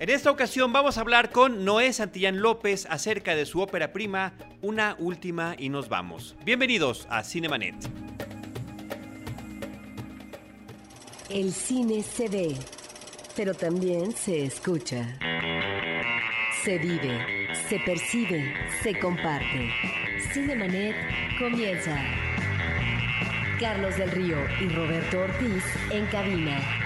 En 0.00 0.10
esta 0.10 0.30
ocasión 0.30 0.72
vamos 0.72 0.98
a 0.98 1.02
hablar 1.02 1.30
con 1.30 1.64
Noé 1.64 1.92
Santillán 1.92 2.40
López 2.40 2.86
acerca 2.90 3.36
de 3.36 3.46
su 3.46 3.60
ópera 3.60 3.92
prima, 3.92 4.34
Una 4.60 4.96
Última 4.98 5.54
y 5.56 5.68
nos 5.68 5.88
vamos. 5.88 6.34
Bienvenidos 6.44 7.06
a 7.10 7.22
Cinemanet. 7.22 7.76
El 11.30 11.52
cine 11.52 12.02
se 12.02 12.28
ve, 12.28 12.56
pero 13.36 13.54
también 13.54 14.10
se 14.12 14.44
escucha. 14.44 15.16
Se 16.64 16.76
vive, 16.78 17.48
se 17.68 17.78
percibe, 17.78 18.52
se 18.82 18.98
comparte. 18.98 19.70
Cinemanet 20.32 20.96
comienza. 21.38 21.96
Carlos 23.60 23.96
del 23.96 24.10
Río 24.10 24.38
y 24.60 24.68
Roberto 24.70 25.20
Ortiz 25.20 25.64
en 25.92 26.04
cabina. 26.06 26.83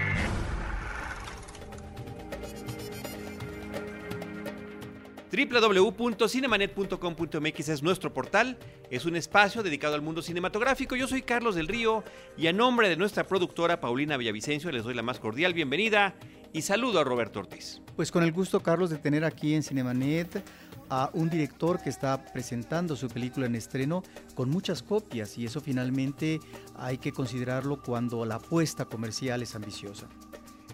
www.cinemanet.com.mx 5.47 7.69
es 7.69 7.83
nuestro 7.83 8.12
portal, 8.12 8.59
es 8.91 9.05
un 9.05 9.15
espacio 9.15 9.62
dedicado 9.62 9.95
al 9.95 10.02
mundo 10.02 10.20
cinematográfico. 10.20 10.96
Yo 10.96 11.06
soy 11.06 11.23
Carlos 11.23 11.55
del 11.55 11.69
Río 11.69 12.02
y 12.37 12.48
a 12.48 12.52
nombre 12.52 12.88
de 12.88 12.96
nuestra 12.96 13.24
productora 13.24 13.80
Paulina 13.80 14.16
Villavicencio 14.16 14.73
les 14.73 14.82
doy 14.82 14.95
la 14.95 15.02
más 15.02 15.20
cordial 15.20 15.55
bienvenida 15.55 16.16
y 16.52 16.62
saludo 16.62 16.98
a 16.98 17.05
Roberto 17.05 17.38
Ortiz. 17.38 17.80
Pues 17.95 18.10
con 18.10 18.24
el 18.24 18.32
gusto, 18.32 18.59
Carlos, 18.60 18.91
de 18.91 18.98
tener 18.98 19.24
aquí 19.24 19.55
en 19.55 19.62
Cinemanet 19.62 20.43
a 20.91 21.10
un 21.12 21.30
director 21.30 21.80
que 21.80 21.91
está 21.91 22.24
presentando 22.32 22.96
su 22.96 23.07
película 23.09 23.46
en 23.46 23.55
estreno 23.55 24.02
con 24.34 24.51
muchas 24.51 24.82
copias 24.82 25.38
y 25.38 25.45
eso 25.45 25.60
finalmente 25.60 26.41
hay 26.77 26.98
que 26.98 27.12
considerarlo 27.12 27.80
cuando 27.82 28.24
la 28.24 28.37
apuesta 28.37 28.87
comercial 28.87 29.43
es 29.43 29.55
ambiciosa. 29.55 30.09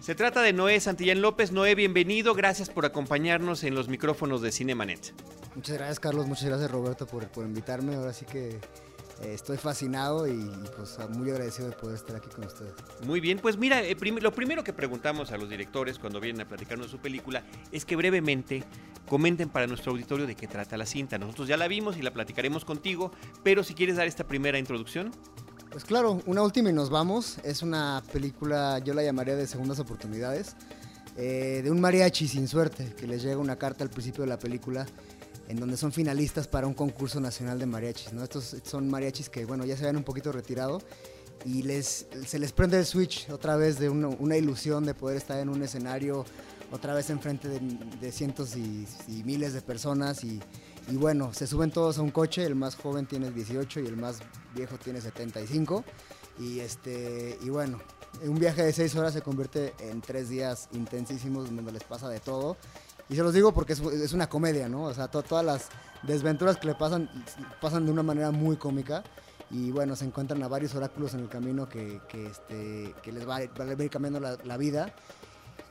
Se 0.01 0.13
trata 0.13 0.41
de 0.41 0.53
Noé 0.53 0.79
Santillán 0.79 1.21
López. 1.21 1.51
Noé, 1.51 1.75
bienvenido. 1.75 2.33
Gracias 2.33 2.69
por 2.69 2.85
acompañarnos 2.85 3.63
en 3.63 3.75
los 3.75 3.87
micrófonos 3.87 4.41
de 4.41 4.51
Cinemanet. 4.51 5.13
Muchas 5.55 5.77
gracias, 5.77 5.99
Carlos. 5.99 6.27
Muchas 6.27 6.45
gracias, 6.45 6.69
Roberto, 6.69 7.07
por, 7.07 7.27
por 7.29 7.45
invitarme. 7.45 7.95
Ahora 7.95 8.13
sí 8.13 8.25
que 8.25 8.59
eh, 9.21 9.33
estoy 9.33 9.57
fascinado 9.57 10.27
y, 10.27 10.51
pues 10.75 10.97
muy 11.09 11.29
agradecido 11.31 11.69
de 11.69 11.75
poder 11.75 11.95
estar 11.95 12.15
aquí 12.15 12.29
con 12.29 12.45
ustedes. 12.45 12.73
Muy 13.05 13.21
bien, 13.21 13.39
pues 13.39 13.57
mira, 13.57 13.81
eh, 13.81 13.95
prim 13.95 14.17
lo 14.19 14.33
primero 14.33 14.63
que 14.63 14.73
preguntamos 14.73 15.31
a 15.31 15.37
los 15.37 15.49
directores 15.49 15.99
cuando 15.99 16.19
vienen 16.19 16.41
a 16.41 16.47
platicarnos 16.47 16.87
de 16.87 16.91
su 16.91 16.99
película 16.99 17.43
es 17.71 17.85
que 17.85 17.95
brevemente 17.95 18.63
comenten 19.07 19.49
para 19.49 19.67
nuestro 19.67 19.93
auditorio 19.93 20.27
de 20.27 20.35
qué 20.35 20.47
trata 20.47 20.75
la 20.75 20.85
cinta. 20.85 21.17
Nosotros 21.17 21.47
ya 21.47 21.55
la 21.55 21.67
vimos 21.69 21.95
y 21.95 22.01
la 22.01 22.11
platicaremos 22.11 22.65
contigo, 22.65 23.11
pero 23.43 23.63
si 23.63 23.73
quieres 23.73 23.95
dar 23.95 24.07
esta 24.07 24.25
primera 24.25 24.59
introducción. 24.59 25.11
Pues 25.75 25.83
claro, 25.83 26.21
una 26.25 26.41
última 26.41 26.69
y 26.69 26.71
nos 26.71 26.89
vamos. 26.89 27.35
Es 27.43 27.61
una 27.61 28.01
película, 28.13 28.79
yo 28.79 28.93
la 28.93 29.03
llamaría 29.03 29.35
de 29.35 29.45
segundas 29.45 29.77
oportunidades, 29.77 30.55
eh, 31.17 31.59
de 31.65 31.69
un 31.69 31.81
mariachi 31.81 32.29
sin 32.29 32.47
suerte, 32.47 32.93
que 32.95 33.05
les 33.05 33.21
llega 33.21 33.35
una 33.35 33.57
carta 33.57 33.83
al 33.83 33.89
principio 33.89 34.23
de 34.23 34.29
la 34.29 34.39
película 34.39 34.85
en 35.49 35.59
donde 35.59 35.75
son 35.75 35.91
finalistas 35.91 36.47
para 36.47 36.65
un 36.65 36.73
concurso 36.73 37.19
nacional 37.19 37.59
de 37.59 37.65
mariachis. 37.65 38.13
¿no? 38.13 38.23
Estos 38.23 38.55
son 38.63 38.89
mariachis 38.89 39.27
que, 39.27 39.43
bueno, 39.43 39.65
ya 39.65 39.75
se 39.75 39.83
habían 39.83 39.97
un 39.97 40.05
poquito 40.05 40.31
retirado 40.31 40.81
y 41.43 41.63
les, 41.63 42.07
se 42.25 42.39
les 42.39 42.53
prende 42.53 42.79
el 42.79 42.85
switch 42.85 43.29
otra 43.29 43.57
vez 43.57 43.77
de 43.77 43.89
una, 43.89 44.37
ilusión 44.37 44.85
de 44.85 44.93
poder 44.93 45.17
estar 45.17 45.39
en 45.39 45.49
un 45.49 45.61
escenario 45.61 46.23
otra 46.71 46.93
vez 46.93 47.09
enfrente 47.09 47.49
de, 47.49 47.59
de 47.99 48.11
cientos 48.13 48.55
y, 48.55 48.87
y, 49.09 49.23
miles 49.25 49.51
de 49.51 49.61
personas 49.61 50.23
y, 50.23 50.39
y, 50.89 50.95
bueno, 50.97 51.33
se 51.33 51.47
suben 51.47 51.71
todos 51.71 51.97
a 51.97 52.01
un 52.01 52.11
coche, 52.11 52.43
el 52.43 52.55
más 52.55 52.75
joven 52.75 53.05
tiene 53.05 53.31
18 53.31 53.79
y 53.79 53.87
el 53.87 53.97
más 53.97 54.19
viejo 54.53 54.77
tiene 54.77 55.01
75 55.01 55.83
y, 56.39 56.59
este, 56.59 57.37
y 57.41 57.49
bueno, 57.49 57.79
un 58.23 58.39
viaje 58.39 58.63
de 58.63 58.73
6 58.73 58.95
horas 58.95 59.13
se 59.13 59.21
convierte 59.21 59.73
en 59.79 60.01
3 60.01 60.29
días 60.29 60.69
intensísimos 60.73 61.45
donde 61.45 61.71
les 61.71 61.83
pasa 61.83 62.09
de 62.09 62.19
todo. 62.19 62.57
Y 63.09 63.15
se 63.15 63.21
los 63.21 63.33
digo 63.33 63.53
porque 63.53 63.73
es, 63.73 64.13
una 64.13 64.27
comedia, 64.27 64.67
¿no? 64.67 64.83
O 64.83 64.93
sea, 64.93 65.07
to, 65.07 65.21
todas 65.21 65.45
las 65.45 65.69
desventuras 66.03 66.57
que 66.57 66.67
le 66.67 66.75
pasan 66.75 67.09
pasan 67.61 67.85
de 67.85 67.91
una 67.91 68.03
manera 68.03 68.31
muy 68.31 68.57
cómica. 68.57 69.03
Y 69.51 69.69
bueno, 69.69 69.95
se 69.95 70.05
encuentran 70.05 70.41
a 70.41 70.47
varios 70.47 70.73
oráculos 70.73 71.13
en 71.13 71.19
el 71.19 71.29
camino 71.29 71.69
que, 71.69 72.01
que, 72.09 72.25
este, 72.25 72.95
que 73.03 73.11
les 73.11 73.29
va, 73.29 73.35
a 73.35 73.43
ir 73.43 73.89
cambiando 73.91 74.19
la 74.19 74.57
vida 74.57 74.95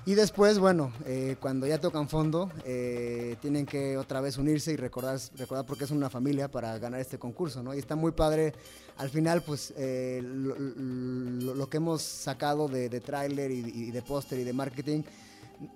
y 0.07 0.15
después, 0.15 0.59
bueno, 0.59 0.93
eh, 1.07 1.37
cuando 1.41 1.67
ya 1.67 1.81
tocan 1.81 2.11
fondo, 2.11 2.51
eh, 2.67 3.37
tienen 3.41 3.65
que 3.65 3.97
otra 3.97 4.21
vez 4.21 4.37
unirse 4.37 4.73
y 4.73 4.77
recordar, 4.77 5.19
recordar 5.37 5.65
porque 5.65 5.85
es 5.85 5.91
una 5.91 6.11
familia 6.11 6.49
para 6.49 6.79
ganar 6.79 7.01
este 7.01 7.19
concurso, 7.19 7.63
¿no? 7.63 7.75
Y 7.75 7.79
está 7.79 7.97
muy 7.97 8.13
padre. 8.13 8.53
Al 8.99 9.09
final, 9.09 9.43
pues, 9.43 9.73
eh, 9.79 10.21
lo, 10.23 11.69
que 11.71 11.79
hemos 11.79 12.03
sacado 12.03 12.69
de, 12.69 12.91
de 12.91 13.01
tráiler 13.01 13.51
y, 13.51 13.91
de 13.91 14.03
póster 14.03 14.39
y 14.39 14.45
de 14.45 14.53
marketing, 14.53 15.03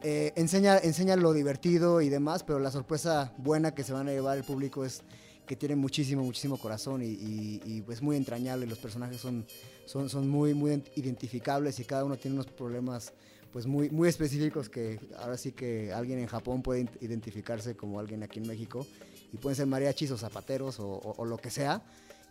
enseña, 0.03 0.77
enseña 0.77 1.17
lo 1.17 1.33
divertido 1.33 2.03
y 2.03 2.11
demás, 2.11 2.45
pero 2.45 2.59
la 2.59 2.71
sorpresa 2.71 3.33
buena 3.39 3.75
que 3.75 3.83
se 3.83 3.95
van 3.95 4.09
a 4.09 4.13
llevar 4.13 4.37
el 4.37 4.45
público 4.45 4.85
es 4.85 5.03
que 5.47 5.57
tiene 5.57 5.75
muchísimo, 5.75 6.23
muchísimo 6.23 6.59
corazón 6.59 7.03
y, 7.03 7.07
y, 7.07 7.63
y 7.65 7.81
pues 7.81 8.03
muy 8.03 8.17
entrañable. 8.17 8.67
Los 8.67 8.79
personajes 8.79 9.19
son, 9.19 9.47
son, 9.87 10.11
son 10.11 10.29
muy, 10.29 10.53
muy 10.53 10.83
identificables 10.97 11.81
y 11.81 11.85
cada 11.85 12.05
uno 12.05 12.19
tiene 12.19 12.35
unos 12.35 12.47
problemas 12.47 13.15
pues 13.53 13.67
muy, 13.67 13.91
muy 13.91 14.09
específicos 14.09 14.69
que 14.69 15.01
ahora 15.19 15.37
sí 15.37 15.53
que 15.53 15.93
alguien 15.93 16.19
en 16.19 16.27
Japón 16.27 16.63
puede 16.63 16.89
identificarse 17.01 17.77
como 17.77 17.99
alguien 17.99 18.23
aquí 18.23 18.39
en 18.39 18.47
México 18.47 18.87
y 19.33 19.37
pueden 19.39 19.57
ser 19.57 19.67
mariachis 19.67 20.11
o 20.11 20.19
zapateros 20.19 20.77
o, 20.81 21.25
lo 21.25 21.39
que 21.39 21.51
sea. 21.51 21.83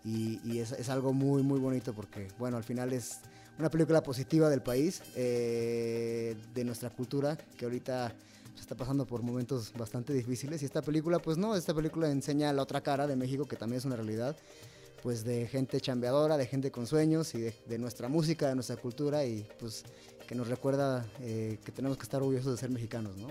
Y, 0.04 0.40
y 0.44 0.60
es, 0.60 0.72
es, 0.74 0.90
algo 0.90 1.12
muy 1.12 1.42
muy 1.42 1.60
bonito 1.60 1.94
porque 1.94 2.28
bueno 2.38 2.56
al 2.56 2.64
final 2.64 2.94
es 2.94 3.20
una 3.58 3.70
película 3.70 4.04
positiva 4.04 4.50
del 4.50 4.62
país 4.62 5.02
eh, 5.16 6.36
de 6.54 6.64
nuestra 6.64 6.92
cultura 6.92 7.36
que 7.36 7.66
ahorita 7.66 8.14
se 8.54 8.62
está 8.62 8.76
pasando 8.76 9.06
por 9.06 9.24
momentos 9.24 9.74
bastante 9.76 10.14
difíciles. 10.14 10.62
Y 10.62 10.66
esta 10.66 10.82
película 10.82 11.20
pues 11.20 11.38
no 11.38 11.56
esta 11.56 11.74
película 11.74 12.10
enseña 12.10 12.54
la 12.54 12.62
otra 12.62 12.82
cara 12.82 13.08
de 13.08 13.16
México 13.16 13.46
que 13.46 13.56
también 13.56 13.80
es 13.80 13.86
una 13.86 13.96
realidad 13.96 14.38
pues 15.02 15.24
de 15.24 15.48
gente 15.48 15.80
chambeadora, 15.82 16.38
de 16.38 16.46
gente 16.46 16.72
con 16.72 16.88
sueños 16.88 17.34
y 17.36 17.42
de, 17.42 17.56
de 17.68 17.78
nuestra 17.78 18.08
música, 18.08 18.48
de 18.48 18.56
nuestra 18.56 18.78
cultura 18.78 19.26
y 19.26 19.48
pues 19.60 19.84
que 20.28 20.36
nos 20.36 20.48
recuerda 20.48 21.06
eh, 21.22 21.58
que 21.64 21.72
tenemos 21.72 21.98
que 21.98 22.04
estar 22.04 22.22
orgullosos 22.22 22.52
de 22.52 22.58
ser 22.58 22.70
mexicanos, 22.70 23.16
¿no? 23.18 23.30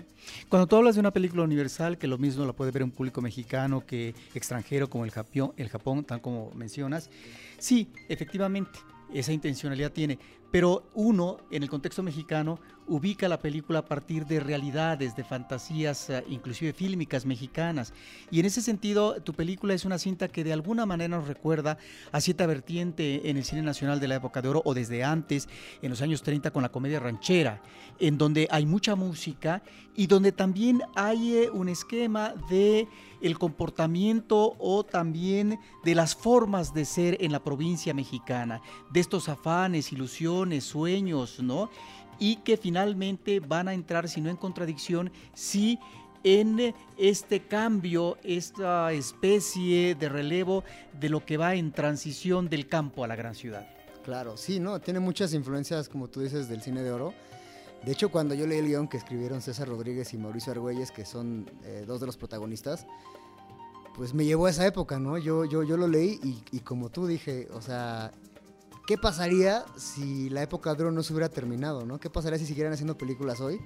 Cuando 0.49 0.67
tú 0.67 0.75
hablas 0.75 0.95
de 0.95 0.99
una 0.99 1.11
película 1.11 1.43
universal, 1.43 1.97
que 1.97 2.07
lo 2.07 2.17
mismo 2.17 2.43
la 2.45 2.53
puede 2.53 2.71
ver 2.71 2.83
un 2.83 2.91
público 2.91 3.21
mexicano 3.21 3.85
que 3.85 4.15
extranjero 4.33 4.89
como 4.89 5.05
el 5.05 5.11
Japón, 5.11 5.53
el 5.57 5.69
Japón, 5.69 6.03
tan 6.03 6.19
como 6.19 6.51
mencionas, 6.55 7.09
sí, 7.59 7.89
efectivamente, 8.09 8.79
esa 9.13 9.31
intencionalidad 9.31 9.91
tiene, 9.91 10.19
pero 10.51 10.83
uno, 10.93 11.37
en 11.51 11.63
el 11.63 11.69
contexto 11.69 12.03
mexicano, 12.03 12.59
ubica 12.87 13.27
la 13.27 13.39
película 13.39 13.79
a 13.79 13.85
partir 13.85 14.25
de 14.25 14.39
realidades, 14.39 15.15
de 15.15 15.23
fantasías, 15.23 16.09
uh, 16.09 16.31
inclusive 16.31 16.73
fílmicas 16.73 17.25
mexicanas. 17.25 17.93
Y 18.31 18.39
en 18.39 18.45
ese 18.45 18.61
sentido, 18.61 19.21
tu 19.21 19.33
película 19.33 19.73
es 19.73 19.83
una 19.83 19.97
cinta 19.97 20.29
que 20.29 20.43
de 20.43 20.53
alguna 20.53 20.85
manera 20.85 21.17
nos 21.17 21.27
recuerda 21.27 21.77
a 22.11 22.21
cierta 22.21 22.45
vertiente 22.45 23.29
en 23.29 23.37
el 23.37 23.43
cine 23.43 23.61
nacional 23.61 23.99
de 23.99 24.07
la 24.07 24.15
época 24.15 24.41
de 24.41 24.47
oro 24.47 24.61
o 24.63 24.73
desde 24.73 25.03
antes, 25.03 25.49
en 25.81 25.89
los 25.89 26.01
años 26.01 26.23
30 26.23 26.51
con 26.51 26.63
la 26.63 26.69
comedia 26.69 26.99
ranchera, 26.99 27.61
en 27.99 28.17
donde 28.17 28.47
hay 28.49 28.65
mucha 28.65 28.95
música 28.95 29.61
y 29.95 30.07
donde 30.07 30.31
también 30.31 30.81
hay 30.95 31.35
eh, 31.35 31.49
un 31.49 31.69
esquema 31.69 32.33
de 32.49 32.87
el 33.19 33.39
comportamiento 33.39 34.55
o 34.59 34.83
también 34.83 35.59
de 35.83 35.95
las 35.95 36.15
formas 36.15 36.73
de 36.73 36.85
ser 36.85 37.17
en 37.19 37.31
la 37.31 37.43
provincia 37.43 37.93
mexicana, 37.95 38.61
de 38.91 38.99
estos 38.99 39.27
afanes, 39.27 39.91
ilusiones, 39.91 40.36
sueños, 40.61 41.39
¿no? 41.39 41.69
y 42.19 42.37
que 42.37 42.57
finalmente 42.57 43.39
van 43.39 43.67
a 43.67 43.73
entrar, 43.73 44.09
si 44.09 44.21
no 44.21 44.29
en 44.29 44.37
contradicción, 44.37 45.11
sí 45.33 45.79
en 46.23 46.73
este 46.97 47.45
cambio, 47.47 48.17
esta 48.23 48.91
especie 48.91 49.95
de 49.95 50.09
relevo 50.09 50.63
de 50.99 51.09
lo 51.09 51.25
que 51.25 51.37
va 51.37 51.55
en 51.55 51.71
transición 51.71 52.49
del 52.49 52.67
campo 52.67 53.03
a 53.03 53.07
la 53.07 53.15
gran 53.15 53.35
ciudad. 53.35 53.67
Claro, 54.03 54.35
sí, 54.35 54.59
¿no? 54.59 54.79
Tiene 54.79 54.99
muchas 54.99 55.33
influencias, 55.33 55.87
como 55.89 56.07
tú 56.07 56.21
dices, 56.21 56.49
del 56.49 56.61
cine 56.61 56.81
de 56.81 56.91
oro. 56.91 57.13
De 57.85 57.91
hecho, 57.91 58.09
cuando 58.09 58.33
yo 58.33 58.47
leí 58.47 58.59
el 58.59 58.67
guion 58.67 58.87
que 58.87 58.97
escribieron 58.97 59.41
César 59.41 59.67
Rodríguez 59.67 60.13
y 60.13 60.17
Mauricio 60.17 60.51
Argüelles, 60.51 60.91
que 60.91 61.05
son 61.05 61.49
eh, 61.63 61.85
dos 61.85 61.99
de 61.99 62.07
los 62.07 62.17
protagonistas, 62.17 62.87
pues 63.95 64.13
me 64.13 64.25
llevó 64.25 64.47
a 64.47 64.49
esa 64.49 64.65
época, 64.65 64.99
¿no? 64.99 65.17
Yo, 65.17 65.45
yo, 65.45 65.63
yo 65.63 65.77
lo 65.77 65.87
leí 65.87 66.19
y, 66.23 66.43
y 66.51 66.59
como 66.61 66.89
tú 66.89 67.05
dije, 67.05 67.47
o 67.53 67.61
sea, 67.61 68.11
¿qué 68.87 68.97
pasaría 68.97 69.65
si 69.75 70.29
la 70.29 70.41
época 70.41 70.73
de 70.73 70.83
oro 70.83 70.91
no 70.91 71.03
se 71.03 71.13
hubiera 71.13 71.29
terminado, 71.29 71.85
no? 71.85 71.99
¿Qué 71.99 72.09
pasaría 72.09 72.39
si 72.39 72.45
siguieran 72.45 72.73
haciendo 72.73 72.97
películas 72.97 73.41
hoy? 73.41 73.59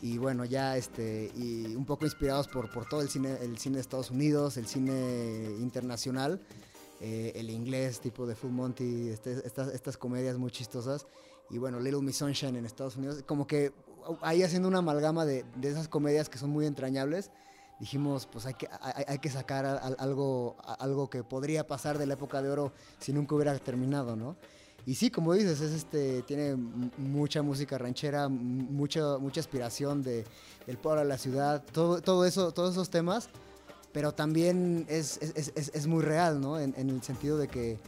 Y 0.00 0.16
bueno, 0.16 0.44
ya 0.46 0.76
este, 0.78 1.30
y 1.36 1.76
un 1.76 1.84
poco 1.84 2.06
inspirados 2.06 2.48
por, 2.48 2.72
por 2.72 2.88
todo 2.88 3.02
el 3.02 3.08
cine, 3.10 3.36
el 3.42 3.58
cine 3.58 3.76
de 3.76 3.82
Estados 3.82 4.10
Unidos, 4.10 4.56
el 4.56 4.66
cine 4.66 5.56
internacional, 5.60 6.40
eh, 7.00 7.32
el 7.36 7.50
inglés 7.50 8.00
tipo 8.00 8.26
de 8.26 8.34
Full 8.34 8.50
Monty, 8.50 9.10
este, 9.10 9.46
estas, 9.46 9.68
estas 9.68 9.98
comedias 9.98 10.38
muy 10.38 10.50
chistosas. 10.50 11.06
Y 11.50 11.58
bueno, 11.58 11.78
Little 11.78 12.00
Miss 12.00 12.16
Sunshine 12.16 12.56
en 12.56 12.64
Estados 12.64 12.96
Unidos, 12.96 13.22
como 13.26 13.46
que 13.46 13.72
ahí 14.22 14.42
haciendo 14.42 14.68
una 14.68 14.78
amalgama 14.78 15.26
de, 15.26 15.44
de 15.56 15.68
esas 15.68 15.86
comedias 15.86 16.30
que 16.30 16.38
son 16.38 16.50
muy 16.50 16.64
entrañables, 16.64 17.30
dijimos, 17.78 18.26
pues 18.30 18.46
hay 18.46 18.54
que, 18.54 18.68
hay, 19.06 19.18
que 19.18 19.30
sacar 19.30 19.66
algo, 19.98 20.56
algo 20.78 21.10
que 21.10 21.22
podría 21.22 21.66
pasar 21.66 21.98
de 21.98 22.06
la 22.06 22.14
época 22.14 22.40
de 22.42 22.48
oro 22.50 22.72
si 22.98 23.12
nunca 23.12 23.34
hubiera 23.34 23.58
terminado, 23.58 24.16
¿no? 24.16 24.36
Y 24.86 24.94
sí, 24.94 25.10
como 25.10 25.32
dices, 25.34 25.60
es 25.60 25.72
este, 25.72 26.22
tiene 26.22 26.54
mucha 26.54 27.42
música 27.42 27.76
ranchera, 27.76 28.28
mucha, 28.28 29.18
mucha 29.18 29.40
aspiración 29.40 30.02
de, 30.02 30.24
del 30.66 30.78
pueblo 30.78 31.00
a 31.00 31.04
la 31.04 31.18
ciudad, 31.18 31.64
todo, 31.72 32.00
todo 32.00 32.24
eso, 32.24 32.52
todos 32.52 32.72
esos 32.72 32.88
temas, 32.88 33.28
pero 33.92 34.12
también 34.12 34.86
es, 34.88 35.18
es- 35.20 35.52
es- 35.56 35.70
es- 35.74 35.86
muy 35.88 36.02
real, 36.04 36.40
¿no? 36.40 36.58
En, 36.60 36.72
el 36.76 37.02
sentido 37.02 37.36
de 37.36 37.48
que, 37.48 37.78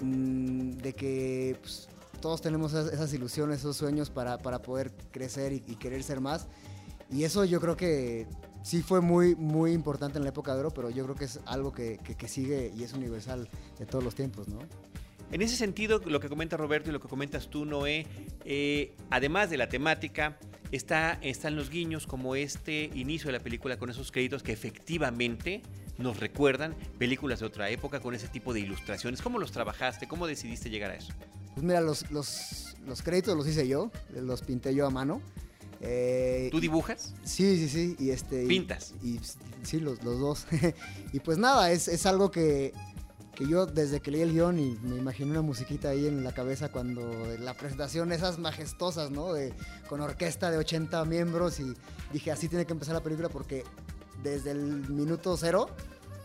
mm, 0.00 0.70
de 0.78 0.92
que 0.94 1.58
pues, 1.60 1.88
todos 2.20 2.40
tenemos 2.40 2.72
esas, 2.72 3.12
ilusiones, 3.12 3.58
esos 3.60 3.76
sueños 3.76 4.08
para, 4.10 4.38
para 4.38 4.60
poder 4.62 4.92
crecer 5.10 5.52
y 5.52 5.60
querer 5.76 6.02
ser 6.04 6.20
más. 6.20 6.46
Y 7.10 7.24
eso 7.24 7.44
yo 7.44 7.60
creo 7.60 7.76
que 7.76 8.26
sí 8.66 8.82
fue 8.82 9.00
muy, 9.00 9.36
muy 9.36 9.70
importante 9.72 10.18
en 10.18 10.24
la 10.24 10.30
época 10.30 10.52
de 10.54 10.58
oro, 10.60 10.70
pero 10.72 10.90
yo 10.90 11.04
creo 11.04 11.14
que 11.14 11.26
es 11.26 11.38
algo 11.46 11.70
que, 11.72 11.98
que- 12.02 12.16
que 12.16 12.26
sigue 12.26 12.72
y 12.76 12.82
es 12.82 12.92
universal 12.94 13.48
de 13.78 13.86
todos 13.86 14.02
los 14.02 14.14
tiempos, 14.16 14.48
¿no? 14.48 14.58
En 15.30 15.40
ese 15.42 15.56
sentido, 15.56 16.00
lo 16.04 16.18
que 16.20 16.28
comenta 16.28 16.56
Roberto 16.56 16.90
y 16.90 16.92
lo 16.92 17.00
que 17.00 17.06
comentas 17.08 17.48
tú, 17.48 17.64
Noé, 17.64 18.06
eh, 18.44 18.92
además 19.10 19.50
de 19.50 19.56
la 19.56 19.68
temática, 19.68 20.36
está, 20.72 21.18
están 21.22 21.54
los 21.54 21.70
guiños 21.70 22.06
como 22.08 22.34
este 22.34 22.90
inicio 22.94 23.26
de 23.28 23.38
la 23.38 23.42
película 23.42 23.76
con 23.78 23.88
esos 23.90 24.10
créditos 24.10 24.42
que 24.42 24.52
efectivamente 24.52 25.62
nos 25.98 26.18
recuerdan 26.20 26.74
películas 26.98 27.40
de 27.40 27.46
otra 27.46 27.70
época 27.70 28.00
con 28.00 28.14
ese 28.14 28.28
tipo 28.28 28.52
de 28.52 28.60
ilustraciones. 28.60 29.22
¿Cómo 29.22 29.38
los 29.38 29.50
trabajaste? 29.52 30.06
¿Cómo 30.08 30.26
decidiste 30.26 30.70
llegar 30.70 30.90
a 30.90 30.96
eso? 30.96 31.12
Pues 31.54 31.64
mira, 31.64 31.80
los, 31.80 32.10
los, 32.10 32.76
los 32.86 33.02
créditos 33.02 33.36
los 33.36 33.46
hice 33.48 33.66
yo, 33.66 33.90
los 34.14 34.42
pinté 34.42 34.74
yo 34.74 34.86
a 34.86 34.90
mano. 34.90 35.20
Eh, 35.80 36.48
¿Tú 36.50 36.60
dibujas? 36.60 37.14
Sí, 37.24 37.56
sí, 37.56 37.68
sí. 37.68 37.96
Y 37.98 38.10
este, 38.10 38.44
y- 38.44 38.48
¿Pintas? 38.48 38.94
Y, 39.02 39.20
sí, 39.62 39.80
los, 39.80 40.02
los 40.04 40.18
dos. 40.18 40.46
y 41.12 41.20
pues 41.20 41.38
nada, 41.38 41.70
es, 41.70 41.88
es 41.88 42.06
algo 42.06 42.30
que, 42.30 42.72
que 43.34 43.46
yo 43.46 43.66
desde 43.66 44.00
que 44.00 44.10
leí 44.10 44.22
el 44.22 44.32
guion 44.32 44.58
y 44.58 44.78
me 44.82 44.96
imaginé 44.96 45.30
una 45.32 45.42
musiquita 45.42 45.90
ahí 45.90 46.06
en 46.06 46.24
la 46.24 46.32
cabeza 46.32 46.70
cuando 46.70 47.02
la 47.38 47.54
presentación, 47.54 48.12
esas 48.12 48.38
majestuosas, 48.38 49.10
¿no? 49.10 49.32
De, 49.32 49.52
con 49.88 50.00
orquesta 50.00 50.50
de 50.50 50.58
80 50.58 51.04
miembros 51.04 51.60
y 51.60 51.74
dije, 52.12 52.30
así 52.30 52.48
tiene 52.48 52.64
que 52.64 52.72
empezar 52.72 52.94
la 52.94 53.02
película 53.02 53.28
porque 53.28 53.64
desde 54.22 54.52
el 54.52 54.88
minuto 54.88 55.36
cero 55.36 55.68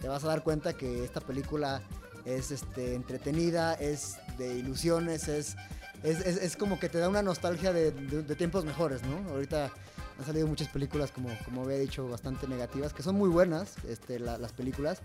te 0.02 0.08
vas 0.08 0.24
a 0.24 0.28
dar 0.28 0.44
cuenta 0.44 0.74
que 0.74 1.04
esta 1.04 1.20
película 1.22 1.82
es 2.26 2.52
este, 2.52 2.96
entretenida, 2.96 3.74
es 3.74 4.16
de 4.38 4.58
ilusiones, 4.58 5.28
es, 5.28 5.56
es, 6.04 6.20
es- 6.26 6.56
como 6.58 6.80
que 6.80 6.90
te 6.90 6.98
da 7.00 7.10
una 7.10 7.22
nostalgia 7.22 7.72
de, 7.74 7.92
tiempos 8.36 8.66
mejores, 8.66 9.02
¿no? 9.04 9.30
Ahorita 9.32 9.72
han 10.20 10.26
salido 10.26 10.48
muchas 10.48 10.68
películas, 10.70 11.12
como, 11.12 11.30
como 11.46 11.64
había 11.64 11.78
dicho, 11.78 12.08
bastante 12.08 12.48
negativas, 12.48 12.94
que 12.94 13.04
son 13.04 13.16
muy 13.16 13.30
buenas 13.30 13.76
este, 13.88 14.20
la- 14.20 14.38
las 14.38 14.52
películas, 14.54 15.00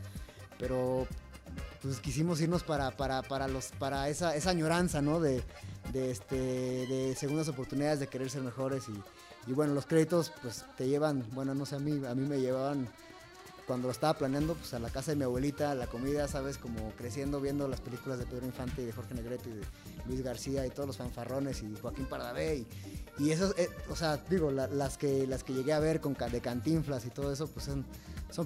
pero 0.58 1.06
pues 1.82 2.00
quisimos 2.00 2.40
irnos 2.40 2.62
para, 2.64 2.90
para, 2.90 3.22
para, 3.22 3.46
los, 3.48 3.66
para 3.78 4.08
esa, 4.08 4.34
esa 4.34 4.50
añoranza, 4.50 5.00
¿no? 5.02 5.20
De, 5.20 5.43
de, 5.93 6.10
este, 6.10 6.34
de 6.37 7.14
segundas 7.16 7.49
oportunidades, 7.49 8.00
de 8.00 8.08
querer 8.08 8.28
ser 8.31 8.42
mejores 8.42 8.84
y, 8.88 9.50
y 9.50 9.54
bueno, 9.54 9.72
los 9.75 9.87
créditos 9.87 10.32
pues 10.42 10.64
te 10.76 10.88
llevan, 10.88 11.25
bueno, 11.32 11.54
no 11.54 11.64
sé, 11.66 11.76
a 11.76 11.78
mí, 11.78 12.04
a 12.06 12.14
mí 12.14 12.26
me 12.26 12.40
llevaban 12.40 12.88
cuando 13.66 13.88
lo 13.88 13.92
estaba 13.92 14.14
planeando, 14.16 14.54
pues 14.54 14.72
a 14.74 14.78
la 14.78 14.90
casa 14.90 15.10
de 15.10 15.16
mi 15.16 15.24
abuelita, 15.24 15.74
la 15.74 15.86
comida, 15.88 16.28
¿sabes? 16.28 16.56
Como 16.58 16.90
creciendo, 16.96 17.40
viendo 17.40 17.66
las 17.68 17.80
películas 17.80 18.18
de 18.18 18.26
Pedro 18.26 18.46
Infante 18.46 18.82
y 18.82 18.84
de 18.86 18.92
Jorge 18.92 19.14
Negrete 19.14 19.50
y 19.50 19.54
de 19.54 19.62
Luis 20.06 20.22
García 20.22 20.64
y 20.66 20.70
todos 20.70 20.86
los 20.86 20.96
fanfarrones 20.96 21.62
y 21.62 21.74
Joaquín 21.80 22.06
Pardavé 22.06 22.56
y, 22.58 22.66
y 23.24 23.30
eso, 23.32 23.52
eh, 23.56 23.68
o 23.90 23.96
sea, 23.96 24.18
digo, 24.30 24.50
la- 24.52 24.68
las, 24.68 24.96
que, 24.98 25.26
las 25.26 25.42
que 25.42 25.52
llegué 25.52 25.72
a 25.72 25.80
ver 25.80 26.00
con 26.00 26.14
de 26.14 26.40
Cantinflas 26.40 27.04
y 27.06 27.10
todo 27.10 27.32
eso, 27.32 27.48
pues 27.48 27.66
son, 27.66 27.84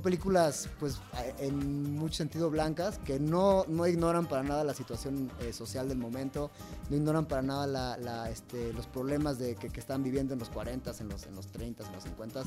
películas, 0.00 0.68
pues 0.78 0.98
en 1.38 1.94
mucho 1.96 2.14
sentido 2.16 2.48
blancas, 2.50 2.98
que 2.98 3.18
no, 3.20 3.64
no 3.68 3.86
ignoran 3.86 4.26
para 4.26 4.42
nada 4.42 4.64
la 4.64 4.74
situación 4.74 5.30
eh, 5.40 5.52
social 5.52 5.88
del 5.88 5.98
momento, 5.98 6.50
no 6.88 6.96
ignoran 6.96 7.26
para 7.26 7.42
nada 7.42 7.66
la, 7.66 8.30
este, 8.30 8.72
los 8.72 8.86
problemas 8.86 9.38
de, 9.38 9.54
que, 9.56 9.68
que 9.70 9.80
están 9.80 10.02
viviendo 10.02 10.32
en 10.32 10.38
los 10.40 10.48
40, 10.48 10.92
en 11.00 11.08
los, 11.08 11.24
en 11.26 11.34
los 11.34 11.46
30, 11.48 11.86
en 11.86 11.92
los 11.92 12.04
50 12.04 12.42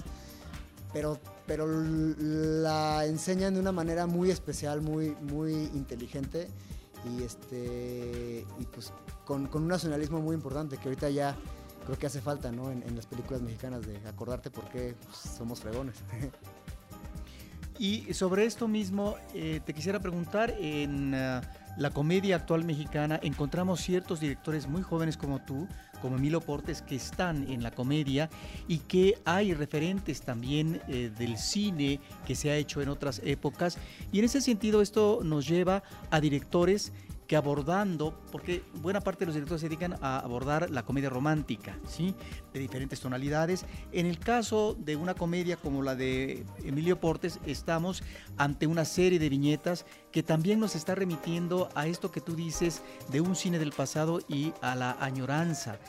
pero, 0.93 1.19
pero 1.45 1.67
la 1.67 3.05
enseñan 3.05 3.53
de 3.55 3.59
una 3.59 3.71
manera 3.71 4.05
muy 4.07 4.29
especial, 4.31 4.81
muy, 4.81 5.15
muy 5.21 5.53
inteligente 5.73 6.47
y, 7.03 7.23
este, 7.23 8.45
y 8.59 8.65
pues 8.65 8.93
con, 9.25 9.47
con 9.47 9.63
un 9.63 9.69
nacionalismo 9.69 10.21
muy 10.21 10.35
importante 10.35 10.77
que 10.77 10.87
ahorita 10.87 11.09
ya 11.09 11.35
creo 11.85 11.97
que 11.97 12.07
hace 12.07 12.21
falta 12.21 12.51
¿no? 12.51 12.71
en, 12.71 12.83
en 12.83 12.95
las 12.95 13.07
películas 13.07 13.41
mexicanas 13.41 13.85
de 13.85 13.97
acordarte 14.07 14.49
por 14.49 14.69
qué 14.69 14.95
pues, 15.05 15.17
somos 15.17 15.59
fregones. 15.59 15.95
Y 17.79 18.13
sobre 18.13 18.45
esto 18.45 18.67
mismo, 18.67 19.15
eh, 19.33 19.59
te 19.65 19.73
quisiera 19.73 19.99
preguntar, 19.99 20.53
en 20.59 21.15
ah, 21.15 21.41
la 21.77 21.89
comedia 21.89 22.35
actual 22.35 22.65
mexicana 22.65 23.19
encontramos 23.23 23.81
ciertos 23.81 24.19
directores 24.19 24.67
muy 24.67 24.83
jóvenes 24.83 25.17
como 25.17 25.39
tú, 25.41 25.67
como 26.01 26.17
Emilio 26.17 26.41
Portes, 26.41 26.81
que 26.81 26.95
están 26.95 27.49
en 27.49 27.63
la 27.63 27.71
comedia 27.71 28.29
y 28.67 28.79
que 28.79 29.17
hay 29.25 29.53
referentes 29.53 30.21
también 30.21 30.81
eh, 30.87 31.11
del 31.17 31.37
cine 31.37 31.99
que 32.27 32.35
se 32.35 32.51
ha 32.51 32.57
hecho 32.57 32.81
en 32.81 32.89
otras 32.89 33.21
épocas. 33.23 33.77
Y 34.11 34.19
en 34.19 34.25
ese 34.25 34.41
sentido 34.41 34.81
esto 34.81 35.21
nos 35.23 35.47
lleva 35.47 35.81
a 36.11 36.19
directores 36.19 36.91
abordando, 37.35 38.19
porque 38.31 38.63
buena 38.75 39.01
parte 39.01 39.21
de 39.21 39.25
los 39.27 39.35
directores 39.35 39.61
se 39.61 39.69
dedican 39.69 39.97
a 40.01 40.19
abordar 40.19 40.69
la 40.69 40.83
comedia 40.83 41.09
romántica, 41.09 41.77
¿sí? 41.87 42.15
De 42.53 42.59
diferentes 42.59 42.99
tonalidades. 42.99 43.65
En 43.91 44.05
el 44.05 44.19
caso 44.19 44.75
de 44.77 44.95
una 44.95 45.13
comedia 45.13 45.57
como 45.57 45.81
la 45.81 45.95
de 45.95 46.45
Emilio 46.63 46.99
Portes, 46.99 47.39
estamos 47.45 48.03
ante 48.37 48.67
una 48.67 48.85
serie 48.85 49.19
de 49.19 49.29
viñetas 49.29 49.85
que 50.11 50.23
también 50.23 50.59
nos 50.59 50.75
está 50.75 50.95
remitiendo 50.95 51.69
a 51.75 51.87
esto 51.87 52.11
que 52.11 52.21
tú 52.21 52.35
dices 52.35 52.81
de 53.11 53.21
un 53.21 53.35
cine 53.35 53.59
del 53.59 53.71
pasado 53.71 54.19
y 54.27 54.53
a 54.61 54.75
la 54.75 54.97
añoranza. 54.99 55.79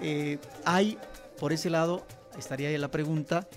Eh, 0.00 0.38
hay, 0.64 0.98
por 1.38 1.52
ese 1.52 1.70
lado, 1.70 2.06
estaría 2.38 2.68
ahí 2.68 2.78
la 2.78 2.90
pregunta, 2.90 3.48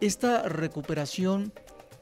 esta 0.00 0.42
recuperación 0.42 1.52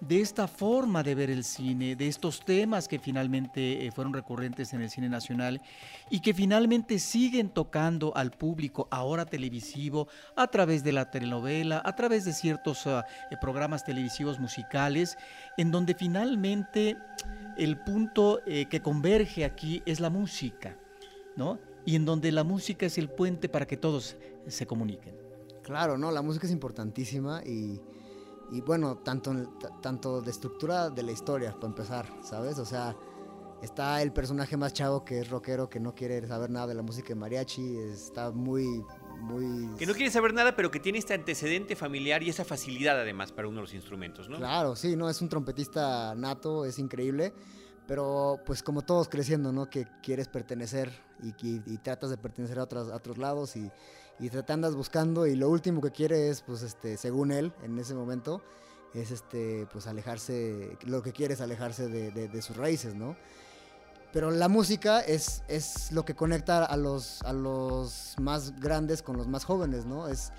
de 0.06 0.20
esta 0.20 0.46
forma 0.46 1.02
de 1.02 1.14
ver 1.14 1.30
el 1.30 1.42
cine, 1.42 1.96
de 1.96 2.06
estos 2.06 2.44
temas 2.44 2.86
que 2.86 2.98
finalmente 2.98 3.86
eh, 3.86 3.90
fueron 3.90 4.12
recurrentes 4.12 4.72
en 4.72 4.82
el 4.82 4.90
cine 4.90 5.08
nacional 5.08 5.60
y 6.10 6.20
que 6.20 6.32
finalmente 6.32 6.98
siguen 6.98 7.50
tocando 7.50 8.16
al 8.16 8.30
público 8.30 8.86
ahora 8.90 9.26
televisivo 9.26 10.08
a 10.36 10.46
través 10.46 10.84
de 10.84 10.92
la 10.92 11.10
telenovela, 11.10 11.82
a 11.84 11.96
través 11.96 12.24
de 12.24 12.32
ciertos 12.32 12.86
eh, 12.86 13.02
programas 13.40 13.84
televisivos 13.84 14.38
musicales, 14.38 15.16
en 15.56 15.70
donde 15.70 15.94
finalmente 15.94 16.96
el 17.56 17.78
punto 17.78 18.40
eh, 18.46 18.66
que 18.66 18.80
converge 18.80 19.44
aquí 19.44 19.82
es 19.86 19.98
la 19.98 20.10
música, 20.10 20.76
¿no? 21.36 21.58
Y 21.84 21.96
en 21.96 22.04
donde 22.04 22.30
la 22.32 22.44
música 22.44 22.86
es 22.86 22.98
el 22.98 23.08
puente 23.08 23.48
para 23.48 23.66
que 23.66 23.76
todos 23.76 24.16
se 24.46 24.66
comuniquen. 24.66 25.14
Claro, 25.62 25.98
¿no? 25.98 26.10
La 26.10 26.22
música 26.22 26.46
es 26.46 26.52
importantísima 26.52 27.42
y, 27.44 27.80
y 28.50 28.60
bueno, 28.60 28.96
tanto, 28.98 29.32
tanto 29.80 30.20
de 30.22 30.30
estructura 30.30 30.90
de 30.90 31.02
la 31.02 31.12
historia, 31.12 31.52
para 31.52 31.66
empezar, 31.66 32.06
¿sabes? 32.22 32.58
O 32.58 32.64
sea, 32.64 32.96
está 33.62 34.02
el 34.02 34.12
personaje 34.12 34.56
más 34.56 34.72
chavo 34.72 35.04
que 35.04 35.20
es 35.20 35.30
rockero, 35.30 35.68
que 35.68 35.80
no 35.80 35.94
quiere 35.94 36.26
saber 36.26 36.50
nada 36.50 36.68
de 36.68 36.74
la 36.74 36.82
música 36.82 37.08
de 37.08 37.14
mariachi, 37.16 37.76
está 37.78 38.30
muy, 38.30 38.84
muy... 39.20 39.74
Que 39.76 39.86
no 39.86 39.94
quiere 39.94 40.10
saber 40.10 40.32
nada, 40.34 40.54
pero 40.54 40.70
que 40.70 40.78
tiene 40.78 40.98
este 40.98 41.14
antecedente 41.14 41.74
familiar 41.74 42.22
y 42.22 42.28
esa 42.28 42.44
facilidad 42.44 43.00
además 43.00 43.32
para 43.32 43.48
uno 43.48 43.56
de 43.56 43.62
los 43.62 43.74
instrumentos, 43.74 44.28
¿no? 44.28 44.36
Claro, 44.36 44.76
sí, 44.76 44.94
no, 44.94 45.08
es 45.08 45.20
un 45.22 45.28
trompetista 45.28 46.14
nato, 46.14 46.64
es 46.64 46.78
increíble, 46.78 47.32
pero 47.88 48.38
pues 48.44 48.62
como 48.62 48.82
todos 48.82 49.08
creciendo, 49.08 49.52
¿no? 49.52 49.70
Que 49.70 49.86
quieres 50.02 50.28
pertenecer 50.28 50.92
y, 51.22 51.28
y- 51.46 51.62
y 51.66 51.78
tratas 51.78 52.10
de 52.10 52.18
pertenecer 52.18 52.58
a 52.58 52.64
otros, 52.64 52.90
a 52.90 52.96
otros 52.96 53.16
lados 53.16 53.56
y, 53.56 53.70
y 54.18 54.30
te 54.30 54.52
andas 54.52 54.74
buscando 54.74 55.26
y 55.26 55.36
lo 55.36 55.48
último 55.50 55.80
que 55.80 55.90
quiere 55.90 56.28
es, 56.30 56.40
pues, 56.42 56.62
este, 56.62 56.96
según 56.96 57.32
él, 57.32 57.52
en 57.62 57.78
ese 57.78 57.94
momento, 57.94 58.42
es, 58.94 59.10
este, 59.10 59.66
pues, 59.72 59.86
alejarse, 59.86 60.76
lo 60.86 61.02
que 61.02 61.12
quiere 61.12 61.34
es 61.34 61.40
alejarse 61.40 61.88
de, 61.88 62.10
de- 62.12 62.28
de 62.28 62.42
sus 62.42 62.56
raíces, 62.56 62.94
¿no? 62.94 63.16
Pero 64.12 64.30
la 64.30 64.48
música 64.48 65.00
es, 65.00 65.42
es 65.48 65.92
lo 65.92 66.04
que 66.06 66.14
conecta 66.14 66.64
a 66.64 66.76
los, 66.78 67.20
a 67.22 67.34
los 67.34 68.14
más 68.18 68.58
grandes 68.58 69.02
con 69.02 69.18
los 69.18 69.26
más 69.28 69.44
jóvenes, 69.44 69.84
¿no? 69.84 70.08
Es 70.08 70.32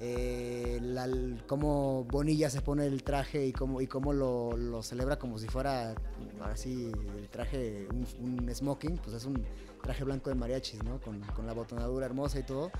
eh, 0.00 1.38
cómo 1.46 2.04
Bonilla 2.10 2.50
se 2.50 2.60
pone 2.60 2.84
el 2.86 3.02
traje 3.02 3.46
y 3.46 3.52
cómo, 3.52 3.80
y 3.80 3.86
cómo 3.86 4.12
lo, 4.12 4.54
lo 4.56 4.82
celebra 4.82 5.18
como 5.18 5.38
si 5.38 5.46
fuera, 5.46 5.94
así, 6.42 6.92
el 7.16 7.28
traje, 7.30 7.88
un, 7.90 8.06
un 8.20 8.54
smoking, 8.54 8.98
pues 8.98 9.16
es 9.16 9.24
un 9.24 9.42
traje 9.82 10.04
blanco 10.04 10.28
de 10.28 10.34
mariachis, 10.36 10.82
¿no? 10.84 11.00
Con, 11.00 11.20
con 11.20 11.46
la 11.46 11.54
botonadura 11.54 12.04
hermosa 12.04 12.38
y 12.38 12.42
todo. 12.42 12.70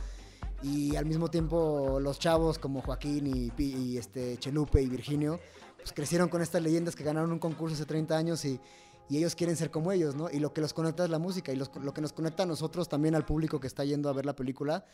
Y 0.65 0.97
al 0.97 1.05
mismo 1.05 1.29
tiempo 1.29 1.99
los 2.01 2.19
chavos 2.19 2.59
como 2.59 2.81
Joaquín 2.81 3.27
y, 3.27 3.63
y 3.63 3.99
este 3.99 4.39
Chelupe 4.39 4.81
y 4.81 4.87
Virginio, 4.89 5.39
pues 5.77 5.93
crecieron 5.93 6.29
con 6.31 6.41
estas 6.41 6.63
leyendas 6.63 6.97
que 6.97 7.05
ganaron 7.05 7.31
un 7.33 7.39
concurso 7.39 7.75
hace 7.75 7.85
30 7.85 8.17
años 8.17 8.45
y, 8.47 8.59
y 9.11 9.19
ellos 9.19 9.35
quieren 9.35 9.57
ser 9.57 9.71
como 9.71 9.93
ellos, 9.93 10.15
¿no? 10.15 10.31
Y 10.31 10.39
lo 10.39 10.55
que 10.55 10.63
los 10.63 10.73
conecta 10.73 11.05
es 11.05 11.11
la 11.11 11.19
música 11.19 11.53
y 11.53 11.57
lo 11.57 11.93
que 11.93 12.01
nos 12.01 12.15
conecta 12.15 12.45
a 12.45 12.47
nosotros 12.47 12.89
también 12.89 13.15
al 13.15 13.27
público 13.27 13.61
que 13.61 13.67
está 13.67 13.85
yendo 13.85 14.09
a 14.09 14.15
ver 14.15 14.25
la 14.25 14.35
película, 14.35 14.87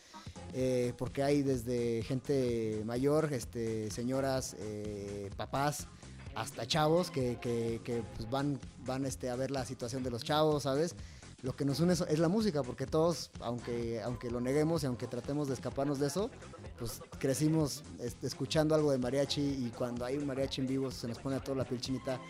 eh, 0.52 0.92
porque 0.98 1.22
hay 1.22 1.42
desde 1.42 2.02
gente 2.02 2.82
mayor, 2.84 3.32
este, 3.32 3.88
señoras, 3.92 4.56
eh, 4.58 5.30
papás, 5.36 5.86
hasta 6.34 6.66
chavos 6.66 7.12
que, 7.12 7.38
que- 7.40 7.80
que, 7.84 8.02
pues 8.16 8.28
van, 8.28 8.58
van 8.84 9.04
este, 9.06 9.30
a 9.30 9.36
ver 9.36 9.52
la 9.52 9.64
situación 9.64 10.02
de 10.02 10.10
los 10.10 10.24
chavos, 10.24 10.64
¿sabes? 10.64 10.96
Lo 11.42 11.56
que 11.56 11.64
nos 11.64 11.80
une 11.80 11.92
es, 11.94 12.18
la 12.18 12.28
música, 12.28 12.62
porque 12.62 12.86
todos, 12.86 13.30
aunque, 13.40 14.00
aunque 14.02 14.30
lo 14.30 14.40
neguemos 14.40 14.82
y 14.82 14.86
aunque 14.86 15.06
tratemos 15.06 15.48
de 15.48 15.54
escaparnos 15.54 15.98
de 15.98 16.08
eso, 16.08 16.30
pues 16.78 17.00
crecimos 17.18 17.82
es- 17.98 18.16
escuchando 18.22 18.74
algo 18.74 18.90
de 18.92 18.98
mariachi 18.98 19.40
y 19.40 19.72
cuando 19.76 20.04
hay 20.04 20.16
un 20.18 20.26
mariachi 20.26 20.60
en 20.60 20.66
vivo 20.66 20.90
se 20.90 21.08
nos 21.08 21.18
pone 21.18 21.36
a 21.36 21.40
toda 21.40 21.56
la 21.58 21.64
piel 21.64 21.80
chinita, 21.80 22.20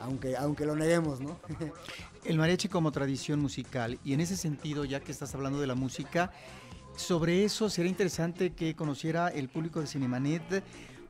aunque, 0.00 0.36
aunque 0.36 0.64
lo 0.66 0.76
neguemos, 0.76 1.20
¿no? 1.20 1.38
El 2.24 2.38
mariachi 2.38 2.68
como 2.68 2.92
tradición 2.92 3.40
musical. 3.40 3.98
Y 4.04 4.12
en 4.12 4.20
ese 4.20 4.36
sentido, 4.36 4.84
ya 4.84 5.00
que 5.00 5.10
estás 5.10 5.34
hablando 5.34 5.60
de 5.60 5.66
la 5.66 5.74
música, 5.74 6.30
sobre 6.96 7.44
eso 7.44 7.70
sería 7.70 7.90
interesante 7.90 8.50
que 8.52 8.76
conociera 8.76 9.28
el 9.28 9.48
público 9.48 9.80
de 9.80 9.86
Cinemanet 9.86 10.62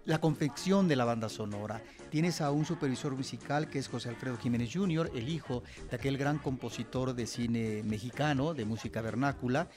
la 0.04 0.18
confección 0.18 0.88
de 0.88 0.96
la 0.96 1.04
banda 1.04 1.28
sonora. 1.28 1.82
Tienes 2.10 2.40
a 2.40 2.50
un 2.50 2.64
supervisor 2.64 3.14
musical 3.14 3.68
que 3.68 3.78
es 3.78 3.88
José 3.88 4.08
Alfredo 4.08 4.36
Jiménez 4.36 4.70
Jr., 4.72 5.10
el 5.14 5.28
hijo 5.28 5.62
de 5.88 5.96
aquel 5.96 6.18
gran 6.18 6.38
compositor 6.38 7.14
de 7.14 7.26
cine 7.26 7.82
mexicano, 7.84 8.54
de 8.54 8.64
música 8.64 9.00
vernácula. 9.00 9.68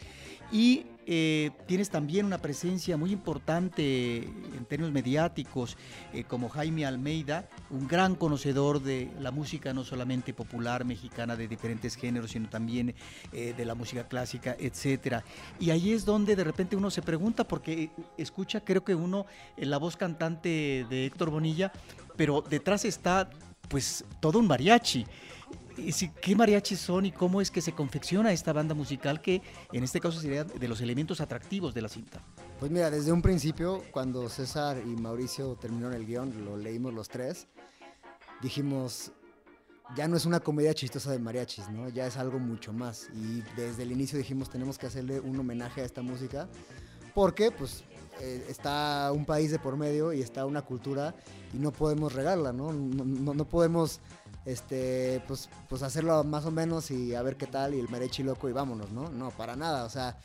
Y 0.53 0.85
eh, 1.07 1.49
tienes 1.65 1.89
también 1.89 2.27
una 2.27 2.37
presencia 2.37 2.95
muy 2.95 3.11
importante 3.11 4.17
en 4.19 4.65
términos 4.69 4.93
mediáticos, 4.93 5.75
eh, 6.13 6.25
como 6.25 6.47
Jaime 6.47 6.85
Almeida, 6.85 7.49
un 7.71 7.87
gran 7.87 8.13
conocedor 8.13 8.79
de 8.79 9.09
la 9.19 9.31
música 9.31 9.73
no 9.73 9.83
solamente 9.83 10.31
popular 10.31 10.85
mexicana 10.85 11.35
de 11.35 11.47
diferentes 11.47 11.95
géneros, 11.95 12.31
sino 12.31 12.49
también 12.49 12.93
eh, 13.31 13.55
de 13.57 13.65
la 13.65 13.73
música 13.73 14.07
clásica, 14.07 14.55
etcétera. 14.59 15.23
Y 15.59 15.71
ahí 15.71 15.91
es 15.91 16.05
donde 16.05 16.35
de 16.35 16.43
repente 16.43 16.75
uno 16.75 16.91
se 16.91 17.01
pregunta, 17.01 17.47
porque 17.47 17.89
escucha, 18.19 18.63
creo 18.63 18.83
que 18.83 18.93
uno, 18.93 19.25
la 19.57 19.79
voz 19.79 19.97
cantante 19.97 20.85
de 20.87 21.07
Héctor 21.07 21.31
Bonilla, 21.31 21.71
pero 22.15 22.43
detrás 22.47 22.85
está 22.85 23.27
pues 23.69 24.05
todo 24.19 24.37
un 24.37 24.45
mariachi. 24.45 25.03
¿Qué 26.21 26.35
mariachis 26.35 26.79
son 26.79 27.05
y 27.05 27.11
cómo 27.11 27.41
es 27.41 27.51
que 27.51 27.61
se 27.61 27.73
confecciona 27.73 28.31
esta 28.31 28.53
banda 28.53 28.75
musical 28.75 29.21
que 29.21 29.41
en 29.71 29.83
este 29.83 29.99
caso 29.99 30.19
sería 30.19 30.43
de 30.43 30.67
los 30.67 30.81
elementos 30.81 31.21
atractivos 31.21 31.73
de 31.73 31.81
la 31.81 31.89
cinta? 31.89 32.21
Pues 32.59 32.71
mira, 32.71 32.89
desde 32.89 33.11
un 33.11 33.21
principio, 33.21 33.83
cuando 33.91 34.29
César 34.29 34.77
y 34.85 34.95
Mauricio 34.95 35.55
terminaron 35.55 35.93
el 35.95 36.05
guion, 36.05 36.45
lo 36.45 36.57
leímos 36.57 36.93
los 36.93 37.09
tres, 37.09 37.47
dijimos, 38.41 39.11
ya 39.95 40.07
no 40.07 40.17
es 40.17 40.25
una 40.25 40.39
comedia 40.39 40.73
chistosa 40.73 41.11
de 41.11 41.19
mariachis, 41.19 41.69
¿no? 41.69 41.89
Ya 41.89 42.07
es 42.07 42.17
algo 42.17 42.39
mucho 42.39 42.73
más. 42.73 43.09
Y 43.13 43.41
desde 43.55 43.83
el 43.83 43.91
inicio 43.91 44.17
dijimos, 44.17 44.49
tenemos 44.49 44.77
que 44.77 44.87
hacerle 44.87 45.19
un 45.19 45.39
homenaje 45.39 45.81
a 45.81 45.85
esta 45.85 46.01
música, 46.01 46.47
porque 47.13 47.51
pues 47.51 47.83
eh, 48.23 48.45
está 48.49 49.11
un 49.13 49.25
país 49.25 49.51
de 49.51 49.59
por 49.59 49.75
medio 49.77 50.13
y 50.13 50.21
está 50.21 50.45
una 50.45 50.61
cultura 50.61 51.13
y 51.53 51.57
no 51.57 51.71
podemos 51.71 52.13
regarla, 52.13 52.53
¿no? 52.53 52.71
No, 52.71 53.33
no- 53.33 53.45
podemos 53.45 53.99
este, 54.45 55.21
pues, 55.27 55.49
pues 55.69 55.83
hacerlo 55.83 56.23
más 56.23 56.45
o 56.45 56.51
menos 56.51 56.89
y 56.91 57.15
a 57.15 57.21
ver 57.21 57.35
qué 57.37 57.47
tal 57.47 57.73
y 57.75 57.79
el 57.79 57.89
mariachi 57.89 58.23
loco 58.23 58.49
y 58.49 58.53
vámonos, 58.53 58.91
¿no? 58.91 59.09
No, 59.09 59.31
para 59.31 59.55
nada, 59.55 59.85
o 59.85 59.89
sea, 59.89 60.17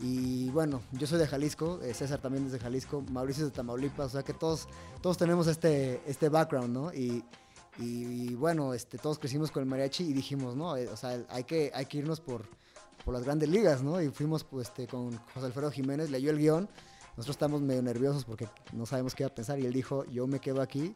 y 0.00 0.50
bueno, 0.50 0.82
yo 0.92 1.06
soy 1.06 1.18
de 1.18 1.26
Jalisco, 1.26 1.78
eh, 1.82 1.94
César 1.94 2.20
también 2.20 2.46
es 2.46 2.52
de 2.52 2.58
Jalisco, 2.58 3.02
Mauricio 3.12 3.44
es 3.46 3.50
de 3.52 3.56
Tamaulipas, 3.56 4.06
o 4.06 4.10
sea 4.10 4.22
que 4.22 4.32
todos, 4.34 4.66
todos 5.00 5.16
tenemos 5.16 5.46
este, 5.46 6.02
este 6.06 6.28
background, 6.28 6.70
¿no? 6.74 6.92
Y, 6.92 7.24
y 7.78 8.34
bueno, 8.34 8.74
este, 8.74 8.98
todos 8.98 9.18
crecimos 9.18 9.50
con 9.50 9.62
el 9.62 9.68
mariachi 9.68 10.04
y 10.04 10.12
dijimos, 10.12 10.56
¿no? 10.56 10.76
Eh, 10.76 10.88
o 10.88 10.96
sea, 10.96 11.18
hay 11.30 11.44
que, 11.44 11.70
hay 11.74 11.86
que 11.86 11.98
irnos 11.98 12.20
por, 12.20 12.44
por 13.04 13.14
las 13.14 13.24
grandes 13.24 13.48
ligas, 13.48 13.82
¿no? 13.82 14.02
Y 14.02 14.08
fuimos 14.10 14.44
pues, 14.44 14.68
este, 14.68 14.86
con 14.86 15.16
José 15.32 15.46
Alfredo 15.46 15.70
Jiménez, 15.70 16.10
leyó 16.10 16.30
el 16.30 16.38
guion, 16.38 16.68
nosotros 17.16 17.34
estamos 17.36 17.60
medio 17.60 17.82
nerviosos 17.82 18.24
porque 18.24 18.48
no 18.72 18.86
sabemos 18.86 19.14
qué 19.14 19.22
iba 19.24 19.28
a 19.30 19.34
pensar 19.34 19.58
y 19.58 19.66
él 19.66 19.72
dijo, 19.72 20.04
yo 20.06 20.26
me 20.26 20.40
quedo 20.40 20.60
aquí, 20.62 20.94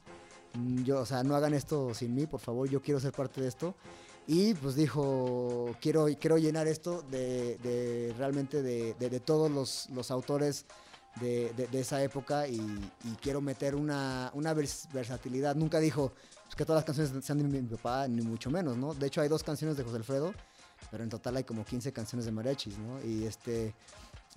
mm, 0.54 0.82
yo, 0.84 1.00
o 1.00 1.06
sea, 1.06 1.22
no 1.22 1.34
hagan 1.36 1.54
esto 1.54 1.92
sin 1.94 2.14
mí, 2.14 2.26
por 2.26 2.40
favor, 2.40 2.68
yo 2.68 2.80
quiero 2.82 3.00
ser 3.00 3.12
parte 3.12 3.40
de 3.40 3.48
esto. 3.48 3.74
Y 4.28 4.54
pues 4.54 4.74
dijo, 4.74 5.70
quiero, 5.80 6.06
quiero 6.20 6.36
llenar 6.38 6.66
esto 6.66 7.02
de, 7.02 7.58
de 7.58 8.12
realmente 8.18 8.60
de, 8.62 8.94
de- 8.94 9.08
de 9.08 9.20
todos 9.20 9.48
los, 9.50 9.88
los 9.90 10.10
autores 10.10 10.66
de, 11.20 11.52
esa 11.72 12.02
época 12.02 12.48
y, 12.48 12.56
y 12.56 13.10
quiero 13.22 13.40
meter 13.40 13.74
una, 13.76 14.30
una 14.34 14.52
vers- 14.52 14.92
versatilidad. 14.92 15.54
Nunca 15.54 15.78
dijo 15.78 16.12
pues, 16.44 16.56
que 16.56 16.64
todas 16.64 16.78
las 16.80 16.84
canciones 16.84 17.24
sean 17.24 17.38
de 17.38 17.44
mi, 17.44 17.62
mi 17.62 17.68
papá, 17.76 18.08
ni 18.08 18.20
mucho 18.22 18.50
menos, 18.50 18.76
¿no? 18.76 18.94
De 18.94 19.06
hecho 19.06 19.20
hay 19.20 19.28
dos 19.28 19.44
canciones 19.44 19.76
de 19.76 19.84
José 19.84 19.96
Alfredo, 19.96 20.34
pero 20.90 21.04
en 21.04 21.08
total 21.08 21.36
hay 21.36 21.44
como 21.44 21.64
15 21.64 21.92
canciones 21.92 22.26
de 22.26 22.32
mariachis, 22.32 22.76
¿no? 22.78 23.00
Y 23.08 23.24
este... 23.26 23.74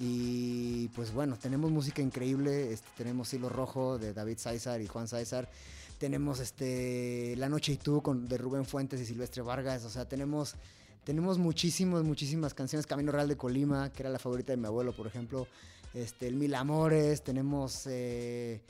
Y 0.02 0.88
pues 0.90 1.12
bueno, 1.12 1.38
tenemos 1.38 1.72
música 1.72 2.02
increíble, 2.02 2.72
este, 2.72 2.88
tenemos 2.98 3.34
Hilo 3.34 3.50
Rojo 3.50 3.98
de 3.98 4.14
David 4.14 4.38
César 4.38 4.80
y 4.80 4.88
Juan 4.88 5.10
César, 5.10 5.50
tenemos 5.98 6.40
este 6.40 7.36
La 7.36 7.50
Noche 7.50 7.74
y 7.74 7.78
tú 7.78 8.02
con, 8.02 8.26
de 8.26 8.38
Rubén 8.38 8.64
Fuentes 8.64 9.02
y 9.02 9.06
Silvestre 9.06 9.42
Vargas, 9.42 9.84
o 9.84 9.90
sea, 9.90 10.08
tenemos, 10.08 10.56
tenemos 11.04 11.38
muchísimas, 11.38 12.04
muchísimas 12.04 12.54
canciones, 12.54 12.88
Camino 12.88 13.12
Real 13.12 13.28
de 13.28 13.36
Colima, 13.36 13.92
que 13.92 14.04
era 14.04 14.10
la 14.10 14.20
favorita 14.20 14.54
de 14.54 14.58
mi 14.58 14.68
abuelo, 14.68 14.96
por 14.96 15.06
ejemplo, 15.06 15.48
este, 15.94 16.28
El 16.28 16.36
Mil 16.36 16.56
Amores, 16.56 17.22
tenemos 17.22 17.86
eh, 17.88 18.62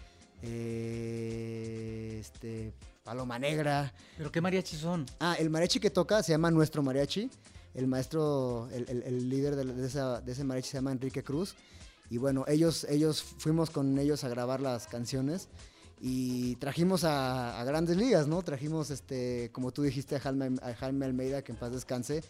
eh, 0.42 2.18
este, 2.20 2.74
Paloma 3.04 3.38
Negra, 3.38 3.94
¿Pero 4.18 4.32
qué 4.32 4.42
mariachis 4.42 4.80
son? 4.80 5.06
Ah, 5.20 5.36
el 5.38 5.52
mariachi 5.52 5.80
que 5.80 5.92
toca 5.92 6.24
se 6.24 6.32
llama 6.32 6.50
Nuestro 6.50 6.82
Mariachi. 6.82 7.30
El 7.74 7.88
maestro, 7.88 8.68
el, 8.72 9.30
líder 9.30 9.56
de, 9.56 9.86
ese 10.32 10.44
mariachi 10.44 10.70
se 10.70 10.78
llama 10.78 10.92
Enrique 10.92 11.24
Cruz. 11.24 11.56
Y 12.10 12.18
bueno, 12.18 12.44
ellos, 12.48 12.86
ellos 12.90 13.22
fuimos 13.22 13.70
con 13.70 13.98
ellos 14.00 14.24
a 14.24 14.30
grabar 14.30 14.60
las 14.60 14.88
canciones 14.88 15.48
y 16.02 16.56
trajimos 16.56 17.04
a, 17.04 17.64
grandes 17.66 17.98
ligas, 17.98 18.28
¿no? 18.28 18.42
Trajimos, 18.42 18.90
este, 18.90 19.50
como 19.52 19.72
tú 19.72 19.84
dijiste, 19.84 20.20
Jaime, 20.20 20.58
a 20.62 20.74
Jaime 20.74 21.06
Almeida, 21.06 21.44
que 21.44 21.52
en 21.52 21.58
paz 21.58 21.72
descanse. 21.72 22.24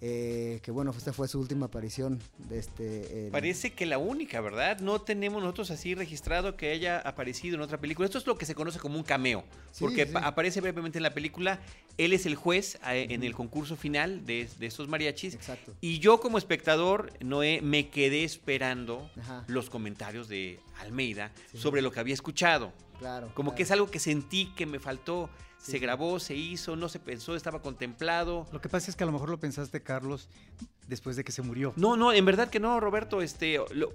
Eh, 0.00 0.60
que 0.62 0.70
bueno, 0.70 0.92
esta 0.96 1.12
fue 1.12 1.28
su 1.28 1.38
última 1.40 1.66
aparición 1.66 2.20
de 2.48 2.58
este. 2.58 3.28
Parece 3.32 3.72
que 3.72 3.86
la 3.86 3.96
única, 3.98 4.40
¿verdad? 4.40 4.78
No 4.80 5.00
tenemos 5.00 5.42
nosotros 5.42 5.70
así 5.70 5.94
registrado 5.94 6.56
que 6.56 6.70
haya 6.72 6.98
aparecido 6.98 7.54
en 7.56 7.62
otra 7.62 7.78
película. 7.78 8.06
Esto 8.06 8.18
es 8.18 8.26
lo 8.26 8.36
que 8.36 8.44
se 8.44 8.54
conoce 8.54 8.78
como 8.78 8.96
un 8.98 9.04
cameo, 9.04 9.44
Sí, 9.72 9.84
porque 9.84 10.06
sí. 10.06 10.12
aparece 10.14 10.60
brevemente 10.60 10.98
en 10.98 11.02
la 11.04 11.14
película. 11.14 11.60
Él 11.96 12.12
es 12.12 12.26
el 12.26 12.34
juez 12.34 12.74
eh, 12.88 13.06
en 13.10 13.22
el 13.22 13.34
concurso 13.34 13.76
final 13.76 14.26
de, 14.26 14.48
de 14.58 14.66
estos 14.66 14.88
mariachis. 14.88 15.34
Exacto. 15.34 15.72
Y 15.80 16.00
yo 16.00 16.20
como 16.20 16.38
espectador, 16.38 17.12
Noé, 17.20 17.60
me 17.62 17.88
quedé 17.88 18.24
esperando 18.24 19.08
Ajá. 19.20 19.44
los 19.46 19.70
comentarios 19.70 20.28
de 20.28 20.58
Almeida 20.80 21.32
Sí. 21.52 21.58
sobre 21.58 21.80
lo 21.82 21.90
que 21.92 22.00
había 22.00 22.14
escuchado. 22.14 22.72
Claro. 22.98 23.30
Como 23.34 23.50
claro. 23.50 23.56
que 23.56 23.62
es 23.62 23.70
algo 23.70 23.90
que 23.90 24.00
sentí 24.00 24.46
que 24.56 24.66
me 24.66 24.78
faltó. 24.80 25.30
Sí, 25.64 25.70
se 25.72 25.78
sí. 25.78 25.82
grabó, 25.82 26.20
se 26.20 26.34
hizo, 26.34 26.76
no 26.76 26.88
se 26.90 27.00
pensó, 27.00 27.34
estaba 27.34 27.62
contemplado. 27.62 28.46
Lo 28.52 28.60
que 28.60 28.68
pasa 28.68 28.90
es 28.90 28.96
que 28.96 29.02
a 29.04 29.06
lo 29.06 29.12
mejor 29.12 29.30
lo 29.30 29.40
pensaste, 29.40 29.82
Carlos, 29.82 30.28
después 30.88 31.16
de 31.16 31.24
que 31.24 31.32
se 31.32 31.40
murió. 31.40 31.72
No, 31.76 31.96
no, 31.96 32.12
en 32.12 32.24
verdad 32.24 32.50
que 32.50 32.60
no, 32.60 32.78
Roberto. 32.80 33.22
Este, 33.22 33.58
lo- 33.72 33.94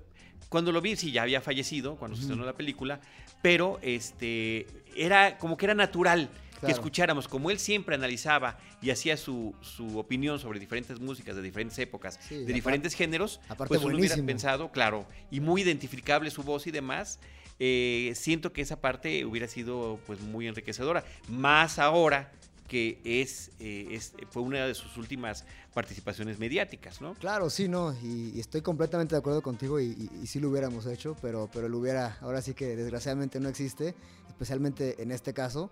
cuando 0.49 0.71
lo 0.71 0.81
vi, 0.81 0.95
sí, 0.95 1.11
ya 1.11 1.21
había 1.21 1.41
fallecido 1.41 1.95
cuando 1.95 2.17
se 2.17 2.23
estrenó 2.23 2.43
la 2.43 2.53
película, 2.53 2.99
pero 3.43 3.77
este, 3.83 4.65
era 4.95 5.37
como 5.37 5.57
que 5.57 5.65
era 5.67 5.75
natural 5.75 6.29
que 6.59 6.71
escucháramos, 6.71 7.27
como 7.29 7.51
él 7.51 7.59
siempre 7.59 7.95
analizaba 7.95 8.57
y 8.81 8.89
hacía 8.89 9.15
su, 9.15 9.55
su 9.61 9.97
opinión 9.97 10.39
sobre 10.39 10.59
diferentes 10.59 10.99
músicas 10.99 11.35
de 11.37 11.41
diferentes 11.41 11.77
épocas, 11.79 12.19
Sí, 12.27 12.35
de 12.43 12.51
diferentes 12.51 12.95
géneros, 12.95 13.39
aparte 13.47 13.69
pues 13.69 13.81
uno 13.81 13.95
hubiera 13.95 14.15
pensado, 14.25 14.69
claro, 14.71 15.05
y 15.31 15.39
muy 15.39 15.61
identificable 15.61 16.29
su 16.31 16.43
voz 16.43 16.67
y 16.67 16.71
demás. 16.71 17.19
Eh, 17.59 18.13
siento 18.15 18.51
que 18.53 18.61
esa 18.61 18.79
parte 18.81 19.25
hubiera 19.25 19.47
sido 19.47 19.99
pues 20.07 20.21
muy 20.21 20.47
enriquecedora, 20.47 21.03
más 21.27 21.77
ahora 21.79 22.31
que 22.67 22.99
es, 23.03 23.49
eh, 23.59 23.87
es- 23.91 24.13
fue 24.29 24.43
una 24.43 24.65
de 24.67 24.75
sus 24.75 24.95
últimas 24.97 25.43
participaciones 25.73 26.37
mediáticas, 26.37 27.01
¿no? 27.01 27.15
Claro, 27.15 27.49
sí, 27.49 27.67
no, 27.67 27.93
y, 28.03 28.31
y 28.35 28.39
estoy 28.39 28.61
completamente 28.61 29.15
de 29.15 29.19
acuerdo 29.19 29.41
contigo 29.41 29.79
y, 29.79 29.85
y- 29.87 30.09
y 30.23 30.27
sí 30.27 30.39
lo 30.39 30.49
hubiéramos 30.49 30.85
hecho, 30.85 31.15
pero, 31.19 31.49
pero 31.51 31.67
lo 31.67 31.79
hubiera, 31.79 32.17
ahora 32.21 32.41
sí 32.43 32.53
que 32.53 32.75
desgraciadamente 32.75 33.39
no 33.39 33.49
existe, 33.49 33.95
especialmente 34.27 35.01
en 35.01 35.11
este 35.11 35.33
caso. 35.33 35.71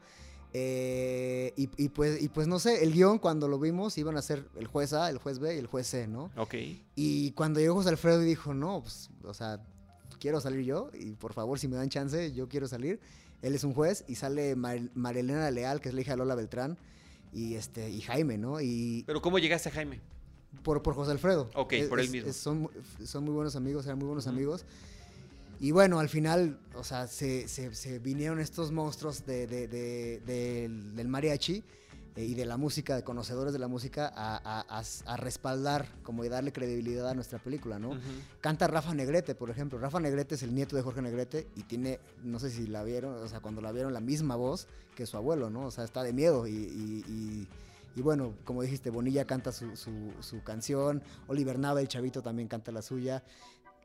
Eh, 0.53 1.53
y, 1.55 1.69
y 1.77 1.89
pues, 1.89 2.19
y 2.21 2.29
pues 2.29 2.47
no 2.47 2.57
sé, 2.57 2.83
el 2.83 2.93
guion 2.93 3.19
cuando 3.19 3.47
lo 3.47 3.59
vimos 3.59 3.97
iban 3.99 4.17
a 4.17 4.21
ser 4.23 4.47
el 4.55 4.65
juez 4.65 4.93
A, 4.93 5.09
el 5.09 5.19
juez 5.19 5.37
B 5.37 5.53
y 5.55 5.59
el 5.59 5.67
juez 5.67 5.85
C, 5.87 6.07
¿no? 6.07 6.31
Ok. 6.35 6.55
Y 6.95 7.31
cuando 7.33 7.59
llegó 7.59 7.75
José 7.75 7.89
Alfredo 7.89 8.23
y 8.23 8.25
dijo, 8.25 8.53
no, 8.55 8.81
pues, 8.81 9.11
o 9.23 9.33
sea, 9.35 9.59
quiero 10.19 10.41
salir 10.41 10.65
yo 10.65 10.89
y 10.93 11.11
por 11.11 11.33
favor, 11.33 11.59
si 11.59 11.67
me 11.67 11.75
dan 11.75 11.89
chance, 11.89 12.31
yo 12.33 12.47
quiero 12.47 12.67
salir. 12.67 12.99
Él 13.41 13.53
es 13.55 13.63
un 13.63 13.73
juez 13.73 14.03
y 14.07 14.15
sale 14.15 14.55
Mar- 14.55 14.89
Marilena 14.95 15.49
Leal, 15.51 15.79
que 15.81 15.89
es 15.89 15.95
la 15.95 16.01
hija 16.01 16.11
de 16.11 16.17
Lola 16.17 16.35
Beltrán, 16.35 16.77
y, 17.33 17.53
este, 17.55 17.89
y 17.89 18.01
Jaime, 18.01 18.37
¿no? 18.37 18.59
Y, 18.61 19.03
Pero 19.05 19.21
¿cómo 19.21 19.37
llegaste 19.39 19.69
a 19.69 19.71
Jaime? 19.71 19.99
por, 20.63 20.81
por 20.81 20.95
José 20.95 21.11
Alfredo. 21.11 21.49
Ok, 21.55 21.73
Es- 21.73 21.87
por 21.87 21.99
él 21.99 22.09
mismo. 22.09 22.29
es- 22.29 22.35
son, 22.37 22.69
son 23.03 23.23
muy 23.25 23.33
buenos 23.33 23.55
amigos, 23.55 23.85
eran 23.85 23.99
muy 23.99 24.07
buenos 24.07 24.25
Ujú. 24.25 24.35
amigos. 24.35 24.65
Y 25.59 25.71
bueno, 25.71 25.99
al 25.99 26.09
final, 26.09 26.59
o 26.75 26.83
sea, 26.83 27.07
se, 27.07 27.47
se- 27.47 27.73
se 27.73 27.99
vinieron 27.99 28.39
estos 28.39 28.71
monstruos 28.71 29.25
de- 29.25 29.45
de- 29.47 29.67
de- 29.67 30.21
del, 30.95 31.07
mariachi 31.07 31.63
y 32.23 32.33
de 32.33 32.45
la 32.45 32.57
música, 32.57 32.95
de 32.95 33.03
conocedores 33.03 33.53
de 33.53 33.59
la 33.59 33.67
música, 33.67 34.11
a, 34.15 34.37
a- 34.37 34.79
a- 34.79 34.83
a 35.13 35.17
respaldar, 35.17 35.87
como 36.03 36.23
y 36.25 36.29
darle 36.29 36.51
credibilidad 36.51 37.07
a 37.09 37.13
nuestra 37.13 37.39
película, 37.39 37.77
¿no? 37.79 37.89
Ujú. 37.89 37.97
Canta 38.41 38.67
Rafa 38.67 38.93
Negrete, 38.93 39.35
por 39.35 39.49
ejemplo. 39.49 39.77
Rafa 39.79 39.99
Negrete 39.99 40.35
es 40.35 40.43
el 40.43 40.53
nieto 40.55 40.75
de 40.75 40.81
Jorge 40.81 41.01
Negrete 41.01 41.47
y 41.55 41.63
tiene, 41.63 41.99
no 42.23 42.39
sé 42.39 42.49
si 42.49 42.67
la 42.67 42.83
vieron, 42.83 43.13
o 43.15 43.27
sea, 43.27 43.39
cuando 43.39 43.61
la 43.61 43.71
vieron, 43.71 43.93
la 43.93 43.99
misma 43.99 44.35
voz 44.35 44.67
que 44.95 45.05
su 45.05 45.15
abuelo, 45.17 45.49
¿no? 45.49 45.65
O 45.67 45.71
sea, 45.71 45.83
está 45.83 46.01
de 46.03 46.13
miedo 46.13 46.47
y, 46.47 46.51
y- 46.51 47.03
y- 47.07 47.47
Y 47.95 48.01
bueno, 48.03 48.33
como 48.45 48.61
dijiste, 48.61 48.91
Bonilla 48.91 49.25
canta 49.25 49.51
su, 49.51 49.75
su, 49.75 49.91
su 50.19 50.43
canción, 50.43 51.01
Oliver 51.27 51.57
Nava, 51.57 51.81
el 51.81 51.87
chavito, 51.87 52.21
también 52.21 52.47
canta 52.47 52.71
la 52.71 52.83
suya. 52.83 53.23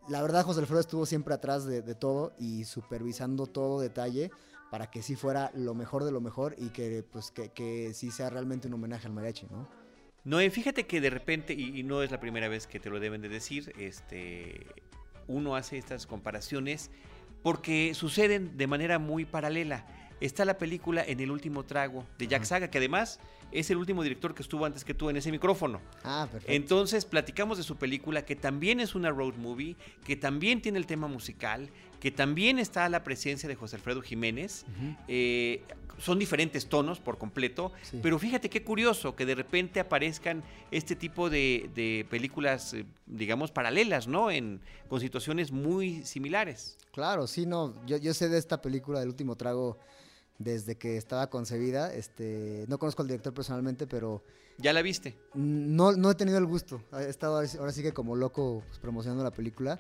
La 0.09 0.21
verdad, 0.21 0.45
José 0.45 0.61
Alfredo 0.61 0.81
estuvo 0.81 1.07
siempre 1.07 1.33
atrás 1.33 1.65
de, 1.65 1.81
de 1.81 1.95
todo 1.95 2.33
y 2.39 2.65
supervisando 2.65 3.47
todo 3.47 3.81
detalle 3.81 4.31
para 4.73 4.91
que 4.91 5.03
sí 5.03 5.17
fuera 5.17 5.51
lo 5.55 5.75
mejor 5.75 6.03
de 6.03 6.11
lo 6.13 6.23
mejor 6.23 6.55
y 6.57 6.71
que 6.71 7.05
pues 7.13 7.31
que, 7.31 7.51
que 7.51 7.93
sí 7.93 8.11
sea 8.11 8.31
realmente 8.31 8.69
un 8.69 8.75
homenaje 8.75 9.07
al 9.07 9.13
mariachi, 9.13 9.47
¿no? 9.51 9.69
Noé, 10.25 10.49
fíjate 10.51 10.87
que 10.87 11.03
de 11.03 11.11
repente, 11.11 11.53
y, 11.53 11.79
y 11.79 11.83
no 11.83 12.03
es 12.03 12.11
la 12.11 12.19
primera 12.19 12.49
vez 12.49 12.67
que 12.67 12.81
te 12.81 12.89
lo 12.89 12.99
deben 12.99 13.21
de 13.21 13.29
decir, 13.29 13.75
este, 13.79 14.67
uno 15.29 15.57
hace 15.57 15.77
estas 15.77 16.07
comparaciones 16.07 16.91
porque 17.43 17.93
suceden 17.93 18.57
de 18.57 18.67
manera 18.67 18.99
muy 18.99 19.27
paralela. 19.27 19.85
Está 20.25 20.45
la 20.45 20.57
película 20.57 21.05
En 21.07 21.21
el 21.21 21.31
último 21.31 21.65
trago 21.65 22.05
de 22.19 22.27
Jack. 22.29 22.45
Saga, 22.45 22.71
que 22.71 22.79
además 22.79 23.19
es 23.51 23.71
el 23.71 23.77
último 23.77 24.03
director 24.03 24.35
que 24.35 24.43
estuvo 24.43 24.65
antes 24.65 24.85
que 24.85 24.95
tú 24.95 25.11
en 25.11 25.17
ese 25.17 25.31
micrófono. 25.31 25.81
Ah, 26.05 26.27
perfecto. 26.31 26.53
Entonces 26.55 27.05
platicamos 27.05 27.59
de 27.59 27.65
su 27.65 27.77
película, 27.77 28.25
que 28.25 28.35
también 28.37 28.81
es 28.81 28.95
una 28.95 29.11
road 29.11 29.35
movie, 29.35 29.77
que 30.05 30.17
también 30.17 30.63
tiene 30.63 30.79
el 30.79 30.87
tema 30.87 31.07
musical, 31.09 31.69
que 32.01 32.11
también 32.11 32.59
está 32.59 32.89
la 32.89 33.03
presencia 33.05 33.49
de 33.49 33.55
José 33.57 33.77
Alfredo 33.77 34.01
Jiménez. 34.01 34.65
Eh, 35.07 35.63
son 35.99 36.19
diferentes 36.19 36.67
tonos 36.69 36.99
por 36.99 37.19
completo, 37.19 37.73
Sí. 37.83 38.01
pero 38.03 38.19
fíjate 38.19 38.49
qué 38.49 38.63
curioso 38.65 39.15
que 39.15 39.27
de 39.27 39.35
repente 39.35 39.79
aparezcan 39.81 40.43
este 40.71 40.97
tipo 40.97 41.29
de, 41.29 41.69
de 41.75 42.07
películas, 42.09 42.73
eh, 42.75 42.87
digamos, 43.07 43.51
paralelas, 43.53 44.09
¿no? 44.09 44.31
En, 44.31 44.61
con 44.89 45.01
situaciones 45.01 45.53
muy 45.53 46.03
similares. 46.05 46.79
Claro, 46.93 47.27
sí, 47.27 47.45
no. 47.45 47.75
Yo, 47.87 47.99
yo 47.99 48.15
sé 48.15 48.29
de 48.31 48.39
esta 48.39 48.63
película 48.63 48.99
del 49.01 49.11
último 49.11 49.37
trago 49.37 49.79
desde 50.43 50.77
que 50.77 50.97
estaba 50.97 51.29
concebida. 51.31 51.93
Este, 51.93 52.65
no 52.69 52.79
conozco 52.79 53.03
al 53.03 53.09
director 53.09 53.33
personalmente, 53.35 53.87
pero 53.87 54.23
¿Ya 54.59 54.73
la 54.73 54.83
viste? 54.83 55.19
no, 55.35 55.93
no 55.93 56.11
he 56.11 56.15
tenido 56.15 56.39
el 56.39 56.47
gusto. 56.47 56.83
He 56.93 57.09
estado 57.09 57.37
ahora 57.37 57.73
sí- 57.73 57.83
que 57.83 57.93
como 57.93 58.17
loco 58.17 58.63
pues, 58.67 58.79
promocionando 58.79 59.25
la 59.25 59.31
película. 59.33 59.79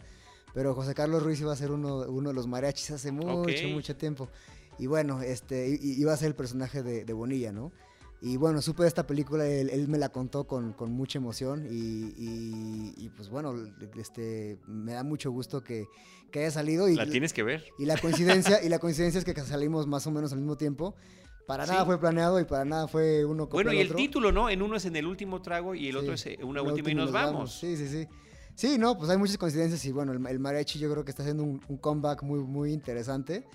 Pero 0.54 0.75
José 0.75 0.95
Carlos 0.95 1.23
Ruiz 1.23 1.40
iba 1.40 1.52
a 1.52 1.57
ser 1.57 1.71
uno, 1.71 1.99
uno 2.09 2.28
de 2.28 2.35
los 2.35 2.47
mariachis 2.47 2.90
hace 2.90 3.11
mucho, 3.11 3.69
mucho 3.69 3.97
tiempo. 3.97 4.28
Y 4.78 4.87
bueno, 4.87 5.23
este, 5.23 5.69
iba 5.81 6.12
a 6.12 6.16
ser 6.16 6.28
el 6.28 6.35
personaje 6.35 6.83
de, 6.83 7.04
de 7.04 7.12
Bonilla, 7.12 7.52
¿no? 7.52 7.73
Y 8.21 8.37
bueno, 8.37 8.62
supe 8.62 8.83
de 8.83 8.88
esta 8.88 9.04
película, 9.07 9.47
él, 9.47 9.69
él 9.71 9.88
me 9.88 9.99
la 9.99 10.11
contó 10.11 10.47
con, 10.47 10.75
con 10.75 10.92
mucha 10.92 11.19
emoción 11.19 11.66
y, 11.71 12.14
y- 12.16 12.95
y, 12.97 13.09
pues 13.16 13.28
bueno, 13.31 13.52
este, 13.97 14.59
me 14.69 14.92
da 14.92 15.02
mucho 15.02 15.31
gusto 15.33 15.64
que, 15.64 15.87
que 16.33 16.41
haya 16.41 16.51
salido. 16.51 16.89
Y 16.89 16.97
La 16.97 17.07
tienes 17.07 17.33
que 17.33 17.45
ver. 17.45 17.65
y 17.79 17.85
la 17.87 17.97
coincidencia, 17.99 18.61
y 18.65 18.69
la 18.69 18.79
coincidencia 18.81 19.19
es 19.19 19.25
que 19.25 19.35
salimos 19.43 19.87
más 19.87 20.05
o 20.09 20.11
menos 20.11 20.33
al 20.33 20.39
mismo 20.39 20.57
tiempo. 20.57 20.97
Para 21.47 21.67
nada 21.67 21.81
Sí. 21.81 21.87
fue 21.87 21.99
planeado 22.01 22.41
y 22.41 22.45
para 22.45 22.65
nada 22.65 22.89
fue 22.89 23.25
uno 23.25 23.47
Bueno, 23.47 23.71
al 23.71 23.77
y 23.77 23.81
el 23.81 23.87
otro. 23.89 23.97
título, 23.99 24.33
¿no? 24.33 24.49
En 24.49 24.62
uno 24.62 24.77
es 24.77 24.85
en 24.87 24.97
el 24.97 25.07
último 25.07 25.43
trago 25.43 25.75
y 25.75 25.89
el 25.89 25.97
otro 25.97 26.15
es 26.15 26.25
eh, 26.27 26.39
una 26.43 26.62
última 26.62 26.91
y 26.91 26.95
nos 26.95 27.12
vamos. 27.12 27.59
Sí, 27.59 27.77
sí, 27.77 27.87
sí. 27.89 28.07
Sí, 28.55 28.79
no, 28.79 28.97
pues 28.99 29.11
hay 29.11 29.17
muchas 29.19 29.39
coincidencias 29.39 29.85
y 29.85 29.93
bueno, 29.93 30.12
el, 30.12 30.25
el 30.27 30.39
mariachi 30.39 30.79
yo 30.79 30.91
creo 30.91 31.05
que 31.05 31.11
está 31.11 31.23
haciendo 31.23 31.43
un, 31.43 31.61
un 31.69 31.77
comeback 31.79 32.23
muy, 32.23 32.41
muy 32.41 32.73
interesante. 32.73 33.47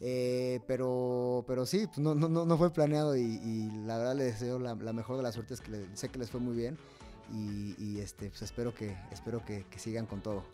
Eh, 0.00 0.60
pero, 0.66 1.44
pero 1.46 1.64
sí, 1.66 1.86
pues 1.86 1.98
no, 1.98 2.14
no, 2.14 2.28
no, 2.28 2.44
no 2.44 2.58
fue 2.58 2.72
planeado 2.72 3.16
y, 3.16 3.22
y 3.22 3.70
la 3.86 3.96
verdad 3.96 4.14
le 4.14 4.24
deseo 4.24 4.58
la, 4.58 4.74
la 4.74 4.92
mejor 4.92 5.16
de 5.16 5.22
las 5.22 5.34
suertes, 5.34 5.60
que 5.60 5.70
le- 5.70 5.96
sé 5.96 6.08
que 6.10 6.18
les 6.18 6.30
fue 6.30 6.40
muy 6.40 6.54
bien 6.54 6.76
y, 7.32 7.74
y, 7.82 8.00
este, 8.00 8.28
pues 8.28 8.42
espero 8.42 8.74
que, 8.74 8.94
espero 9.12 9.42
que, 9.44 9.64
que 9.70 9.78
sigan 9.78 10.04
con 10.06 10.20
todo. 10.22 10.44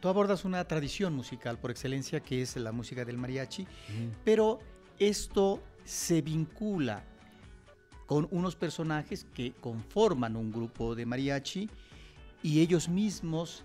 Tú 0.00 0.08
abordas 0.08 0.44
una 0.44 0.64
tradición 0.64 1.14
musical 1.14 1.58
por 1.58 1.70
excelencia 1.70 2.20
que 2.20 2.42
es 2.42 2.56
la 2.56 2.72
música 2.72 3.04
del 3.04 3.18
mariachi, 3.18 3.66
pero 4.24 4.60
esto 4.98 5.62
se 5.84 6.22
vincula 6.22 7.04
con 8.06 8.28
unos 8.30 8.56
personajes 8.56 9.26
que 9.34 9.52
conforman 9.52 10.36
un 10.36 10.52
grupo 10.52 10.94
de 10.94 11.06
mariachi 11.06 11.68
y 12.42 12.60
ellos 12.60 12.88
mismos 12.88 13.64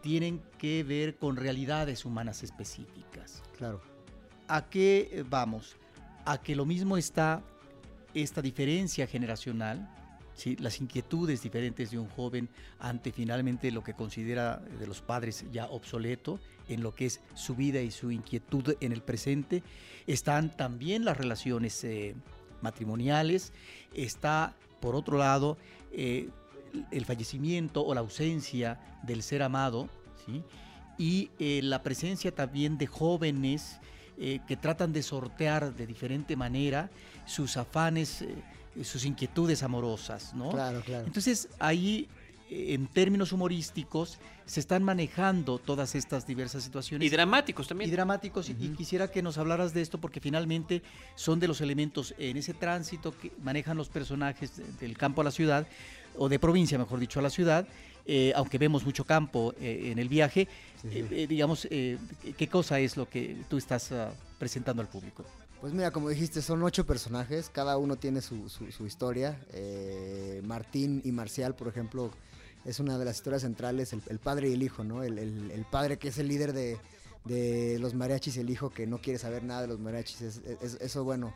tienen 0.00 0.42
que 0.58 0.84
ver 0.84 1.16
con 1.16 1.36
realidades 1.36 2.04
humanas 2.04 2.42
específicas. 2.42 3.42
Claro. 3.56 3.80
¿A 4.48 4.68
qué 4.68 5.24
vamos? 5.28 5.76
A 6.24 6.40
que 6.40 6.54
lo 6.54 6.64
mismo 6.64 6.96
está 6.96 7.42
esta 8.14 8.42
diferencia 8.42 9.06
generacional, 9.06 9.88
¿sí? 10.34 10.56
las 10.56 10.80
inquietudes 10.80 11.42
diferentes 11.42 11.90
de 11.90 11.98
un 11.98 12.08
joven 12.08 12.48
ante 12.78 13.12
finalmente 13.12 13.70
lo 13.70 13.82
que 13.82 13.94
considera 13.94 14.58
de 14.78 14.86
los 14.86 15.00
padres 15.00 15.44
ya 15.52 15.66
obsoleto, 15.66 16.38
en 16.68 16.82
lo 16.82 16.94
que 16.94 17.06
es 17.06 17.20
su 17.34 17.54
vida 17.54 17.80
y 17.80 17.90
su 17.90 18.10
inquietud 18.10 18.76
en 18.80 18.92
el 18.92 19.02
presente. 19.02 19.62
Están 20.06 20.56
también 20.56 21.04
las 21.04 21.16
relaciones 21.16 21.82
eh, 21.84 22.14
matrimoniales, 22.60 23.52
está 23.94 24.54
por 24.80 24.94
otro 24.94 25.18
lado 25.18 25.56
eh, 25.92 26.28
el 26.90 27.04
fallecimiento 27.04 27.84
o 27.84 27.94
la 27.94 28.00
ausencia 28.00 28.80
del 29.02 29.22
ser 29.22 29.42
amado, 29.42 29.88
y 30.98 31.30
eh, 31.40 31.60
la 31.64 31.82
presencia 31.82 32.32
también 32.32 32.78
de 32.78 32.86
jóvenes 32.86 33.80
que 34.46 34.56
tratan 34.56 34.92
de 34.92 35.02
sortear 35.02 35.74
de 35.74 35.84
diferente 35.84 36.36
manera 36.36 36.90
sus 37.26 37.56
afanes, 37.56 38.24
sus 38.82 39.04
inquietudes 39.04 39.62
amorosas, 39.62 40.32
¿no? 40.34 40.50
Claro, 40.50 40.82
claro. 40.82 41.06
Entonces 41.06 41.48
ahí, 41.58 42.08
eh, 42.50 42.74
en 42.74 42.86
términos 42.86 43.32
humorísticos, 43.32 44.18
se 44.46 44.60
están 44.60 44.82
manejando 44.82 45.58
todas 45.58 45.94
estas 45.94 46.26
diversas 46.26 46.64
situaciones 46.64 47.06
Y 47.06 47.10
dramáticos 47.10 47.66
y 47.66 47.68
también. 47.68 47.90
dramáticos 47.90 48.48
y- 48.50 48.56
y 48.58 48.66
Ujú. 48.68 48.76
quisiera 48.76 49.08
que 49.10 49.22
nos 49.22 49.38
hablaras 49.38 49.72
de 49.72 49.82
esto 49.82 49.98
porque 49.98 50.20
finalmente 50.20 50.82
son 51.14 51.38
de 51.38 51.48
los 51.48 51.60
elementos 51.60 52.14
en 52.18 52.36
ese 52.36 52.52
tránsito 52.54 53.16
que 53.16 53.32
manejan 53.42 53.76
los 53.76 53.88
personajes 53.88 54.56
de- 54.56 54.64
del 54.80 54.96
campo 54.98 55.20
a 55.20 55.24
la 55.24 55.30
ciudad 55.30 55.66
o 56.16 56.28
de 56.28 56.38
provincia, 56.38 56.76
mejor 56.78 56.98
dicho, 56.98 57.20
a 57.20 57.22
la 57.22 57.30
ciudad, 57.30 57.66
eh, 58.04 58.32
aunque 58.34 58.58
vemos 58.58 58.84
mucho 58.84 59.04
campo 59.04 59.54
eh, 59.60 59.90
en 59.92 59.98
el 59.98 60.08
viaje, 60.08 60.48
Sí, 60.82 60.88
sí. 60.90 60.98
eh, 60.98 61.06
eh, 61.10 61.26
digamos, 61.28 61.68
eh, 61.70 61.96
¿qué 62.36 62.48
cosa 62.48 62.80
es 62.80 62.96
lo 62.96 63.08
que 63.08 63.36
tú 63.48 63.56
estás 63.56 63.92
ah, 63.92 64.12
presentando 64.38 64.82
al 64.82 64.88
público? 64.88 65.24
Pues 65.62 65.72
mira, 65.74 65.92
como 65.92 66.08
dijiste, 66.08 66.42
son 66.42 66.60
ocho 66.64 66.84
personajes, 66.84 67.48
cada 67.48 67.76
uno 67.76 67.94
tiene 67.94 68.20
su, 68.20 68.44
historia. 68.84 69.40
Eh, 69.52 70.42
Martín 70.44 71.00
y 71.04 71.12
Marcial, 71.12 71.54
por 71.54 71.68
ejemplo, 71.68 72.10
es 72.64 72.80
una 72.80 72.98
de 72.98 73.04
las 73.04 73.14
historias 73.18 73.42
centrales, 73.42 73.92
el, 73.92 74.18
padre 74.18 74.48
y 74.48 74.54
el 74.54 74.64
hijo, 74.64 74.82
¿no? 74.82 75.04
El, 75.04 75.64
padre 75.70 75.98
que 76.00 76.08
es 76.08 76.18
el 76.18 76.26
líder 76.26 76.52
de, 76.52 77.78
los 77.78 77.94
mariachis 77.94 78.38
y 78.38 78.40
el 78.40 78.50
hijo 78.50 78.70
que 78.70 78.88
no 78.88 78.98
quiere 78.98 79.20
saber 79.20 79.44
nada 79.44 79.60
de 79.60 79.68
los 79.68 79.78
mariachis. 79.78 80.22
Es- 80.22 80.40
es- 80.62 80.78
eso, 80.80 81.04
bueno, 81.04 81.32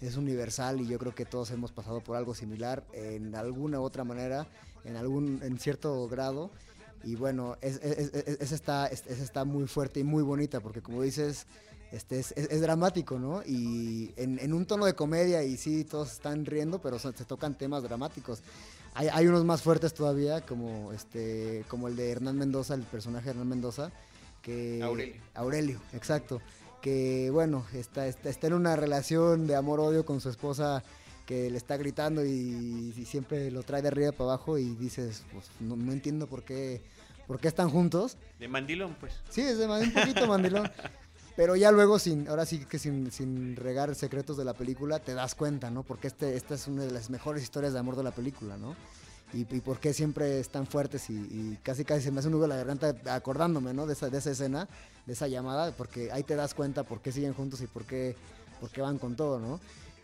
es 0.00 0.16
universal 0.16 0.80
y 0.80 0.86
yo 0.86 0.96
creo 1.00 1.12
que 1.12 1.24
todos 1.24 1.50
hemos 1.50 1.72
pasado 1.72 2.00
por 2.00 2.16
algo 2.16 2.32
similar 2.36 2.84
en 2.92 3.34
alguna 3.34 3.80
u 3.80 3.82
otra 3.82 4.04
manera, 4.04 4.46
en, 4.84 4.94
algún, 4.94 5.40
en 5.42 5.58
cierto 5.58 6.06
grado. 6.06 6.52
Y 7.02 7.16
bueno, 7.16 7.56
esa 7.60 8.88
está 8.94 9.44
muy 9.44 9.66
fuerte 9.66 9.98
y 9.98 10.04
muy 10.04 10.22
bonita, 10.22 10.60
porque 10.60 10.80
como 10.80 11.02
dices, 11.02 11.48
este 11.94 12.18
es, 12.20 12.32
es- 12.36 12.50
es 12.50 12.60
dramático, 12.60 13.18
¿no? 13.18 13.42
Y 13.44 14.12
en, 14.16 14.38
en 14.38 14.52
un 14.52 14.66
tono 14.66 14.84
de 14.86 14.94
comedia, 14.94 15.42
y 15.44 15.56
sí, 15.56 15.84
todos 15.84 16.12
están 16.12 16.44
riendo, 16.46 16.80
pero 16.80 16.98
son- 16.98 17.16
se 17.16 17.24
tocan 17.24 17.56
temas 17.56 17.82
dramáticos. 17.82 18.42
Hay, 18.94 19.08
hay 19.12 19.26
unos 19.26 19.44
más 19.44 19.62
fuertes 19.62 19.92
todavía, 19.94 20.40
como, 20.42 20.92
este, 20.92 21.64
como 21.68 21.88
el 21.88 21.96
de 21.96 22.10
Hernán 22.12 22.36
Mendoza, 22.38 22.74
el 22.74 22.82
personaje 22.82 23.24
de 23.24 23.30
Hernán 23.30 23.48
Mendoza, 23.48 23.90
que... 24.42 24.82
Aurelio. 24.82 25.20
Aurelio, 25.34 25.80
exacto. 25.92 26.40
Que, 26.80 27.30
bueno, 27.32 27.64
está, 27.72 28.06
está, 28.06 28.28
está 28.28 28.46
en 28.46 28.52
una 28.52 28.76
relación 28.76 29.46
de 29.46 29.56
amor-odio 29.56 30.04
con 30.04 30.20
su 30.20 30.28
esposa 30.28 30.82
que 31.26 31.50
le 31.50 31.56
está 31.56 31.78
gritando 31.78 32.24
y, 32.24 32.92
y 32.94 33.04
siempre 33.06 33.50
lo 33.50 33.62
trae 33.62 33.80
de 33.80 33.88
arriba 33.88 34.12
para 34.12 34.32
abajo 34.34 34.58
y 34.58 34.74
dices, 34.76 35.24
pues 35.32 35.46
no, 35.60 35.74
no 35.76 35.90
entiendo 35.92 36.26
por 36.26 36.42
qué, 36.44 36.82
por 37.26 37.40
qué 37.40 37.48
están 37.48 37.70
juntos. 37.70 38.18
De 38.38 38.46
mandilón, 38.48 38.94
pues. 39.00 39.14
Sí, 39.30 39.40
es 39.40 39.56
de 39.56 39.66
un 39.66 39.92
poquito 39.92 40.26
mandilón. 40.26 40.70
Pero 41.36 41.56
ya 41.56 41.72
luego, 41.72 41.98
sin, 41.98 42.28
ahora 42.28 42.46
sí 42.46 42.58
que 42.60 42.78
sin, 42.78 43.10
sin 43.10 43.56
regar 43.56 43.94
secretos 43.96 44.36
de 44.36 44.44
la 44.44 44.54
película, 44.54 45.00
te 45.00 45.14
das 45.14 45.34
cuenta, 45.34 45.68
¿no? 45.70 45.82
Porque 45.82 46.06
este, 46.06 46.36
esta 46.36 46.54
es 46.54 46.68
una 46.68 46.84
de 46.84 46.92
las 46.92 47.10
mejores 47.10 47.42
historias 47.42 47.72
de 47.72 47.80
amor 47.80 47.96
de 47.96 48.04
la 48.04 48.12
película, 48.12 48.56
¿no? 48.56 48.76
Y, 49.32 49.40
y 49.40 49.60
por 49.60 49.80
qué 49.80 49.92
siempre 49.92 50.38
están 50.38 50.66
fuertes 50.68 51.10
y, 51.10 51.58
casi 51.64 51.84
casi 51.84 52.02
se 52.02 52.12
me 52.12 52.20
hace 52.20 52.28
un 52.28 52.34
nudo 52.34 52.46
la 52.46 52.56
garganta 52.56 52.94
acordándome, 53.12 53.74
¿no? 53.74 53.84
De 53.86 53.94
esa, 53.94 54.10
de 54.10 54.18
esa 54.18 54.30
escena, 54.30 54.68
de 55.06 55.12
esa 55.12 55.26
llamada, 55.26 55.72
porque 55.72 56.12
ahí 56.12 56.22
te 56.22 56.36
das 56.36 56.54
cuenta 56.54 56.84
por 56.84 57.00
qué 57.00 57.10
siguen 57.10 57.34
juntos 57.34 57.60
y 57.60 57.66
por 57.66 57.84
qué, 57.84 58.14
por 58.60 58.70
qué 58.70 58.80
van 58.80 58.98
con 58.98 59.16
todo, 59.16 59.40
¿no? 59.40 59.58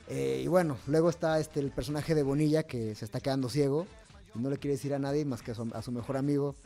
Eh, 0.08 0.42
y 0.44 0.48
bueno, 0.48 0.78
luego 0.88 1.10
está 1.10 1.38
este, 1.38 1.60
el 1.60 1.70
personaje 1.70 2.16
de 2.16 2.24
Bonilla 2.24 2.64
que 2.64 2.96
se 2.96 3.04
está 3.04 3.20
quedando 3.20 3.48
ciego 3.48 3.86
y 4.34 4.40
no 4.40 4.50
le 4.50 4.58
quiere 4.58 4.74
decir 4.74 4.92
a 4.94 4.98
nadie 4.98 5.24
más 5.24 5.42
que 5.42 5.52
a 5.52 5.82
su 5.82 5.92
mejor 5.92 6.16
amigo, 6.16 6.56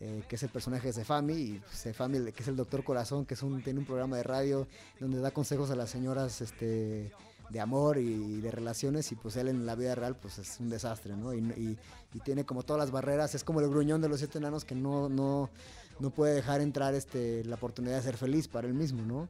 eh, 0.00 0.22
que 0.28 0.36
es 0.36 0.42
el 0.42 0.48
personaje 0.48 0.86
de 0.88 0.92
Sefami, 0.94 1.34
y 1.34 1.62
Sefami, 1.72 2.32
que 2.32 2.42
es 2.42 2.48
el 2.48 2.56
doctor 2.56 2.82
Corazón, 2.84 3.26
que 3.26 3.34
es 3.34 3.42
un, 3.42 3.62
tiene 3.62 3.80
un 3.80 3.84
programa 3.86 4.16
de 4.16 4.22
radio 4.22 4.66
donde 4.98 5.20
da 5.20 5.30
consejos 5.30 5.70
a 5.70 5.76
las 5.76 5.90
señoras 5.90 6.40
este, 6.40 7.12
de 7.50 7.60
amor 7.60 7.98
y 7.98 8.40
de 8.40 8.50
relaciones, 8.50 9.10
y 9.12 9.16
pues 9.16 9.36
él 9.36 9.48
en 9.48 9.66
la 9.66 9.74
vida 9.74 9.94
real 9.94 10.16
pues 10.16 10.38
es 10.38 10.58
un 10.60 10.70
desastre, 10.70 11.16
¿no? 11.16 11.34
Y, 11.34 11.38
y- 11.38 11.78
y 12.12 12.18
tiene 12.20 12.44
como 12.44 12.62
todas 12.64 12.80
las 12.80 12.90
barreras, 12.90 13.34
es 13.36 13.44
como 13.44 13.60
el 13.60 13.68
gruñón 13.68 14.00
de 14.00 14.08
los 14.08 14.18
siete 14.18 14.38
enanos 14.38 14.64
que 14.64 14.74
no, 14.74 15.08
no, 15.08 15.48
no 16.00 16.10
puede 16.10 16.34
dejar 16.34 16.60
entrar 16.60 16.94
este, 16.94 17.44
la 17.44 17.54
oportunidad 17.56 17.96
de 17.96 18.02
ser 18.02 18.16
feliz 18.16 18.48
para 18.48 18.66
él 18.66 18.74
mismo, 18.74 19.02
¿no? 19.02 19.28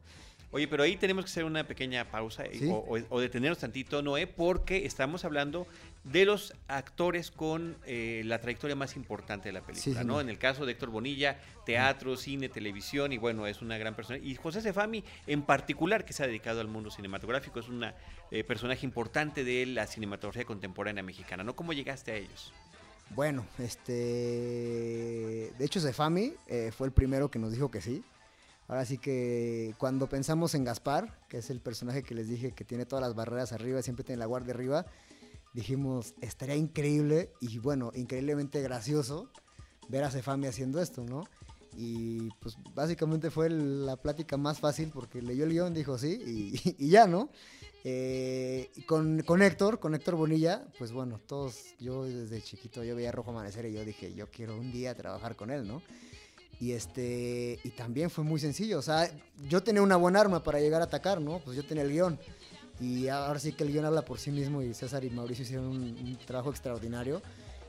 Oye, 0.53 0.67
pero 0.67 0.83
ahí 0.83 0.97
tenemos 0.97 1.23
que 1.25 1.31
hacer 1.31 1.45
una 1.45 1.65
pequeña 1.65 2.09
pausa 2.11 2.45
y- 2.47 2.59
Sí. 2.59 2.67
o, 2.69 2.77
o- 2.77 2.99
o 3.09 3.19
detenernos 3.21 3.59
tantito, 3.59 4.01
Noé, 4.01 4.25
porque 4.27 4.85
estamos 4.85 5.23
hablando 5.25 5.65
de 6.03 6.25
los 6.25 6.53
actores 6.67 7.29
con 7.29 7.77
eh, 7.85 8.23
la 8.25 8.39
trayectoria 8.39 8.75
más 8.75 8.95
importante 8.95 9.49
de 9.49 9.53
la 9.53 9.61
película, 9.61 10.01
Sí, 10.01 10.07
¿no? 10.07 10.19
En 10.19 10.29
el 10.29 10.37
caso 10.37 10.65
de 10.65 10.71
Héctor 10.71 10.89
Bonilla, 10.89 11.39
teatro, 11.65 12.17
cine, 12.17 12.49
televisión, 12.49 13.13
y 13.13 13.17
bueno, 13.17 13.45
es 13.47 13.61
una 13.61 13.77
gran 13.77 13.95
persona. 13.95 14.17
Y 14.17 14.35
José 14.35 14.61
Cefami, 14.61 15.03
en 15.27 15.43
particular, 15.43 16.03
que 16.03 16.13
se 16.13 16.23
ha 16.23 16.27
dedicado 16.27 16.61
al 16.61 16.67
mundo 16.67 16.89
cinematográfico, 16.89 17.59
es 17.59 17.67
un 17.69 17.85
personaje 18.47 18.85
importante 18.85 19.43
de 19.43 19.65
la 19.67 19.85
cinematografía 19.85 20.45
contemporánea 20.45 21.03
mexicana, 21.03 21.43
¿no? 21.43 21.55
¿Cómo 21.55 21.73
llegaste 21.73 22.11
a 22.11 22.15
ellos? 22.15 22.51
Bueno, 23.15 23.45
este. 23.59 23.93
De 25.57 25.65
hecho, 25.65 25.81
Cefami 25.81 26.33
eh, 26.47 26.71
fue 26.75 26.87
el 26.87 26.93
primero 26.93 27.29
que 27.29 27.39
nos 27.39 27.51
dijo 27.51 27.69
que 27.69 27.81
sí. 27.81 28.03
Ahora 28.67 28.85
sí 28.85 28.97
que 28.97 29.75
cuando 29.77 30.07
pensamos 30.07 30.55
en 30.55 30.63
Gaspar, 30.63 31.19
que 31.27 31.39
es 31.39 31.49
el 31.49 31.59
personaje 31.59 32.03
que 32.03 32.15
les 32.15 32.29
dije 32.29 32.53
que 32.53 32.63
tiene 32.63 32.85
todas 32.85 33.03
las 33.03 33.15
barreras 33.15 33.51
arriba, 33.51 33.81
siempre 33.81 34.05
tiene 34.05 34.19
la 34.19 34.27
guardia 34.27 34.53
arriba, 34.53 34.85
dijimos, 35.53 36.13
estaría 36.21 36.55
increíble 36.55 37.31
y 37.39 37.59
bueno, 37.59 37.91
increíblemente 37.95 38.61
gracioso 38.61 39.29
ver 39.89 40.03
a 40.03 40.11
Cefami 40.11 40.47
haciendo 40.47 40.81
esto, 40.81 41.03
¿no? 41.03 41.27
Y 41.75 42.29
pues 42.41 42.57
básicamente 42.73 43.31
fue 43.31 43.49
la 43.49 43.95
plática 43.95 44.37
más 44.37 44.59
fácil 44.59 44.89
porque 44.93 45.21
leyó 45.21 45.45
el 45.45 45.51
guion, 45.51 45.73
dijo 45.73 45.97
sí 45.97 46.19
y, 46.25 46.75
y 46.85 46.89
ya, 46.89 47.07
¿no? 47.07 47.29
Eh, 47.83 48.69
con, 48.85 49.21
con 49.23 49.41
Héctor, 49.41 49.79
con 49.79 49.95
Héctor 49.95 50.15
Bonilla, 50.15 50.67
pues 50.77 50.91
bueno, 50.91 51.19
todos, 51.25 51.75
yo 51.79 52.05
desde 52.05 52.41
chiquito 52.41 52.83
yo 52.83 52.95
veía 52.95 53.11
Rojo 53.11 53.31
Amanecer 53.31 53.65
y 53.65 53.73
yo 53.73 53.83
dije, 53.83 54.13
yo 54.13 54.29
quiero 54.29 54.55
un 54.55 54.71
día 54.71 54.93
trabajar 54.95 55.35
con 55.35 55.49
él, 55.49 55.67
¿no? 55.67 55.81
Y 56.59 56.73
este, 56.73 57.59
y 57.63 57.69
también 57.71 58.11
fue 58.11 58.23
muy 58.23 58.39
sencillo, 58.39 58.77
o 58.77 58.83
sea, 58.83 59.09
yo 59.49 59.63
tenía 59.63 59.81
una 59.81 59.95
buena 59.95 60.21
arma 60.21 60.43
para 60.43 60.59
llegar 60.59 60.81
a 60.81 60.85
atacar, 60.85 61.19
¿no? 61.19 61.39
Pues 61.39 61.57
yo 61.57 61.65
tenía 61.65 61.83
el 61.83 61.91
guion. 61.91 62.19
Y 62.81 63.07
ahora 63.07 63.39
sí 63.39 63.53
que 63.53 63.63
el 63.63 63.71
guion 63.71 63.85
habla 63.85 64.03
por 64.03 64.17
sí 64.19 64.31
mismo 64.31 64.61
y 64.63 64.73
César 64.73 65.03
y 65.05 65.09
Mauricio 65.11 65.43
hicieron 65.43 65.67
un, 65.67 65.77
un 65.83 66.17
trabajo 66.25 66.49
extraordinario. 66.49 67.21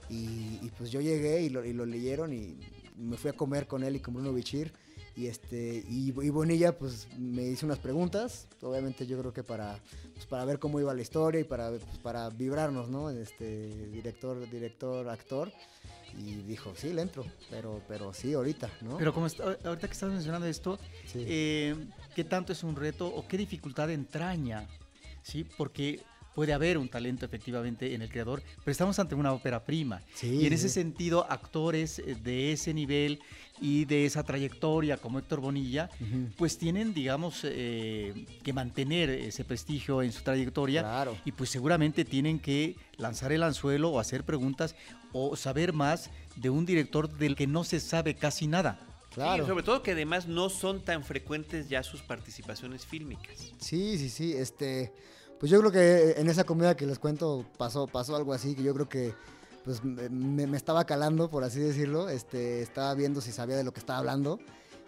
Y, 0.08 0.58
y 0.62 0.70
pues 0.76 0.90
yo 0.90 1.00
llegué 1.00 1.42
y 1.42 1.48
lo, 1.50 1.64
y 1.64 1.72
lo 1.72 1.86
leyeron 1.86 2.32
y 2.32 2.58
me 2.96 3.16
fui 3.16 3.30
a 3.30 3.34
comer 3.34 3.66
con 3.66 3.82
él 3.84 3.96
y 3.96 4.00
con 4.00 4.14
Bruno 4.14 4.32
Bichir. 4.32 4.72
Y, 5.14 5.26
este, 5.26 5.84
y, 5.88 6.08
y 6.08 6.30
Bonilla 6.30 6.78
pues 6.78 7.06
me 7.18 7.42
hizo 7.42 7.66
unas 7.66 7.78
preguntas, 7.78 8.48
obviamente 8.62 9.06
yo 9.06 9.18
creo 9.18 9.30
que 9.34 9.42
para, 9.42 9.78
pues, 10.14 10.24
para 10.24 10.46
ver 10.46 10.58
cómo 10.58 10.80
iba 10.80 10.94
la 10.94 11.02
historia 11.02 11.38
y 11.38 11.44
para, 11.44 11.68
pues, 11.68 11.98
para 12.02 12.30
vibrarnos, 12.30 12.88
¿no? 12.88 13.10
Este, 13.10 13.68
director, 13.90 14.48
director, 14.50 15.06
actor. 15.10 15.52
Y 16.18 16.36
dijo, 16.46 16.72
sí, 16.76 16.92
le 16.94 17.02
entro, 17.02 17.24
pero, 17.50 17.82
pero 17.88 18.14
sí, 18.14 18.32
ahorita, 18.32 18.70
¿no? 18.82 18.96
Pero 18.96 19.12
como 19.12 19.26
está- 19.26 19.56
ahorita 19.64 19.86
que 19.86 19.92
estás 19.92 20.10
mencionando 20.10 20.46
esto, 20.46 20.78
Sí. 21.06 21.24
eh, 21.26 21.74
¿qué 22.14 22.24
tanto 22.24 22.52
es 22.54 22.62
un 22.64 22.74
reto 22.76 23.06
o 23.06 23.26
qué 23.28 23.36
dificultad 23.36 23.90
entraña? 23.90 24.66
¿Sí? 25.22 25.46
Porque 25.56 26.00
puede 26.34 26.52
haber 26.52 26.78
un 26.78 26.88
talento 26.88 27.26
efectivamente 27.26 27.94
en 27.94 28.02
el 28.02 28.08
creador, 28.08 28.42
pero 28.58 28.72
estamos 28.72 28.98
ante 28.98 29.14
una 29.14 29.32
ópera 29.32 29.64
prima. 29.64 30.02
Sí, 30.14 30.40
y 30.42 30.46
en 30.46 30.52
ese 30.52 30.68
sentido, 30.68 31.26
actores 31.30 31.98
eh, 31.98 32.16
de 32.22 32.52
ese 32.52 32.72
nivel 32.74 33.20
y 33.60 33.84
de 33.84 34.06
esa 34.06 34.24
trayectoria 34.24 34.96
como 34.96 35.18
Héctor 35.18 35.40
Bonilla, 35.40 35.88
pues 36.36 36.58
tienen, 36.58 36.94
digamos, 36.94 37.42
eh, 37.44 38.26
que 38.42 38.52
mantener 38.52 39.10
ese 39.10 39.44
prestigio 39.44 40.02
en 40.02 40.10
su 40.10 40.22
trayectoria. 40.22 40.80
Claro. 40.80 41.16
Y 41.24 41.32
pues 41.32 41.50
seguramente 41.50 42.04
tienen 42.04 42.40
que 42.40 42.76
lanzar 42.96 43.30
el 43.30 43.42
anzuelo 43.42 43.90
o 43.90 44.00
hacer 44.00 44.24
preguntas 44.24 44.74
o 45.12 45.36
saber 45.36 45.72
más 45.72 46.10
de 46.34 46.50
un 46.50 46.66
director 46.66 47.08
del 47.08 47.36
que 47.36 47.46
no 47.46 47.62
se 47.62 47.78
sabe 47.78 48.14
casi 48.14 48.48
nada. 48.48 48.80
Claro. 49.14 49.42
Y 49.42 49.46
sobre 49.46 49.62
todo 49.62 49.82
que 49.82 49.92
además 49.92 50.26
no 50.26 50.48
son 50.48 50.84
tan 50.84 51.04
frecuentes 51.04 51.68
ya 51.68 51.82
sus 51.82 52.02
participaciones 52.02 52.86
fílmicas. 52.86 53.52
Sí, 53.58 53.98
sí, 53.98 54.08
sí, 54.08 54.32
este, 54.32 54.92
pues 55.38 55.50
yo 55.50 55.58
creo 55.60 55.70
que 55.72 56.12
en 56.20 56.28
esa 56.28 56.44
comida 56.44 56.76
que 56.76 56.86
les 56.86 56.98
cuento 56.98 57.44
pasó, 57.58 57.86
pasó 57.86 58.16
algo 58.16 58.32
así, 58.32 58.54
que 58.54 58.62
yo 58.62 58.72
creo 58.74 58.88
que 58.88 59.14
pues 59.64 59.84
me, 59.84 60.08
me- 60.08 60.56
estaba 60.56 60.84
calando, 60.86 61.30
por 61.30 61.44
así 61.44 61.60
decirlo, 61.60 62.08
este, 62.08 62.62
estaba 62.62 62.94
viendo 62.94 63.20
si 63.20 63.30
sabía 63.32 63.56
de 63.56 63.62
lo 63.64 63.72
que 63.72 63.78
estaba 63.80 63.98
hablando, 64.00 64.40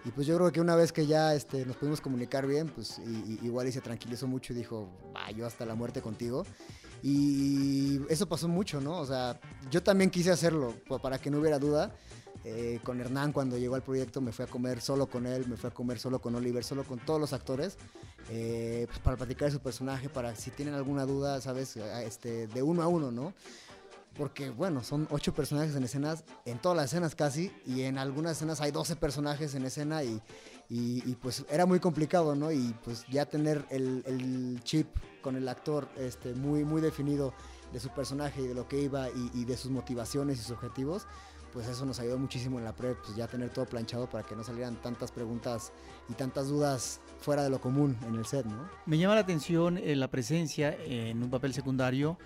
y 0.05 0.11
pues 0.11 0.27
yo 0.27 0.37
creo 0.37 0.51
que 0.53 0.61
una 0.61 0.75
vez 0.75 0.91
que 0.93 1.07
ya 1.07 1.33
este, 1.35 1.65
nos 1.65 1.77
pudimos 1.77 2.01
comunicar 2.01 2.47
bien, 2.47 2.67
pues 2.69 2.99
y- 2.99 3.39
y- 3.43 3.47
igual 3.47 3.69
y 3.69 3.73
se 3.73 3.81
tranquilizó 3.81 4.27
mucho 4.27 4.53
y 4.53 4.57
dijo, 4.57 4.89
va, 5.17 5.31
yo 5.31 5.47
hasta 5.47 5.65
la 5.65 5.75
muerte 5.77 6.03
contigo, 6.03 6.45
y 7.03 8.01
eso 8.09 8.27
pasó 8.29 8.49
mucho, 8.49 8.81
¿no? 8.81 8.99
O 8.99 9.07
sea, 9.07 9.39
yo 9.71 9.83
también 9.83 10.11
quise 10.11 10.31
hacerlo, 10.31 10.75
pa- 10.89 11.01
para 11.01 11.19
que 11.19 11.31
no 11.31 11.39
hubiera 11.39 11.59
duda, 11.59 11.95
eh, 12.45 12.79
con 12.85 13.01
Hernán 13.01 13.33
cuando 13.33 13.57
llegó 13.59 13.75
al 13.75 13.83
proyecto 13.83 14.21
me 14.21 14.31
fui 14.33 14.45
a 14.45 14.49
comer 14.49 14.81
solo 14.81 15.07
con 15.07 15.27
él, 15.27 15.47
me 15.49 15.57
fui 15.57 15.69
a 15.71 15.75
comer 15.75 15.99
solo 15.99 16.21
con 16.21 16.35
Oliver, 16.35 16.63
solo 16.65 16.85
con 16.85 16.99
todos 16.99 17.21
los 17.21 17.33
actores, 17.33 17.77
eh, 18.31 18.85
pues 18.89 18.99
para 19.01 19.17
platicar 19.17 19.49
de 19.49 19.53
su 19.53 19.61
personaje, 19.61 20.09
para 20.09 20.35
si 20.37 20.51
tienen 20.51 20.75
alguna 20.75 21.07
duda, 21.07 21.41
¿sabes? 21.41 21.77
A- 21.77 22.03
Este, 22.03 22.47
de 22.47 22.63
uno 22.63 22.83
a 22.83 22.89
uno, 22.89 23.11
¿no? 23.11 23.33
Porque, 24.17 24.49
bueno, 24.51 24.85
son 24.85 25.09
ocho 25.11 25.35
personajes 25.35 25.75
en 25.75 25.83
escenas, 25.83 26.23
en 26.45 26.59
todas 26.59 26.77
las 26.77 26.87
escenas 26.87 27.17
casi, 27.17 27.51
y 27.67 27.83
en 27.83 27.99
algunas 27.99 28.33
escenas 28.37 28.61
hay 28.61 28.71
12 28.71 28.95
personajes 28.95 29.57
en 29.57 29.65
escena 29.65 30.05
y, 30.05 30.23
y- 30.69 31.03
y, 31.05 31.17
pues 31.21 31.45
era 31.51 31.67
muy 31.67 31.81
complicado, 31.81 32.37
¿no? 32.37 32.53
Y 32.53 32.75
pues 32.85 33.05
ya 33.11 33.27
tener 33.27 33.65
el, 33.71 34.05
el 34.07 34.61
chip 34.63 34.87
con 35.21 35.35
el 35.35 35.49
actor 35.49 35.89
este, 35.97 36.33
muy, 36.35 36.65
muy 36.65 36.81
definido 36.81 37.35
de 37.73 37.81
su 37.81 37.89
personaje 37.89 38.41
y 38.43 38.47
de 38.47 38.55
lo 38.55 38.69
que 38.69 38.81
iba 38.83 39.09
y, 39.11 39.31
y 39.35 39.45
de 39.47 39.57
sus 39.57 39.73
motivaciones 39.73 40.39
y 40.39 40.43
sus 40.43 40.53
objetivos, 40.53 41.07
pues 41.55 41.69
eso 41.69 41.87
nos 41.87 42.01
ayudó 42.01 42.19
muchísimo 42.19 42.59
en 42.59 42.65
la 42.65 42.75
pre, 42.75 42.97
pues 42.97 43.17
ya 43.17 43.29
tener 43.29 43.49
todo 43.51 43.65
planchado 43.65 44.11
para 44.11 44.27
que 44.27 44.35
no 44.35 44.43
salieran 44.43 44.75
tantas 44.83 45.13
preguntas 45.13 45.73
y 46.11 46.15
tantas 46.15 46.49
dudas 46.49 47.01
fuera 47.21 47.45
de 47.45 47.49
lo 47.49 47.61
común 47.61 47.97
en 48.07 48.17
el 48.17 48.27
set, 48.27 48.45
¿no? 48.45 48.69
Me 48.85 48.99
llama 48.99 49.15
la 49.15 49.21
atención 49.21 49.79
eh, 49.79 49.95
la 49.95 50.09
presencia 50.09 50.77
en 50.85 51.23
un 51.23 51.31
papel 51.31 51.55
secundario 51.55 52.19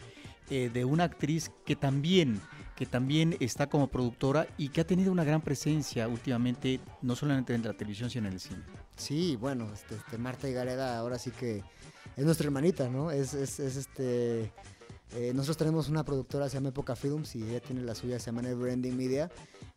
eh, 0.50 0.70
de 0.72 0.86
una 0.86 1.04
actriz 1.04 1.50
que 1.66 1.76
también, 1.76 2.40
que 2.74 2.86
también 2.86 3.36
está 3.38 3.68
como 3.68 3.88
productora 3.88 4.48
y 4.56 4.70
que 4.70 4.80
ha 4.80 4.86
tenido 4.86 5.12
una 5.12 5.22
gran 5.22 5.42
presencia 5.42 6.08
últimamente, 6.08 6.80
no 7.02 7.14
solamente 7.14 7.54
en 7.54 7.62
la 7.62 7.74
televisión, 7.74 8.08
sino 8.08 8.28
en 8.28 8.32
el 8.32 8.40
cine. 8.40 8.62
Sí, 8.96 9.36
bueno, 9.36 9.70
este, 9.74 9.96
este, 9.96 10.16
Marta 10.16 10.48
Higareda 10.48 10.98
ahora 10.98 11.18
sí 11.18 11.32
que 11.32 11.62
es 12.16 12.24
nuestra 12.24 12.46
hermanita, 12.46 12.88
¿no? 12.88 13.10
Es, 13.10 13.34
es, 13.34 13.60
es, 13.60 13.76
este. 13.76 14.50
Eh, 15.14 15.32
nosotros 15.34 15.56
tenemos 15.56 15.88
una 15.88 16.04
productora, 16.04 16.48
se 16.48 16.54
llama 16.54 16.68
Época 16.68 16.94
Films, 16.94 17.34
y 17.34 17.42
ella 17.42 17.60
tiene 17.60 17.82
la 17.82 17.94
suya, 17.94 18.18
se 18.18 18.26
llama 18.26 18.42
Neverending 18.42 18.96
Media. 18.96 19.30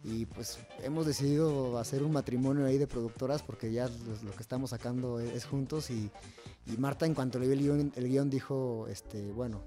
Y 0.03 0.25
pues 0.25 0.59
hemos 0.83 1.05
decidido 1.05 1.77
hacer 1.77 2.03
un 2.03 2.11
matrimonio 2.11 2.65
ahí 2.65 2.77
de 2.77 2.87
productoras 2.87 3.41
porque 3.43 3.71
ya 3.71 3.87
lo, 3.87 4.31
que 4.31 4.41
estamos 4.41 4.71
sacando 4.71 5.19
es, 5.19 5.31
es 5.33 5.45
juntos. 5.45 5.89
Y, 5.89 6.11
Marta, 6.77 7.05
en 7.05 7.13
cuanto 7.13 7.39
le 7.39 7.47
vio 7.47 7.53
el 7.53 7.59
guion, 7.59 7.93
el 7.95 8.07
guion, 8.09 8.29
dijo: 8.29 8.87
este, 8.87 9.31
Bueno, 9.31 9.61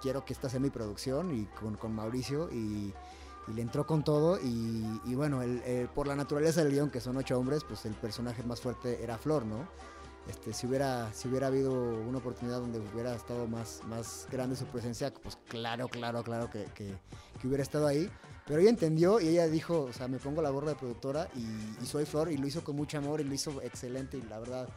quiero 0.00 0.24
que 0.24 0.32
esta 0.32 0.48
sea 0.48 0.60
mi 0.60 0.70
producción 0.70 1.36
y 1.38 1.44
con, 1.60 1.76
con 1.76 1.94
Mauricio. 1.94 2.48
Y, 2.52 2.92
le 3.54 3.62
entró 3.62 3.84
con 3.84 4.04
todo 4.04 4.38
y, 4.40 5.14
bueno, 5.14 5.40
por 5.92 6.06
la 6.06 6.14
naturaleza 6.14 6.62
del 6.62 6.72
guion, 6.72 6.88
que 6.88 7.00
son 7.00 7.16
ocho 7.16 7.36
hombres, 7.36 7.64
pues 7.64 7.84
el 7.84 7.94
personaje 7.94 8.44
más 8.44 8.60
fuerte 8.60 9.02
era 9.02 9.18
Flor, 9.18 9.44
¿no? 9.44 9.66
Este, 10.30 10.52
si, 10.52 10.68
hubiera, 10.68 11.12
si 11.12 11.26
hubiera 11.26 11.48
habido 11.48 11.72
una 11.72 12.18
oportunidad 12.18 12.60
donde 12.60 12.78
hubiera 12.78 13.16
estado 13.16 13.48
más, 13.48 13.82
más 13.88 14.28
grande 14.30 14.54
su 14.54 14.64
presencia, 14.66 15.12
pues 15.12 15.36
claro, 15.48 15.88
claro, 15.88 16.22
claro 16.22 16.48
que, 16.48 16.66
que- 16.74 16.94
hubiera 17.44 17.64
estado 17.64 17.88
ahí. 17.88 18.08
Pero 18.46 18.60
ella 18.60 18.70
entendió 18.70 19.18
y 19.20 19.26
ella 19.28 19.48
dijo, 19.48 19.82
o 19.82 19.92
sea, 19.92 20.06
me 20.06 20.18
pongo 20.18 20.40
la 20.40 20.50
gorra 20.50 20.70
de 20.70 20.74
productora 20.76 21.28
y, 21.36 21.84
soy 21.84 22.04
Flor 22.04 22.30
y 22.30 22.36
lo 22.36 22.46
hizo 22.46 22.62
con 22.62 22.76
mucho 22.76 22.98
amor 22.98 23.20
y 23.20 23.24
lo 23.24 23.34
hizo 23.34 23.60
excelente 23.62 24.18
y 24.18 24.22
la 24.22 24.38
verdad... 24.38 24.68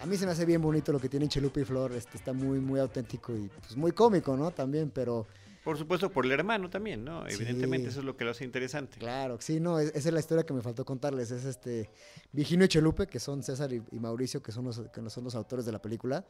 A 0.00 0.06
mí 0.06 0.16
se 0.16 0.26
me 0.26 0.32
hace 0.32 0.44
bien 0.44 0.60
bonito 0.60 0.92
lo 0.92 1.00
que 1.00 1.08
tienen 1.08 1.28
Chelupe 1.28 1.62
y 1.62 1.64
Flor, 1.64 1.92
este, 1.92 2.16
está 2.16 2.32
muy, 2.32 2.60
muy 2.60 2.78
auténtico 2.78 3.32
y 3.32 3.48
pues 3.48 3.76
muy 3.76 3.92
cómico, 3.92 4.36
¿no? 4.36 4.50
También, 4.52 4.90
pero... 4.94 5.26
Por 5.64 5.78
supuesto, 5.78 6.10
por 6.12 6.26
el 6.26 6.32
hermano 6.32 6.68
también, 6.68 7.04
¿no? 7.04 7.26
Sí. 7.28 7.36
Evidentemente, 7.36 7.88
eso 7.88 8.00
es 8.00 8.04
lo 8.04 8.16
que 8.16 8.24
lo 8.24 8.32
hace 8.32 8.44
interesante. 8.44 8.98
Claro, 8.98 9.38
sí, 9.40 9.60
no, 9.60 9.78
es- 9.80 9.88
esa 9.94 10.08
es 10.10 10.12
la 10.14 10.20
historia 10.20 10.44
que 10.44 10.52
me 10.52 10.60
faltó 10.60 10.84
contarles. 10.84 11.30
Es 11.30 11.44
este 11.46 11.88
Vigino 12.32 12.64
y 12.64 12.68
Chelupe, 12.68 13.06
que 13.06 13.18
son 13.18 13.42
César 13.42 13.72
y, 13.72 13.82
y 13.90 13.98
Mauricio, 13.98 14.42
que 14.42 14.52
son 14.52 14.64
los, 14.66 14.80
que 14.92 15.00
no 15.00 15.08
son 15.08 15.24
los 15.24 15.34
autores 15.34 15.64
de 15.64 15.72
la 15.72 15.80
película. 15.80 16.26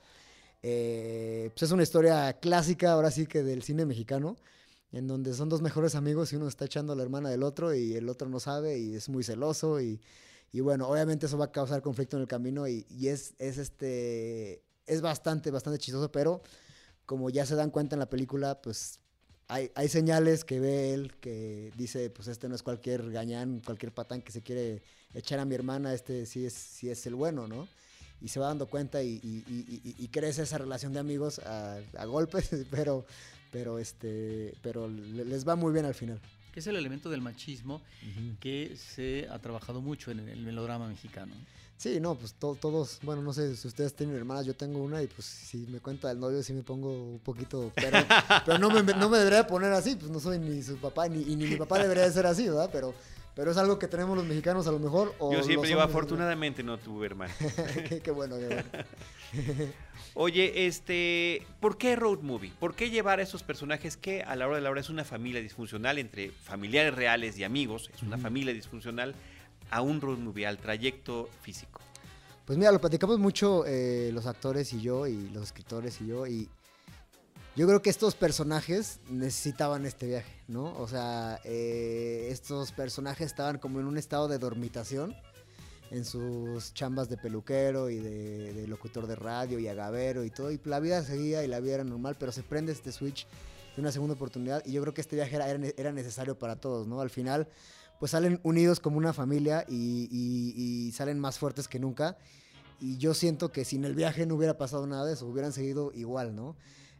Eh, 0.62 1.50
pues 1.52 1.64
es 1.64 1.70
una 1.72 1.82
historia 1.82 2.32
clásica, 2.34 2.92
ahora 2.92 3.10
sí 3.10 3.26
que 3.26 3.42
del 3.42 3.62
cine 3.62 3.84
mexicano, 3.84 4.36
en 4.92 5.06
donde 5.08 5.34
son 5.34 5.48
dos 5.48 5.60
mejores 5.60 5.94
amigos 5.94 6.32
y 6.32 6.36
uno 6.36 6.48
está 6.48 6.64
echando 6.64 6.92
a 6.92 6.96
la 6.96 7.02
hermana 7.02 7.28
del 7.28 7.42
otro 7.42 7.74
y 7.74 7.94
el 7.94 8.08
otro 8.08 8.28
no 8.28 8.40
sabe 8.40 8.78
y 8.78 8.94
es 8.94 9.08
muy 9.08 9.24
celoso 9.24 9.80
y, 9.80 10.00
y 10.52 10.60
bueno, 10.60 10.88
obviamente 10.88 11.26
eso 11.26 11.36
va 11.36 11.46
a 11.46 11.52
causar 11.52 11.82
conflicto 11.82 12.16
en 12.16 12.22
el 12.22 12.28
camino 12.28 12.66
y, 12.68 12.86
y 12.88 13.08
es, 13.08 13.34
es 13.38 13.58
este 13.58 14.62
es 14.86 15.00
bastante, 15.02 15.50
bastante 15.50 15.78
chistoso, 15.78 16.10
pero 16.12 16.40
como 17.04 17.28
ya 17.30 17.44
se 17.44 17.56
dan 17.56 17.70
cuenta 17.70 17.96
en 17.96 18.00
la 18.00 18.08
película, 18.08 18.62
pues 18.62 19.00
hay, 19.48 19.70
hay 19.74 19.88
señales 19.88 20.44
que 20.44 20.60
ve 20.60 20.94
él 20.94 21.12
que 21.20 21.72
dice, 21.76 22.10
pues 22.10 22.28
este 22.28 22.48
no 22.48 22.54
es 22.54 22.62
cualquier 22.62 23.10
gañán, 23.10 23.60
cualquier 23.64 23.92
patán 23.92 24.22
que 24.22 24.32
se 24.32 24.40
quiere 24.42 24.82
echar 25.14 25.38
a 25.38 25.44
mi 25.44 25.54
hermana, 25.54 25.92
este 25.94 26.26
sí 26.26 26.44
es, 26.46 26.52
sí 26.54 26.88
es 26.90 27.06
el 27.06 27.14
bueno, 27.14 27.46
¿no? 27.46 27.68
Y 28.20 28.28
se 28.28 28.40
va 28.40 28.46
dando 28.46 28.66
cuenta 28.66 29.02
y, 29.02 29.20
y- 29.22 29.44
y- 29.48 29.94
y- 29.98 30.08
crece 30.08 30.42
esa 30.42 30.56
relación 30.58 30.92
de 30.92 31.00
amigos 31.00 31.40
a, 31.40 31.78
a 31.98 32.04
golpes, 32.06 32.48
pero, 32.70 33.04
pero, 33.50 33.78
este, 33.78 34.54
pero 34.62 34.88
le- 34.88 35.24
les 35.24 35.46
va 35.46 35.56
muy 35.56 35.72
bien 35.72 35.84
al 35.84 35.94
final. 35.94 36.20
que 36.52 36.60
es 36.60 36.66
el 36.68 36.76
elemento 36.76 37.10
del 37.10 37.20
machismo 37.20 37.82
que 38.40 38.76
se 38.76 39.26
ha 39.30 39.38
trabajado 39.40 39.80
mucho 39.82 40.10
en 40.10 40.20
el 40.20 40.40
melodrama 40.40 40.88
mexicano. 40.88 41.34
Sí, 41.76 42.00
no, 42.00 42.14
pues 42.14 42.34
todos, 42.34 43.00
bueno, 43.02 43.20
no 43.20 43.32
sé 43.32 43.56
si 43.56 43.68
ustedes 43.68 43.94
tienen 43.94 44.16
hermanas, 44.16 44.46
yo 44.46 44.54
tengo 44.54 44.82
una 44.82 45.02
y 45.02 45.06
pues 45.06 45.26
si 45.26 45.58
me 45.66 45.80
cuenta 45.80 46.10
el 46.10 46.20
novio 46.20 46.42
sí 46.42 46.52
me 46.52 46.62
pongo 46.62 46.90
un 46.90 47.18
poquito, 47.18 47.72
pero, 47.74 47.98
pero 48.46 48.58
no, 48.58 48.70
me, 48.70 48.82
no 48.82 49.08
me 49.10 49.18
debería 49.18 49.46
poner 49.46 49.72
así, 49.72 49.96
pues 49.96 50.10
no 50.10 50.20
soy 50.20 50.38
ni 50.38 50.62
su 50.62 50.76
papá 50.78 51.08
ni, 51.08 51.22
y 51.22 51.36
ni 51.36 51.46
mi 51.46 51.56
papá 51.56 51.78
debería 51.78 52.04
de 52.04 52.12
ser 52.12 52.26
así, 52.26 52.48
¿verdad? 52.48 52.70
Pero, 52.72 52.94
pero 53.34 53.50
es 53.50 53.56
algo 53.56 53.78
que 53.78 53.88
tenemos 53.88 54.16
los 54.16 54.24
mexicanos 54.24 54.66
a 54.68 54.72
lo 54.72 54.78
mejor. 54.78 55.14
yo 55.18 55.42
siempre 55.42 55.68
digo, 55.68 55.80
afortunadamente 55.80 56.62
no 56.62 56.78
tuve 56.78 57.06
hermana. 57.06 57.34
qué, 58.04 58.10
bueno, 58.12 58.36
qué 58.38 58.46
bueno. 58.46 59.72
Oye, 60.14 60.66
este, 60.66 61.44
¿por 61.58 61.76
qué 61.76 61.96
road 61.96 62.20
movie? 62.20 62.52
¿Por 62.60 62.76
qué 62.76 62.88
llevar 62.88 63.18
a 63.18 63.22
esos 63.22 63.42
personajes 63.42 63.96
que 63.96 64.22
a 64.22 64.36
la 64.36 64.46
hora 64.46 64.56
de 64.56 64.62
la 64.62 64.70
hora 64.70 64.80
es 64.80 64.88
una 64.88 65.04
familia 65.04 65.40
disfuncional 65.40 65.98
entre 65.98 66.30
familiares 66.30 66.94
reales 66.94 67.36
y 67.36 67.42
amigos, 67.42 67.90
es 67.92 68.02
una 68.02 68.16
familia 68.16 68.54
disfuncional? 68.54 69.16
A 69.70 69.80
un 69.80 70.00
road 70.00 70.18
movie, 70.18 70.46
al 70.46 70.58
trayecto 70.58 71.28
físico? 71.42 71.80
Pues 72.44 72.58
mira, 72.58 72.72
lo 72.72 72.80
platicamos 72.80 73.18
mucho 73.18 73.64
eh, 73.66 74.10
los 74.12 74.26
actores 74.26 74.72
y 74.72 74.80
yo, 74.80 75.06
y 75.06 75.30
los 75.30 75.44
escritores 75.44 76.00
y 76.02 76.06
yo, 76.06 76.26
y 76.26 76.48
yo 77.56 77.66
creo 77.66 77.80
que 77.80 77.88
estos 77.88 78.16
personajes 78.16 79.00
necesitaban 79.08 79.86
este 79.86 80.06
viaje, 80.06 80.42
¿no? 80.48 80.76
O 80.76 80.88
sea, 80.88 81.40
eh, 81.44 82.28
estos 82.30 82.72
personajes 82.72 83.28
estaban 83.28 83.58
como 83.58 83.80
en 83.80 83.86
un 83.86 83.96
estado 83.96 84.28
de 84.28 84.38
dormitación 84.38 85.14
en 85.90 86.04
sus 86.04 86.74
chambas 86.74 87.08
de 87.08 87.16
peluquero 87.16 87.88
y 87.88 87.98
de, 87.98 88.66
locutor 88.66 89.06
de 89.06 89.14
radio 89.14 89.60
y 89.60 89.68
agavero 89.68 90.24
y 90.24 90.30
todo, 90.30 90.50
y 90.50 90.60
la 90.64 90.80
vida 90.80 91.02
seguía 91.02 91.44
y 91.44 91.48
la 91.48 91.60
vida 91.60 91.76
era 91.76 91.84
normal, 91.84 92.16
pero 92.18 92.32
se 92.32 92.42
prende 92.42 92.72
este 92.72 92.90
switch 92.90 93.26
de 93.76 93.80
una 93.80 93.92
segunda 93.92 94.14
oportunidad, 94.14 94.62
y 94.66 94.72
yo 94.72 94.82
creo 94.82 94.92
que 94.92 95.00
este 95.00 95.16
viaje 95.16 95.36
era, 95.36 95.48
era 95.48 95.92
necesario 95.92 96.36
para 96.38 96.56
todos, 96.56 96.86
¿no? 96.86 97.00
Al 97.00 97.10
final 97.10 97.46
pues 97.98 98.10
salen 98.10 98.40
unidos 98.42 98.80
como 98.80 98.98
una 98.98 99.12
familia 99.12 99.64
y, 99.68 100.92
salen 100.94 101.18
más 101.18 101.38
fuertes 101.38 101.68
que 101.68 101.78
nunca. 101.78 102.16
Y 102.80 102.98
yo 102.98 103.14
siento 103.14 103.52
que 103.52 103.64
sin 103.64 103.84
el 103.84 103.94
viaje 103.94 104.26
no 104.26 104.34
hubiera 104.34 104.58
pasado 104.58 104.86
nada 104.86 105.06
de 105.06 105.14
eso, 105.14 105.26
hubieran 105.26 105.52
seguido 105.52 105.92
igual, 105.94 106.34
¿no? 106.34 106.56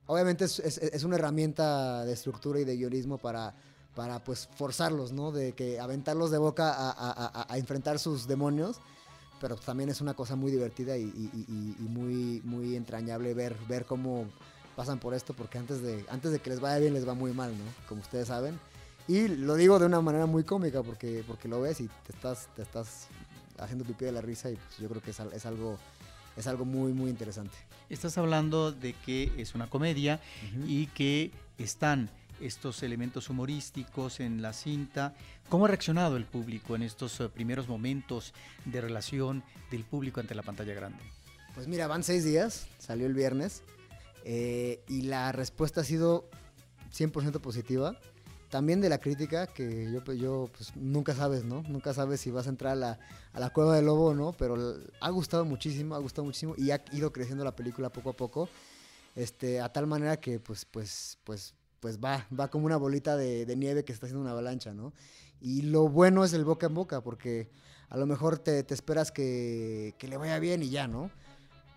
Obviamente 0.07 0.45
es, 0.45 1.05
una 1.05 1.17
herramienta 1.17 2.05
de 2.05 2.13
estructura 2.13 2.61
y 2.61 2.65
de 2.65 2.77
guionismo 2.77 3.19
para, 3.19 3.55
para 3.95 4.23
pues 4.23 4.49
forzarlos, 4.55 5.13
¿no? 5.13 5.33
De 5.33 5.53
que 5.53 5.81
aventarlos 5.81 6.31
de 6.31 6.39
boca 6.39 6.75
a, 6.77 7.59
enfrentar 7.59 7.99
sus 7.99 8.27
demonios, 8.27 8.79
pero 9.41 9.57
también 9.57 9.89
es 9.89 10.01
una 10.01 10.15
cosa 10.15 10.37
muy 10.37 10.51
divertida 10.51 10.97
y, 10.97 11.09
muy, 11.79 12.41
muy 12.45 12.77
entrañable 12.77 13.35
ver, 13.35 13.57
ver 13.69 13.85
cómo 13.85 14.27
pasan 14.77 14.99
por 14.99 15.15
esto, 15.15 15.35
porque 15.35 15.59
antes 15.59 15.83
de, 15.83 16.05
antes 16.09 16.33
de 16.33 16.39
que 16.39 16.51
les 16.51 16.61
vaya 16.61 16.79
bien 16.79 16.95
les 16.95 17.07
va 17.07 17.15
muy 17.15 17.33
mal, 17.33 17.53
¿no? 17.53 17.65
Como 17.89 18.01
ustedes 18.01 18.29
saben. 18.29 18.59
Y 19.07 19.29
lo 19.29 19.55
digo 19.55 19.79
de 19.79 19.87
una 19.87 20.01
manera 20.01 20.27
muy 20.27 20.45
cómica 20.45 20.83
porque, 20.83 21.23
porque 21.27 21.47
lo 21.49 21.61
ves 21.61 21.81
y 21.81 21.89
te 21.89 22.13
estás, 22.13 22.49
te 22.57 22.63
estás 22.63 23.09
haciendo 23.59 23.85
pipí 23.85 24.07
de 24.07 24.13
la 24.13 24.23
risa 24.23 24.51
y 24.51 24.57
pues 24.57 24.79
yo 24.79 24.89
creo 24.89 25.03
que 25.03 25.11
es, 25.11 25.21
es, 25.21 25.47
algo, 25.47 25.79
es 26.37 26.47
algo 26.47 26.65
muy, 26.65 26.93
muy 26.93 27.11
interesante. 27.11 27.55
Estás 27.91 28.17
hablando 28.17 28.73
de 28.73 28.95
que 28.95 29.31
es 29.37 29.55
una 29.55 29.69
comedia 29.69 30.21
y 30.67 30.87
que 30.87 31.33
están 31.59 32.09
estos 32.41 32.83
elementos 32.83 33.29
humorísticos 33.29 34.21
en 34.21 34.41
la 34.43 34.53
cinta. 34.53 35.15
¿Cómo 35.49 35.67
ha 35.67 35.69
reaccionado 35.69 36.17
el 36.17 36.25
público 36.25 36.75
en 36.75 36.83
estos 36.83 37.21
eh, 37.21 37.29
primeros 37.29 37.69
momentos 37.69 38.33
de 38.65 38.81
relación 38.81 39.45
del 39.71 39.85
público 39.85 40.21
ante 40.21 40.35
la 40.35 40.43
pantalla 40.43 40.75
grande? 40.75 40.99
Pues 41.55 41.69
mira, 41.69 41.87
van 41.87 42.03
seis 42.03 42.25
días, 42.25 42.67
salió 42.79 43.07
el 43.07 43.15
viernes 43.15 43.63
eh, 44.25 44.83
y 44.89 45.03
la 45.03 45.31
respuesta 45.31 45.83
ha 45.83 45.85
sido 45.85 46.29
100% 46.93 47.41
positiva 47.41 47.99
también 48.55 48.81
de 48.81 48.89
la 48.89 48.99
crítica, 48.99 49.49
que 49.49 49.91
yo, 49.93 50.05
pues, 50.05 50.17
yo 50.17 50.49
pues, 50.57 50.77
nunca 50.77 51.13
sabes, 51.13 51.43
¿no? 51.43 51.65
Nunca 51.69 51.93
sabes 51.93 52.21
si 52.21 52.31
vas 52.31 52.47
a 52.47 52.51
entrar 52.51 52.75
a 52.75 52.77
la, 52.77 52.99
a 53.33 53.41
la 53.41 53.51
cueva 53.51 53.75
del 53.75 53.87
lobo 53.87 54.11
o 54.11 54.15
no, 54.15 54.31
pero 54.31 54.77
ha 55.01 55.11
gustado 55.11 55.45
muchísimo, 55.45 55.97
ha 55.97 55.99
gustado 55.99 56.25
muchísimo 56.25 56.55
y 56.57 56.71
ha 56.71 56.81
ido 56.93 57.13
creciendo 57.13 57.43
la 57.43 57.57
película 57.57 57.91
poco 57.91 58.11
a 58.11 58.13
poco, 58.13 58.49
este, 59.17 59.61
a 59.61 59.73
tal 59.73 59.89
manera 59.89 60.19
que 60.19 60.39
pues, 60.39 60.67
pues, 60.67 61.19
pues, 61.25 61.53
pues 61.81 61.99
va, 61.99 62.29
va 62.31 62.47
como 62.47 62.67
una 62.67 62.77
bolita 62.77 63.17
de, 63.17 63.53
nieve 63.57 63.85
que 63.85 63.93
está 63.93 64.07
haciendo 64.07 64.23
una 64.23 64.31
avalancha, 64.31 64.73
¿no? 64.73 64.93
Y 65.41 65.63
lo 65.63 65.89
bueno 65.89 66.23
es 66.23 66.33
el 66.33 66.45
boca 66.45 66.69
en 66.69 66.75
boca, 66.75 67.01
porque 67.01 67.51
a 67.89 67.97
lo 67.97 68.07
mejor 68.07 68.39
te, 68.39 68.63
te 68.63 68.73
esperas 68.73 69.11
que, 69.11 69.97
que, 69.99 70.07
le 70.07 70.17
vaya 70.17 70.39
bien 70.39 70.63
y 70.63 70.71
ya, 70.71 70.87
¿no? 70.87 71.11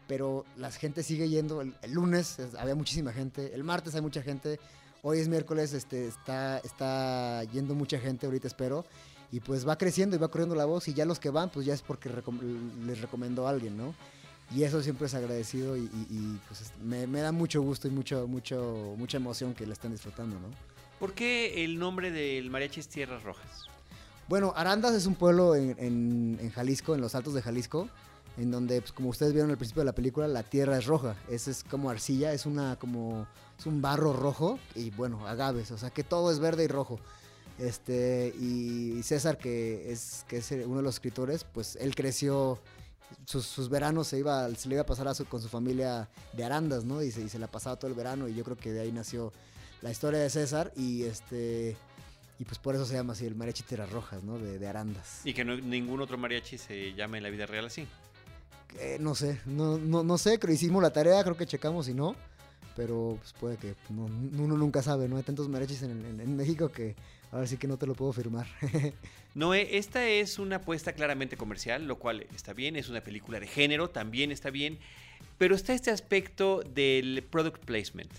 Pero 0.07 0.45
la 0.55 0.69
gente 0.69 1.01
sigue 1.01 1.27
yendo, 1.27 1.61
el, 1.61 1.75
el 1.81 1.93
lunes 1.93 2.37
había 2.59 2.75
muchísima 2.75 3.13
gente, 3.13 3.55
el 3.55 3.63
martes 3.63 3.95
hay 3.95 4.01
mucha 4.01 4.21
gente, 4.21 4.59
Hoy 5.09 5.19
es 5.19 5.29
miércoles, 5.29 5.71
este, 5.71 6.05
está, 6.05 6.57
está 6.57 7.41
yendo 7.45 7.73
mucha 7.73 7.97
gente, 7.97 8.25
ahorita 8.25 8.45
espero. 8.45 8.83
Y 9.31 9.39
pues 9.39 9.65
va 9.65 9.77
creciendo 9.77 10.17
y 10.17 10.19
va 10.19 10.27
corriendo 10.27 10.53
la 10.53 10.65
voz. 10.65 10.89
Y 10.89 10.93
ya 10.93 11.05
los 11.05 11.17
que 11.17 11.29
van, 11.29 11.49
pues 11.49 11.65
ya 11.65 11.73
es 11.73 11.81
porque 11.81 12.11
les 12.85 12.99
recomendó 12.99 13.47
a 13.47 13.51
alguien, 13.51 13.77
¿no? 13.77 13.95
Y 14.53 14.63
eso 14.63 14.83
siempre 14.83 15.07
es 15.07 15.13
agradecido 15.13 15.77
y, 15.77 15.87
pues 16.49 16.73
me, 16.83 17.21
da 17.21 17.31
mucho 17.31 17.61
gusto 17.61 17.87
y 17.87 17.91
mucho, 17.91 18.27
mucho, 18.27 18.95
mucha 18.97 19.15
emoción 19.15 19.53
que 19.53 19.65
la 19.65 19.71
estén 19.71 19.93
disfrutando, 19.93 20.37
¿no? 20.41 20.49
¿Por 20.99 21.13
qué 21.13 21.63
el 21.63 21.79
nombre 21.79 22.11
del 22.11 22.49
mariachi 22.49 22.81
es 22.81 22.89
Tierras 22.89 23.23
Rojas? 23.23 23.69
Bueno, 24.27 24.51
Arandas 24.57 24.93
es 24.93 25.05
un 25.05 25.15
pueblo 25.15 25.55
en, 25.55 25.77
en 25.79 26.49
Jalisco, 26.49 26.95
en 26.95 26.99
los 26.99 27.15
altos 27.15 27.33
de 27.33 27.41
Jalisco 27.41 27.87
en 28.37 28.51
donde, 28.51 28.81
pues, 28.81 28.91
como 28.91 29.09
ustedes 29.09 29.33
vieron 29.33 29.49
al 29.49 29.57
principio 29.57 29.81
de 29.81 29.85
la 29.85 29.95
película, 29.95 30.27
la 30.27 30.43
tierra 30.43 30.77
es 30.77 30.85
roja. 30.85 31.15
Esa 31.29 31.51
es 31.51 31.63
como 31.63 31.89
arcilla, 31.89 32.33
es 32.33 32.45
una 32.45 32.75
como 32.77 33.27
es 33.57 33.65
un 33.65 33.81
barro 33.81 34.13
rojo 34.13 34.59
y 34.75 34.91
bueno, 34.91 35.27
agaves, 35.27 35.71
o 35.71 35.77
sea 35.77 35.89
que 35.89 36.03
todo 36.03 36.31
es 36.31 36.39
verde 36.39 36.63
y 36.65 36.67
rojo. 36.67 36.99
Este, 37.59 38.33
y 38.39 39.01
César, 39.01 39.37
que 39.37 39.91
es, 39.91 40.25
que 40.27 40.37
es 40.37 40.51
uno 40.51 40.77
de 40.77 40.83
los 40.83 40.95
escritores, 40.95 41.43
pues 41.43 41.75
él 41.77 41.95
creció, 41.95 42.59
sus, 43.25 43.69
veranos 43.69 44.07
se, 44.07 44.19
iba, 44.19 44.47
se 44.53 44.69
le 44.69 44.75
iba 44.75 44.83
a 44.83 44.85
pasar 44.85 45.07
a 45.07 45.13
con 45.25 45.41
su 45.41 45.49
familia 45.49 46.07
de 46.33 46.43
Arandas, 46.43 46.85
¿no? 46.85 47.01
Y 47.01 47.11
se, 47.11 47.21
y 47.21 47.29
se 47.29 47.39
la 47.39 47.47
pasaba 47.47 47.77
todo 47.77 47.89
el 47.89 47.97
verano 47.97 48.27
y 48.27 48.35
yo 48.35 48.43
creo 48.43 48.57
que 48.57 48.71
de 48.71 48.81
ahí 48.81 48.91
nació 48.91 49.33
la 49.81 49.91
historia 49.91 50.19
de 50.19 50.29
César 50.29 50.71
y 50.75 51.03
este... 51.03 51.75
Y 52.39 52.45
pues 52.45 52.59
por 52.59 52.75
eso 52.75 52.85
se 52.85 52.93
llama 52.93 53.13
así 53.13 53.25
el 53.25 53.33
mariachi 53.33 53.63
Tierras 53.63 53.91
Rojas, 53.91 54.23
¿no? 54.23 54.37
De, 54.37 54.59
de 54.59 54.67
Arandas. 54.67 55.21
Y 55.23 55.33
que 55.33 55.43
no, 55.43 55.57
ningún 55.57 56.01
otro 56.01 56.19
mariachi 56.19 56.59
se 56.59 56.93
llama 56.93 57.17
en 57.17 57.23
la 57.23 57.31
vida 57.31 57.47
real 57.47 57.65
así. 57.65 57.87
Eh, 58.77 58.97
no 58.99 59.15
sé, 59.15 59.41
no, 59.47 59.79
no, 59.79 60.03
no 60.03 60.19
sé, 60.19 60.37
creo 60.37 60.53
hicimos 60.53 60.83
la 60.83 60.91
tarea, 60.91 61.23
creo 61.23 61.35
que 61.35 61.47
checamos 61.47 61.87
y 61.87 61.95
no. 61.95 62.15
Pero 62.77 63.17
pues 63.19 63.33
puede 63.33 63.57
que 63.57 63.73
uno 63.89 64.55
nunca 64.55 64.83
sabe, 64.83 65.09
¿no? 65.09 65.17
Hay 65.17 65.23
tantos 65.23 65.49
mariachis 65.49 65.81
en, 65.81 66.37
México 66.37 66.69
que 66.71 66.95
ahora 67.31 67.47
sí 67.47 67.57
que 67.57 67.67
no 67.67 67.77
te 67.77 67.87
lo 67.87 67.95
puedo 67.95 68.13
firmar. 68.13 68.45
Noé, 69.33 69.77
esta 69.77 70.07
es 70.07 70.37
una 70.37 70.57
apuesta 70.57 70.93
claramente 70.93 71.37
comercial, 71.37 71.87
lo 71.87 71.97
cual 71.97 72.27
está 72.35 72.53
bien, 72.53 72.75
es 72.75 72.87
una 72.87 73.01
película 73.01 73.39
de 73.39 73.47
género, 73.47 73.89
también 73.89 74.31
está 74.31 74.51
bien. 74.51 74.77
Pero 75.39 75.55
está 75.55 75.73
este 75.73 75.89
aspecto 75.89 76.61
del 76.61 77.23
product 77.27 77.65
placement, 77.65 78.11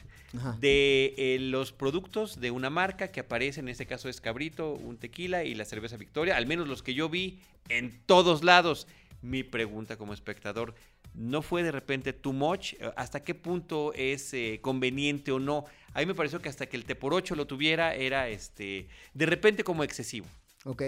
de 0.58 1.14
eh, 1.16 1.38
los 1.40 1.72
productos 1.72 2.40
de 2.40 2.50
una 2.50 2.68
marca 2.68 3.08
que 3.08 3.20
aparece, 3.20 3.60
en 3.60 3.68
este 3.68 3.86
caso 3.86 4.08
es 4.08 4.20
Cabrito, 4.20 4.72
un 4.72 4.98
tequila 4.98 5.44
y 5.44 5.54
la 5.54 5.64
cerveza 5.64 5.96
Victoria, 5.96 6.36
al 6.36 6.46
menos 6.46 6.66
los 6.66 6.82
que 6.82 6.94
yo 6.94 7.08
vi 7.08 7.38
en 7.68 7.96
todos 8.06 8.42
lados 8.42 8.88
mi 9.22 9.42
pregunta 9.42 9.96
como 9.96 10.14
espectador. 10.14 10.74
¿No 11.18 11.42
fue 11.42 11.64
de 11.64 11.72
repente 11.72 12.12
too 12.12 12.33
much? 12.33 12.74
¿Hasta 12.96 13.24
qué 13.24 13.35
punto 13.35 13.92
es 13.94 14.33
eh, 14.35 14.61
conveniente 14.62 15.33
o 15.33 15.40
no? 15.40 15.64
A 15.92 15.98
mí 15.98 16.07
me 16.07 16.14
pareció 16.14 16.40
que 16.40 16.48
hasta 16.48 16.66
que 16.66 16.76
el 16.76 16.85
T 16.85 16.94
por 16.94 17.12
8 17.12 17.35
lo 17.35 17.46
tuviera 17.46 17.92
era 17.94 18.28
este 18.28 18.88
de 19.14 19.26
repente 19.26 19.64
como 19.64 19.83
excesivo. 19.83 20.26
Ok. 20.64 20.83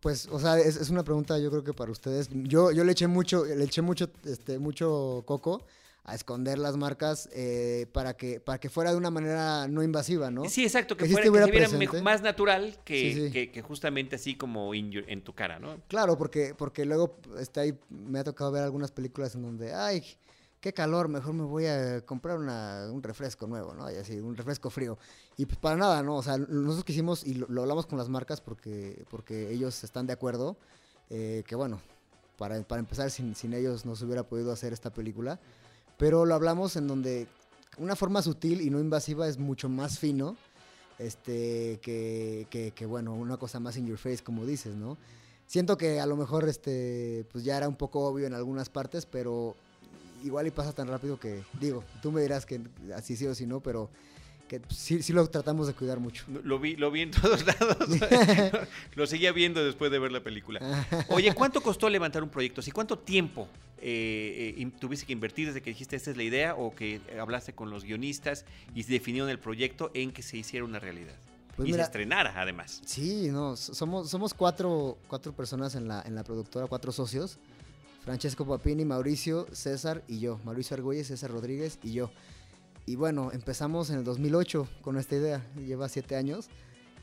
Pues, 0.00 0.28
o 0.28 0.40
sea, 0.40 0.58
es, 0.58 0.88
una 0.88 1.02
pregunta 1.02 1.38
yo 1.38 1.50
creo 1.50 1.62
que 1.62 1.74
para 1.74 1.90
ustedes. 1.90 2.28
Yo, 2.32 2.72
yo 2.72 2.84
le 2.84 2.92
eché 2.92 3.06
mucho, 3.06 3.44
le 3.44 3.64
eché 3.64 3.82
mucho, 3.82 4.08
este, 4.24 4.58
mucho 4.58 5.22
coco 5.26 5.66
a 6.08 6.14
esconder 6.14 6.58
las 6.58 6.78
marcas 6.78 7.28
eh, 7.34 7.86
para, 7.92 8.16
que, 8.16 8.40
para 8.40 8.58
que 8.58 8.70
fuera 8.70 8.92
de 8.92 8.96
una 8.96 9.10
manera 9.10 9.68
no 9.68 9.82
invasiva, 9.82 10.30
¿no? 10.30 10.48
Sí, 10.48 10.64
exacto, 10.64 10.96
que, 10.96 11.06
fuera, 11.06 11.46
que 11.50 12.00
más 12.00 12.22
natural 12.22 12.78
que, 12.82 13.50
que, 13.52 13.62
justamente 13.62 14.16
así 14.16 14.34
como 14.34 14.72
en 14.72 15.22
tu 15.22 15.34
cara, 15.34 15.58
¿no? 15.58 15.82
Claro, 15.86 16.16
porque, 16.16 16.54
porque 16.56 16.86
luego 16.86 17.18
está 17.38 17.60
ahí, 17.60 17.78
me 17.90 18.20
ha 18.20 18.24
tocado 18.24 18.50
ver 18.50 18.62
algunas 18.62 18.90
películas 18.90 19.34
en 19.34 19.42
donde, 19.42 19.74
ay, 19.74 20.02
qué 20.62 20.72
calor, 20.72 21.08
mejor 21.08 21.34
me 21.34 21.44
voy 21.44 21.66
a 21.66 22.00
comprar 22.06 22.38
un 22.38 23.02
refresco 23.02 23.46
nuevo, 23.46 23.74
¿no? 23.74 23.90
Y 23.92 23.96
así, 23.96 24.18
un 24.18 24.34
refresco 24.34 24.70
frío. 24.70 24.96
Y 25.36 25.44
pues 25.44 25.58
para 25.58 25.76
nada, 25.76 26.02
¿no? 26.02 26.16
O 26.16 26.22
sea, 26.22 26.38
nosotros 26.38 26.84
quisimos, 26.84 27.22
y 27.26 27.34
lo, 27.34 27.60
hablamos 27.60 27.84
con 27.84 27.98
las 27.98 28.08
marcas 28.08 28.40
porque, 28.40 29.04
porque 29.10 29.50
ellos 29.50 29.84
están 29.84 30.06
de 30.06 30.14
acuerdo, 30.14 30.56
eh, 31.10 31.42
que 31.46 31.54
bueno, 31.54 31.82
para, 32.38 32.62
para 32.62 32.80
empezar, 32.80 33.10
sin, 33.10 33.34
sin 33.34 33.52
ellos 33.52 33.84
no 33.84 33.94
se 33.94 34.06
hubiera 34.06 34.22
podido 34.22 34.52
hacer 34.52 34.72
esta 34.72 34.90
película 34.90 35.38
pero 35.98 36.24
lo 36.24 36.34
hablamos 36.34 36.76
en 36.76 36.86
donde 36.86 37.26
una 37.76 37.96
forma 37.96 38.22
sutil 38.22 38.60
y 38.62 38.70
no 38.70 38.80
invasiva 38.80 39.28
es 39.28 39.38
mucho 39.38 39.68
más 39.68 39.98
fino 39.98 40.36
este, 40.98 41.78
que, 41.82 42.72
que, 42.74 42.86
bueno, 42.86 43.14
una 43.14 43.36
cosa 43.36 43.60
más 43.60 43.76
in 43.76 43.86
your 43.86 43.98
face, 43.98 44.22
como 44.22 44.46
dices, 44.46 44.74
¿no? 44.74 44.96
Siento 45.46 45.76
que 45.76 46.00
a 46.00 46.06
lo 46.06 46.16
mejor 46.16 46.48
este, 46.48 47.26
pues 47.32 47.44
ya 47.44 47.56
era 47.56 47.68
un 47.68 47.76
poco 47.76 48.00
obvio 48.06 48.26
en 48.26 48.34
algunas 48.34 48.68
partes, 48.68 49.06
pero 49.06 49.54
igual 50.24 50.46
y 50.46 50.50
pasa 50.50 50.72
tan 50.72 50.88
rápido 50.88 51.18
que, 51.18 51.44
digo, 51.60 51.84
tú 52.02 52.12
me 52.12 52.20
dirás 52.20 52.44
que 52.46 52.60
así 52.94 53.16
sí 53.16 53.26
o 53.26 53.34
sí 53.34 53.46
no, 53.46 53.60
pero 53.60 53.88
que 54.48 54.60
sí, 54.70 55.02
sí 55.02 55.12
lo 55.12 55.26
tratamos 55.28 55.66
de 55.66 55.74
cuidar 55.74 56.00
mucho. 56.00 56.24
Lo 56.42 56.58
vi, 56.58 56.74
lo 56.76 56.90
vi 56.90 57.02
en 57.02 57.10
todos 57.12 57.46
lados. 57.46 57.88
lo 58.94 59.06
seguía 59.06 59.32
viendo 59.32 59.64
después 59.64 59.90
de 59.90 59.98
ver 59.98 60.10
la 60.10 60.22
película. 60.22 60.60
Oye, 61.08 61.32
¿cuánto 61.34 61.60
costó 61.60 61.88
levantar 61.88 62.22
un 62.22 62.30
proyecto? 62.30 62.60
¿Y 62.66 62.70
cuánto 62.70 62.98
tiempo 62.98 63.48
eh, 63.80 64.54
eh, 64.58 64.70
tuviste 64.80 65.06
que 65.06 65.12
invertir 65.12 65.46
desde 65.46 65.62
que 65.62 65.70
dijiste 65.70 65.94
esta 65.94 66.10
es 66.10 66.16
la 66.16 66.24
idea 66.24 66.54
o 66.56 66.74
que 66.74 67.00
hablaste 67.20 67.52
con 67.52 67.70
los 67.70 67.84
guionistas 67.84 68.44
y 68.74 68.82
definieron 68.82 69.30
el 69.30 69.38
proyecto 69.38 69.92
en 69.94 70.10
que 70.10 70.22
se 70.22 70.36
hiciera 70.36 70.64
una 70.64 70.80
realidad? 70.80 71.14
Pues 71.54 71.68
y 71.68 71.72
mira, 71.72 71.84
se 71.84 71.88
estrenara, 71.88 72.40
además. 72.40 72.80
Sí, 72.84 73.28
no, 73.30 73.56
somos, 73.56 74.08
somos 74.10 74.32
cuatro, 74.32 74.96
cuatro 75.08 75.32
personas 75.32 75.74
en 75.74 75.88
la, 75.88 76.02
en 76.02 76.14
la 76.14 76.24
productora, 76.24 76.66
cuatro 76.66 76.92
socios. 76.92 77.38
Francesco 78.04 78.46
Papini, 78.46 78.84
Mauricio, 78.84 79.46
César 79.52 80.02
y 80.08 80.20
yo. 80.20 80.40
Mauricio 80.44 80.74
Argüelles, 80.76 81.08
César 81.08 81.30
Rodríguez 81.30 81.78
y 81.82 81.92
yo. 81.92 82.10
Y 82.88 82.96
bueno, 82.96 83.32
empezamos 83.34 83.90
en 83.90 83.98
el 83.98 84.04
2008 84.04 84.66
con 84.80 84.96
esta 84.96 85.14
idea, 85.14 85.46
lleva 85.58 85.90
siete 85.90 86.16
años. 86.16 86.48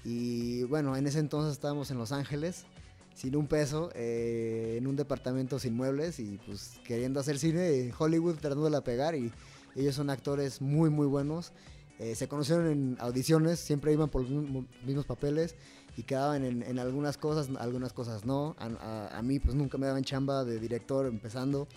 Y 0.04 0.64
bueno, 0.64 0.98
en 0.98 1.06
ese 1.06 1.20
entonces 1.20 1.52
estábamos 1.52 1.92
en 1.92 2.00
Los 2.00 2.12
Ángeles, 2.12 2.66
sin 3.14 3.36
un 3.36 3.46
peso, 3.46 3.92
eh, 3.94 4.78
en 4.80 4.88
un 4.88 4.96
departamento 4.96 5.60
sin 5.60 5.76
muebles 5.76 6.20
y 6.20 6.40
pues 6.48 6.80
queriendo 6.84 7.20
hacer 7.20 7.38
cine 7.38 7.94
Hollywood, 7.96 8.38
tratando 8.38 8.68
de 8.68 8.82
pegar. 8.82 9.14
Y 9.14 9.32
ellos 9.76 9.94
son 9.94 10.10
actores 10.10 10.60
muy, 10.60 10.90
muy 10.90 11.06
buenos. 11.06 11.54
Eh, 12.00 12.16
se 12.16 12.28
conocieron 12.28 12.66
en 12.66 12.98
audiciones, 13.00 13.60
siempre 13.60 13.94
iban 13.94 14.10
por 14.10 14.24
los 14.24 14.32
mismos, 14.32 14.66
mismos 14.84 15.06
papeles 15.06 15.54
y 15.96 16.02
quedaban 16.02 16.44
en, 16.46 16.64
en, 16.64 16.80
algunas 16.80 17.16
cosas, 17.16 17.48
algunas 17.60 17.94
cosas 17.94 18.26
no. 18.26 18.56
A, 18.58 18.66
a, 18.66 19.20
a, 19.20 19.22
mí 19.22 19.40
pues 19.40 19.54
nunca 19.54 19.78
me 19.78 19.86
daban 19.86 20.04
chamba 20.04 20.46
de 20.46 20.60
director 20.60 21.06
empezando. 21.06 21.68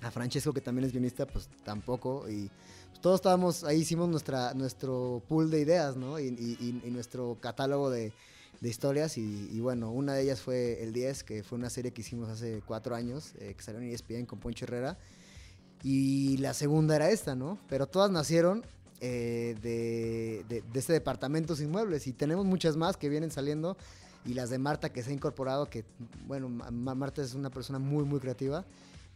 A 0.00 0.10
Francesco 0.10 0.54
que 0.54 0.62
también 0.62 0.86
es 0.86 0.92
guionista 0.92 1.26
pues 1.26 1.50
tampoco 1.62 2.26
y 2.30 2.50
todos 3.00 3.16
estábamos 3.16 3.64
ahí 3.64 3.80
hicimos 3.80 4.08
nuestra 4.08 4.54
nuestro 4.54 5.22
pool 5.28 5.50
de 5.50 5.60
ideas, 5.60 5.96
¿no? 5.96 6.18
Y, 6.18 6.26
y, 6.26 6.82
y 6.84 6.90
nuestro 6.90 7.36
catálogo 7.40 7.90
de, 7.90 8.12
de 8.60 8.68
historias 8.68 9.18
y, 9.18 9.48
y, 9.52 9.60
bueno, 9.60 9.90
una 9.90 10.14
de 10.14 10.22
ellas 10.22 10.40
fue 10.40 10.82
El 10.82 10.92
10, 10.92 11.22
que 11.24 11.42
fue 11.42 11.58
una 11.58 11.70
serie 11.70 11.92
que 11.92 12.00
hicimos 12.00 12.28
hace 12.28 12.62
cuatro 12.66 12.94
años, 12.94 13.34
eh, 13.38 13.54
que 13.56 13.62
salió 13.62 13.80
en 13.80 13.90
ESPN 13.90 14.26
con 14.26 14.40
Poncho 14.40 14.64
Herrera. 14.64 14.98
Y 15.84 16.38
la 16.38 16.54
segunda 16.54 16.96
era 16.96 17.10
esta, 17.10 17.36
¿no? 17.36 17.58
Pero 17.68 17.86
todas 17.86 18.10
nacieron 18.10 18.64
eh, 19.00 19.56
de, 19.62 20.44
de, 20.48 20.62
de, 20.62 20.78
este 20.78 20.92
departamento 20.92 21.54
sin 21.54 21.70
muebles 21.70 22.08
y 22.08 22.12
tenemos 22.12 22.44
muchas 22.44 22.76
más 22.76 22.96
que 22.96 23.08
vienen 23.08 23.30
saliendo 23.30 23.76
y 24.24 24.34
las 24.34 24.50
de 24.50 24.58
Marta 24.58 24.92
que 24.92 25.04
se 25.04 25.10
ha 25.10 25.12
incorporado, 25.12 25.70
que 25.70 25.84
bueno, 26.26 26.48
Marta 26.48 27.22
es 27.22 27.34
una 27.34 27.50
persona 27.50 27.78
muy, 27.78 28.04
muy 28.04 28.18
creativa 28.18 28.64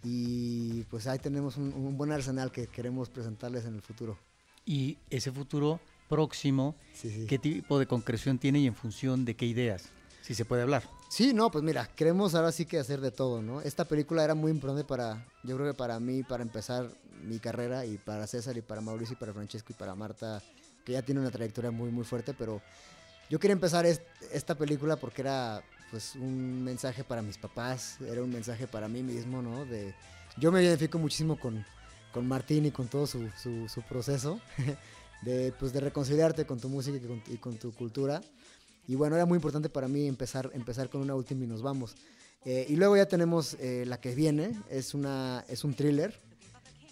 y 0.03 0.83
pues 0.85 1.07
ahí 1.07 1.19
tenemos 1.19 1.57
un, 1.57 1.73
un 1.73 1.97
buen 1.97 2.12
arsenal 2.12 2.51
que 2.51 2.67
queremos 2.67 3.09
presentarles 3.09 3.65
en 3.65 3.75
el 3.75 3.83
futuro. 3.83 4.19
Y 4.65 4.99
ese 5.11 5.33
futuro 5.33 5.81
próximo, 6.09 6.75
sí, 6.95 7.11
sí. 7.11 7.27
¿qué 7.27 7.38
tipo 7.38 7.79
de 7.79 7.87
concreción 7.87 8.38
tiene 8.38 8.61
y 8.61 8.67
en 8.67 8.75
función 8.75 9.25
de 9.25 9.35
qué 9.35 9.47
ideas? 9.47 9.85
Si 10.23 10.35
se 10.35 10.45
puede 10.45 10.62
hablar. 10.62 10.83
Sí, 11.09 11.33
no, 11.35 11.51
pues 11.51 11.65
mira, 11.65 11.88
queremos 11.97 12.35
ahora 12.35 12.53
sí 12.53 12.65
que 12.65 12.79
hacer 12.79 13.01
de 13.01 13.11
todo, 13.11 13.43
¿no? 13.43 13.61
Esta 13.61 13.85
película 13.85 14.25
era 14.25 14.35
muy 14.35 14.51
importante 14.51 14.85
para, 14.85 15.27
yo 15.43 15.57
creo 15.57 15.73
que 15.73 15.77
para 15.77 15.99
mí, 16.01 16.23
para 16.23 16.43
empezar 16.43 16.88
mi 17.23 17.38
carrera 17.38 17.85
y 17.87 17.99
para 17.99 18.27
César 18.27 18.57
y 18.57 18.62
para 18.62 18.81
Mauricio 18.81 19.15
y 19.15 19.17
para 19.17 19.33
Francesco 19.33 19.73
y 19.73 19.75
para 19.75 19.95
Marta, 19.95 20.43
que 20.85 20.93
ya 20.93 21.03
tiene 21.03 21.21
una 21.21 21.31
trayectoria 21.31 21.71
muy, 21.71 21.91
muy 21.91 22.05
fuerte, 22.05 22.35
pero 22.35 22.61
yo 23.31 23.38
quería 23.38 23.53
empezar 23.53 23.87
est 23.87 24.03
esta 24.33 24.55
película 24.55 24.97
porque 24.97 25.23
era 25.23 25.62
pues 25.92 26.16
un 26.16 26.64
mensaje 26.64 27.05
para 27.05 27.20
mis 27.20 27.37
papás, 27.37 27.98
era 28.00 28.22
un 28.22 28.31
mensaje 28.31 28.66
para 28.66 28.88
mí 28.88 29.02
mismo, 29.02 29.42
¿no? 29.42 29.66
De, 29.66 29.94
yo 30.38 30.50
me 30.50 30.62
identifico 30.62 30.98
muchísimo 30.98 31.38
con, 31.38 31.64
con 32.12 32.26
Martín 32.26 32.64
y 32.64 32.70
con 32.70 32.88
todo 32.88 33.07
su, 33.07 33.28
su, 33.40 33.68
su 33.68 33.83
proceso 33.83 34.40
de, 35.22 35.52
pues, 35.61 35.74
de 35.74 35.81
reconciliarte 35.81 36.46
con 36.46 36.59
tu 36.59 36.70
música 36.70 36.96
y 36.96 37.00
con, 37.00 37.22
y 37.28 37.37
con 37.37 37.59
tu 37.59 37.72
cultura. 37.74 38.22
Y 38.88 38.94
bueno, 38.94 39.16
era 39.16 39.26
muy 39.26 39.37
importante 39.37 39.68
para 39.68 39.87
mí 39.87 40.09
empezar, 40.09 40.50
empezar 40.55 40.88
con 40.88 41.02
una 41.02 41.14
última 41.14 41.44
y 41.44 41.46
nos 41.46 41.61
vamos. 41.61 41.94
Eh, 42.46 42.64
y 42.70 42.76
luego 42.76 42.96
ya 42.96 43.07
tenemos 43.07 43.55
eh, 43.61 43.85
la 43.87 44.00
que 44.00 44.14
viene, 44.14 44.59
es, 44.70 44.94
una, 44.94 45.44
es 45.46 45.62
un 45.62 45.74
thriller, 45.74 46.18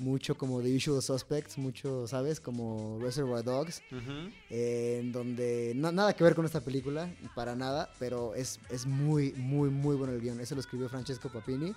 mucho 0.00 0.36
como 0.36 0.60
The 0.60 0.74
Usual 0.74 1.02
Suspects, 1.02 1.58
mucho, 1.58 2.06
¿sabes? 2.06 2.40
Como 2.40 2.98
Reservoir 3.00 3.44
Dogs, 3.44 3.82
uh 3.92 3.96
-huh. 3.96 4.32
eh, 4.50 4.98
en 5.00 5.12
donde 5.12 5.72
no, 5.76 5.92
nada 5.92 6.14
que 6.14 6.24
ver 6.24 6.34
con 6.34 6.44
esta 6.44 6.60
película, 6.60 7.14
para 7.34 7.54
nada, 7.54 7.90
pero 7.98 8.34
es, 8.34 8.58
es 8.70 8.86
muy, 8.86 9.32
muy, 9.32 9.68
muy 9.70 9.96
bueno 9.96 10.12
el 10.14 10.20
guion. 10.20 10.40
Ese 10.40 10.54
lo 10.54 10.60
escribió 10.60 10.88
Francesco 10.88 11.28
Papini. 11.28 11.74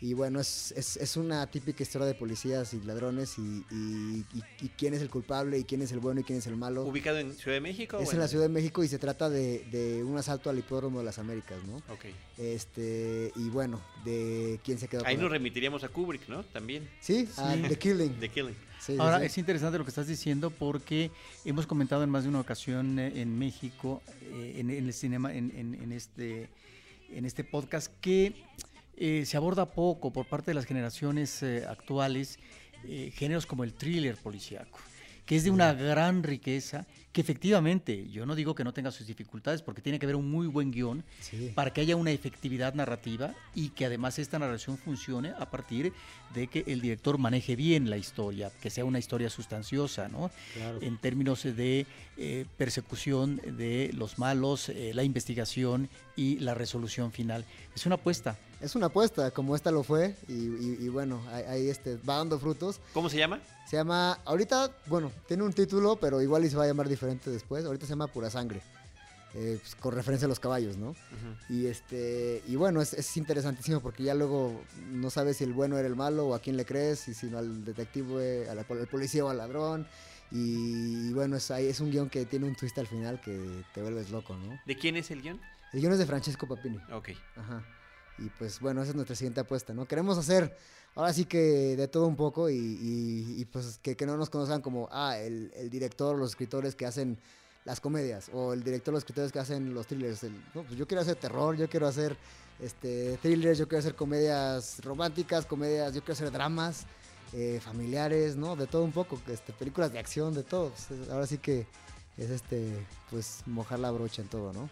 Y 0.00 0.14
bueno, 0.14 0.40
es, 0.40 0.72
es, 0.76 0.96
es, 0.96 1.16
una 1.16 1.46
típica 1.46 1.82
historia 1.82 2.06
de 2.06 2.14
policías 2.14 2.74
y 2.74 2.80
ladrones 2.80 3.38
y, 3.38 3.64
y, 3.70 4.24
y, 4.34 4.42
y, 4.60 4.68
quién 4.76 4.92
es 4.92 5.00
el 5.00 5.08
culpable 5.08 5.58
y 5.58 5.64
quién 5.64 5.82
es 5.82 5.92
el 5.92 6.00
bueno 6.00 6.20
y 6.20 6.24
quién 6.24 6.38
es 6.38 6.46
el 6.46 6.56
malo. 6.56 6.84
¿Ubicado 6.84 7.18
en 7.18 7.32
Ciudad 7.32 7.56
de 7.56 7.60
México? 7.60 7.98
Es 7.98 8.12
en 8.12 8.18
la 8.18 8.28
Ciudad 8.28 8.44
de 8.44 8.50
México 8.50 8.84
y 8.84 8.88
se 8.88 8.98
trata 8.98 9.30
de, 9.30 9.64
de, 9.70 10.04
un 10.04 10.18
asalto 10.18 10.50
al 10.50 10.58
hipódromo 10.58 10.98
de 10.98 11.04
las 11.04 11.18
Américas, 11.18 11.58
¿no? 11.64 11.76
Ok. 11.92 12.06
Este, 12.36 13.32
y 13.36 13.48
bueno, 13.48 13.80
de 14.04 14.60
quién 14.64 14.78
se 14.78 14.88
quedó. 14.88 15.06
Ahí 15.06 15.16
nos 15.16 15.30
remitiríamos 15.30 15.84
a 15.84 15.88
Kubrick, 15.88 16.28
¿no? 16.28 16.44
También. 16.44 16.88
Sí, 17.00 17.26
sí. 17.26 17.32
a 17.40 17.56
The 17.56 17.78
Killing. 17.78 18.14
The 18.20 18.28
Killing. 18.28 18.56
Sí, 18.80 18.96
Ahora, 18.98 19.20
sí. 19.20 19.26
es 19.26 19.38
interesante 19.38 19.78
lo 19.78 19.84
que 19.84 19.90
estás 19.90 20.06
diciendo 20.06 20.50
porque 20.50 21.10
hemos 21.44 21.66
comentado 21.66 22.04
en 22.04 22.10
más 22.10 22.24
de 22.24 22.28
una 22.28 22.40
ocasión 22.40 22.98
eh, 22.98 23.22
en 23.22 23.38
México, 23.38 24.02
eh, 24.20 24.56
en, 24.58 24.70
en, 24.70 24.86
el 24.86 24.92
cinema, 24.92 25.34
en, 25.34 25.50
en, 25.54 25.92
este, 25.92 26.50
en 27.10 27.24
este 27.24 27.44
podcast, 27.44 27.90
que 28.02 28.34
eh, 28.96 29.24
se 29.26 29.36
aborda 29.36 29.66
poco 29.66 30.12
por 30.12 30.26
parte 30.26 30.50
de 30.50 30.54
las 30.54 30.66
generaciones 30.66 31.42
eh, 31.42 31.64
actuales 31.68 32.38
eh, 32.84 33.10
géneros 33.14 33.46
como 33.46 33.64
el 33.64 33.74
thriller 33.74 34.16
policíaco, 34.16 34.78
que 35.26 35.36
es 35.36 35.44
de 35.44 35.50
una 35.50 35.72
gran 35.72 36.22
riqueza, 36.22 36.86
que 37.14 37.20
efectivamente, 37.20 38.10
yo 38.10 38.26
no 38.26 38.34
digo 38.34 38.56
que 38.56 38.64
no 38.64 38.74
tenga 38.74 38.90
sus 38.90 39.06
dificultades, 39.06 39.62
porque 39.62 39.80
tiene 39.80 40.00
que 40.00 40.06
haber 40.06 40.16
un 40.16 40.28
muy 40.28 40.48
buen 40.48 40.72
guion 40.72 41.04
sí. 41.20 41.52
para 41.54 41.72
que 41.72 41.80
haya 41.80 41.94
una 41.94 42.10
efectividad 42.10 42.74
narrativa 42.74 43.32
y 43.54 43.68
que 43.68 43.86
además 43.86 44.18
esta 44.18 44.36
narración 44.40 44.76
funcione 44.76 45.32
a 45.38 45.48
partir 45.48 45.92
de 46.34 46.48
que 46.48 46.64
el 46.66 46.80
director 46.80 47.16
maneje 47.16 47.54
bien 47.54 47.88
la 47.88 47.98
historia, 47.98 48.50
que 48.60 48.68
sea 48.68 48.84
una 48.84 48.98
historia 48.98 49.30
sustanciosa, 49.30 50.08
¿no? 50.08 50.32
Claro. 50.54 50.80
En 50.82 50.98
términos 50.98 51.44
de 51.44 51.86
eh, 52.16 52.46
persecución 52.58 53.36
de 53.36 53.92
los 53.94 54.18
malos, 54.18 54.68
eh, 54.68 54.90
la 54.92 55.04
investigación 55.04 55.88
y 56.16 56.40
la 56.40 56.54
resolución 56.54 57.12
final. 57.12 57.44
Es 57.76 57.86
una 57.86 57.94
apuesta. 57.94 58.36
Es 58.60 58.74
una 58.74 58.86
apuesta, 58.86 59.30
como 59.30 59.54
esta 59.54 59.70
lo 59.70 59.82
fue, 59.82 60.16
y, 60.26 60.32
y, 60.32 60.78
y 60.80 60.88
bueno, 60.88 61.22
ahí 61.30 61.68
este, 61.68 61.96
va 61.98 62.16
dando 62.16 62.40
frutos. 62.40 62.80
¿Cómo 62.92 63.08
se 63.08 63.18
llama? 63.18 63.40
Se 63.68 63.76
llama, 63.76 64.18
ahorita, 64.24 64.70
bueno, 64.86 65.12
tiene 65.26 65.42
un 65.42 65.52
título, 65.52 65.96
pero 65.96 66.22
igual 66.22 66.44
y 66.44 66.50
se 66.50 66.56
va 66.56 66.64
a 66.64 66.66
llamar 66.66 66.88
diferente 66.88 67.03
después. 67.06 67.64
Ahorita 67.64 67.86
se 67.86 67.90
llama 67.90 68.06
Pura 68.08 68.30
Sangre. 68.30 68.60
Eh, 69.36 69.58
pues, 69.60 69.74
con 69.74 69.92
referencia 69.94 70.26
a 70.26 70.28
los 70.28 70.38
caballos, 70.38 70.76
¿no? 70.76 70.90
Uh 70.90 70.92
-huh. 70.92 71.36
Y 71.48 71.66
este 71.66 72.40
y 72.46 72.54
bueno, 72.54 72.80
es, 72.80 72.92
es, 72.92 73.16
interesantísimo 73.16 73.80
porque 73.80 74.04
ya 74.04 74.14
luego 74.14 74.62
no 74.92 75.10
sabes 75.10 75.38
si 75.38 75.44
el 75.44 75.52
bueno 75.52 75.76
era 75.76 75.88
el 75.88 75.96
malo 75.96 76.28
o 76.28 76.34
a 76.36 76.38
quién 76.38 76.56
le 76.56 76.64
crees, 76.64 77.08
y 77.08 77.14
si 77.14 77.34
al 77.34 77.64
detective, 77.64 78.48
al, 78.48 78.58
al 78.58 78.86
policía 78.86 79.24
o 79.24 79.28
al 79.30 79.38
ladrón. 79.38 79.88
Y, 80.30 81.08
y 81.08 81.12
bueno, 81.12 81.36
es, 81.36 81.50
es 81.50 81.80
un 81.80 81.90
guion 81.90 82.08
que 82.08 82.26
tiene 82.26 82.46
un 82.46 82.54
twist 82.54 82.78
al 82.78 82.86
final 82.86 83.20
que 83.20 83.64
te 83.74 83.82
vuelves 83.82 84.10
loco, 84.10 84.36
¿no? 84.36 84.60
¿De 84.66 84.76
quién 84.76 84.96
es 84.96 85.10
el 85.10 85.20
guion? 85.20 85.40
El 85.72 85.80
guion 85.80 85.92
es 85.92 85.98
de 85.98 86.06
Francesco 86.06 86.46
Papini. 86.46 86.78
Ok. 86.92 87.10
Ajá. 87.36 87.64
Y 88.18 88.28
pues 88.38 88.60
bueno, 88.60 88.82
esa 88.82 88.90
es 88.90 88.94
nuestra 88.94 89.16
siguiente 89.16 89.40
apuesta, 89.40 89.74
¿no? 89.74 89.86
Queremos 89.86 90.16
hacer 90.16 90.56
ahora 90.94 91.12
sí 91.12 91.24
que 91.24 91.76
de 91.76 91.88
todo 91.88 92.06
un 92.06 92.16
poco 92.16 92.48
y, 92.50 93.46
pues 93.52 93.78
que, 93.82 93.96
que, 93.96 94.06
no 94.06 94.16
nos 94.16 94.30
conozcan 94.30 94.60
como, 94.60 94.88
ah, 94.92 95.18
el, 95.18 95.52
el, 95.56 95.70
director, 95.70 96.16
los 96.16 96.30
escritores 96.30 96.74
que 96.74 96.86
hacen 96.86 97.18
las 97.64 97.80
comedias 97.80 98.30
o 98.32 98.52
el 98.52 98.62
director, 98.62 98.92
los 98.92 99.02
escritores 99.02 99.32
que 99.32 99.38
hacen 99.38 99.74
los 99.74 99.86
thrillers. 99.86 100.22
El, 100.24 100.32
no, 100.54 100.62
pues 100.62 100.76
yo 100.76 100.86
quiero 100.86 101.00
hacer 101.00 101.16
terror, 101.16 101.56
yo 101.56 101.68
quiero 101.68 101.86
hacer 101.86 102.16
este, 102.60 103.18
thrillers, 103.18 103.58
yo 103.58 103.66
quiero 103.66 103.80
hacer 103.80 103.94
comedias 103.94 104.82
románticas, 104.84 105.46
comedias, 105.46 105.94
yo 105.94 106.00
quiero 106.00 106.12
hacer 106.12 106.30
dramas 106.30 106.86
eh, 107.32 107.60
familiares, 107.62 108.36
¿no? 108.36 108.54
De 108.54 108.66
todo 108.66 108.84
un 108.84 108.92
poco, 108.92 109.20
este, 109.28 109.52
películas 109.52 109.92
de 109.92 109.98
acción, 109.98 110.34
de 110.34 110.42
todo. 110.42 110.70
Pues, 110.70 111.08
ahora 111.10 111.26
sí 111.26 111.38
que 111.38 111.66
es 112.16 112.30
este, 112.30 112.86
pues 113.10 113.42
mojar 113.46 113.80
la 113.80 113.90
brocha 113.90 114.22
en 114.22 114.28
todo, 114.28 114.52
¿no? 114.52 114.68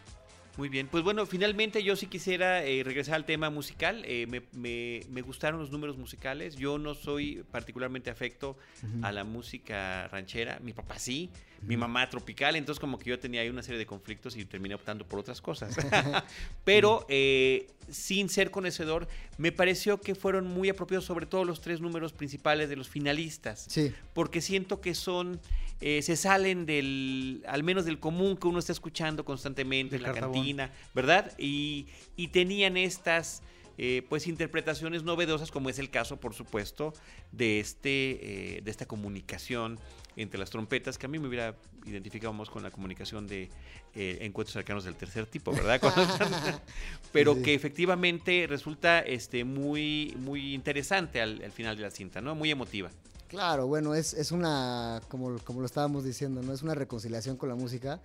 Muy 0.58 0.68
bien, 0.68 0.86
pues 0.88 1.02
bueno, 1.02 1.24
finalmente 1.24 1.82
yo 1.82 1.96
sí 1.96 2.06
quisiera 2.06 2.62
eh, 2.62 2.82
regresar 2.84 3.14
al 3.14 3.24
tema 3.24 3.48
musical. 3.48 4.02
Eh, 4.04 4.26
me, 4.28 4.42
me, 4.52 5.00
me, 5.08 5.22
gustaron 5.22 5.58
los 5.58 5.70
números 5.70 5.96
musicales. 5.96 6.56
Yo 6.56 6.78
no 6.78 6.94
soy 6.94 7.42
particularmente 7.50 8.10
afecto 8.10 8.58
uh 8.82 8.86
-huh. 8.86 9.06
a 9.06 9.12
la 9.12 9.24
música 9.24 10.08
ranchera. 10.08 10.58
Mi 10.62 10.74
papá 10.74 10.98
sí. 10.98 11.30
Mi 11.62 11.76
mamá 11.76 12.08
tropical. 12.10 12.56
Entonces 12.56 12.80
como 12.80 12.98
que 12.98 13.10
yo 13.10 13.18
tenía 13.18 13.40
ahí 13.40 13.48
una 13.48 13.62
serie 13.62 13.78
de 13.78 13.86
conflictos 13.86 14.36
y 14.36 14.44
terminé 14.44 14.74
optando 14.74 15.06
por 15.06 15.18
otras 15.18 15.40
cosas. 15.40 15.74
Pero 16.64 17.06
eh, 17.08 17.68
sin 17.90 18.28
ser 18.28 18.50
conocedor, 18.50 19.08
me 19.38 19.52
pareció 19.52 20.00
que 20.00 20.14
fueron 20.14 20.46
muy 20.46 20.68
apropiados 20.68 21.04
sobre 21.04 21.26
todo 21.26 21.44
los 21.44 21.60
tres 21.60 21.80
números 21.80 22.12
principales 22.12 22.68
de 22.68 22.76
los 22.76 22.88
finalistas. 22.88 23.66
Sí. 23.68 23.92
Porque 24.14 24.40
siento 24.40 24.80
que 24.80 24.94
son... 24.94 25.40
Eh, 25.84 26.00
se 26.02 26.14
salen 26.14 26.64
del, 26.64 27.42
al 27.48 27.64
menos 27.64 27.84
del 27.84 27.98
común 27.98 28.36
que 28.36 28.46
uno 28.46 28.60
está 28.60 28.70
escuchando 28.70 29.24
constantemente 29.24 29.96
en 29.96 30.02
la 30.02 30.12
cantina, 30.12 30.70
¿verdad? 30.94 31.32
Y, 31.38 31.88
y 32.14 32.28
tenían 32.28 32.76
estas 32.76 33.42
eh, 33.78 34.06
pues 34.08 34.28
interpretaciones 34.28 35.02
novedosas, 35.02 35.50
como 35.50 35.70
es 35.70 35.80
el 35.80 35.90
caso, 35.90 36.20
por 36.20 36.34
supuesto, 36.34 36.94
de, 37.32 37.58
este, 37.58 38.60
de 38.62 38.70
esta 38.70 38.86
comunicación 38.86 39.80
entre 40.16 40.38
las 40.38 40.50
trompetas, 40.50 40.98
que 40.98 41.06
a 41.06 41.08
mí 41.08 41.18
me 41.18 41.28
hubiera 41.28 41.54
identificado 41.86 42.32
más 42.32 42.50
con 42.50 42.62
la 42.62 42.70
comunicación 42.70 43.26
de 43.26 43.48
eh, 43.94 44.18
encuentros 44.20 44.52
cercanos 44.52 44.84
del 44.84 44.94
tercer 44.94 45.26
tipo, 45.26 45.52
¿verdad? 45.52 45.80
Pero 47.12 47.34
Sí. 47.34 47.42
que 47.42 47.54
efectivamente 47.54 48.46
resulta 48.48 49.00
este, 49.00 49.44
muy, 49.44 50.14
muy 50.18 50.54
interesante 50.54 51.20
al, 51.20 51.42
al 51.42 51.52
final 51.52 51.76
de 51.76 51.82
la 51.82 51.90
cinta, 51.90 52.20
¿no? 52.20 52.34
Muy 52.34 52.50
emotiva. 52.50 52.90
Claro, 53.28 53.66
bueno, 53.66 53.94
es, 53.94 54.12
es 54.12 54.30
una, 54.32 55.00
como, 55.08 55.38
como 55.40 55.60
lo 55.60 55.66
estábamos 55.66 56.04
diciendo, 56.04 56.42
¿no? 56.42 56.52
Es 56.52 56.62
una 56.62 56.74
reconciliación 56.74 57.36
con 57.36 57.48
la 57.48 57.54
música. 57.54 58.00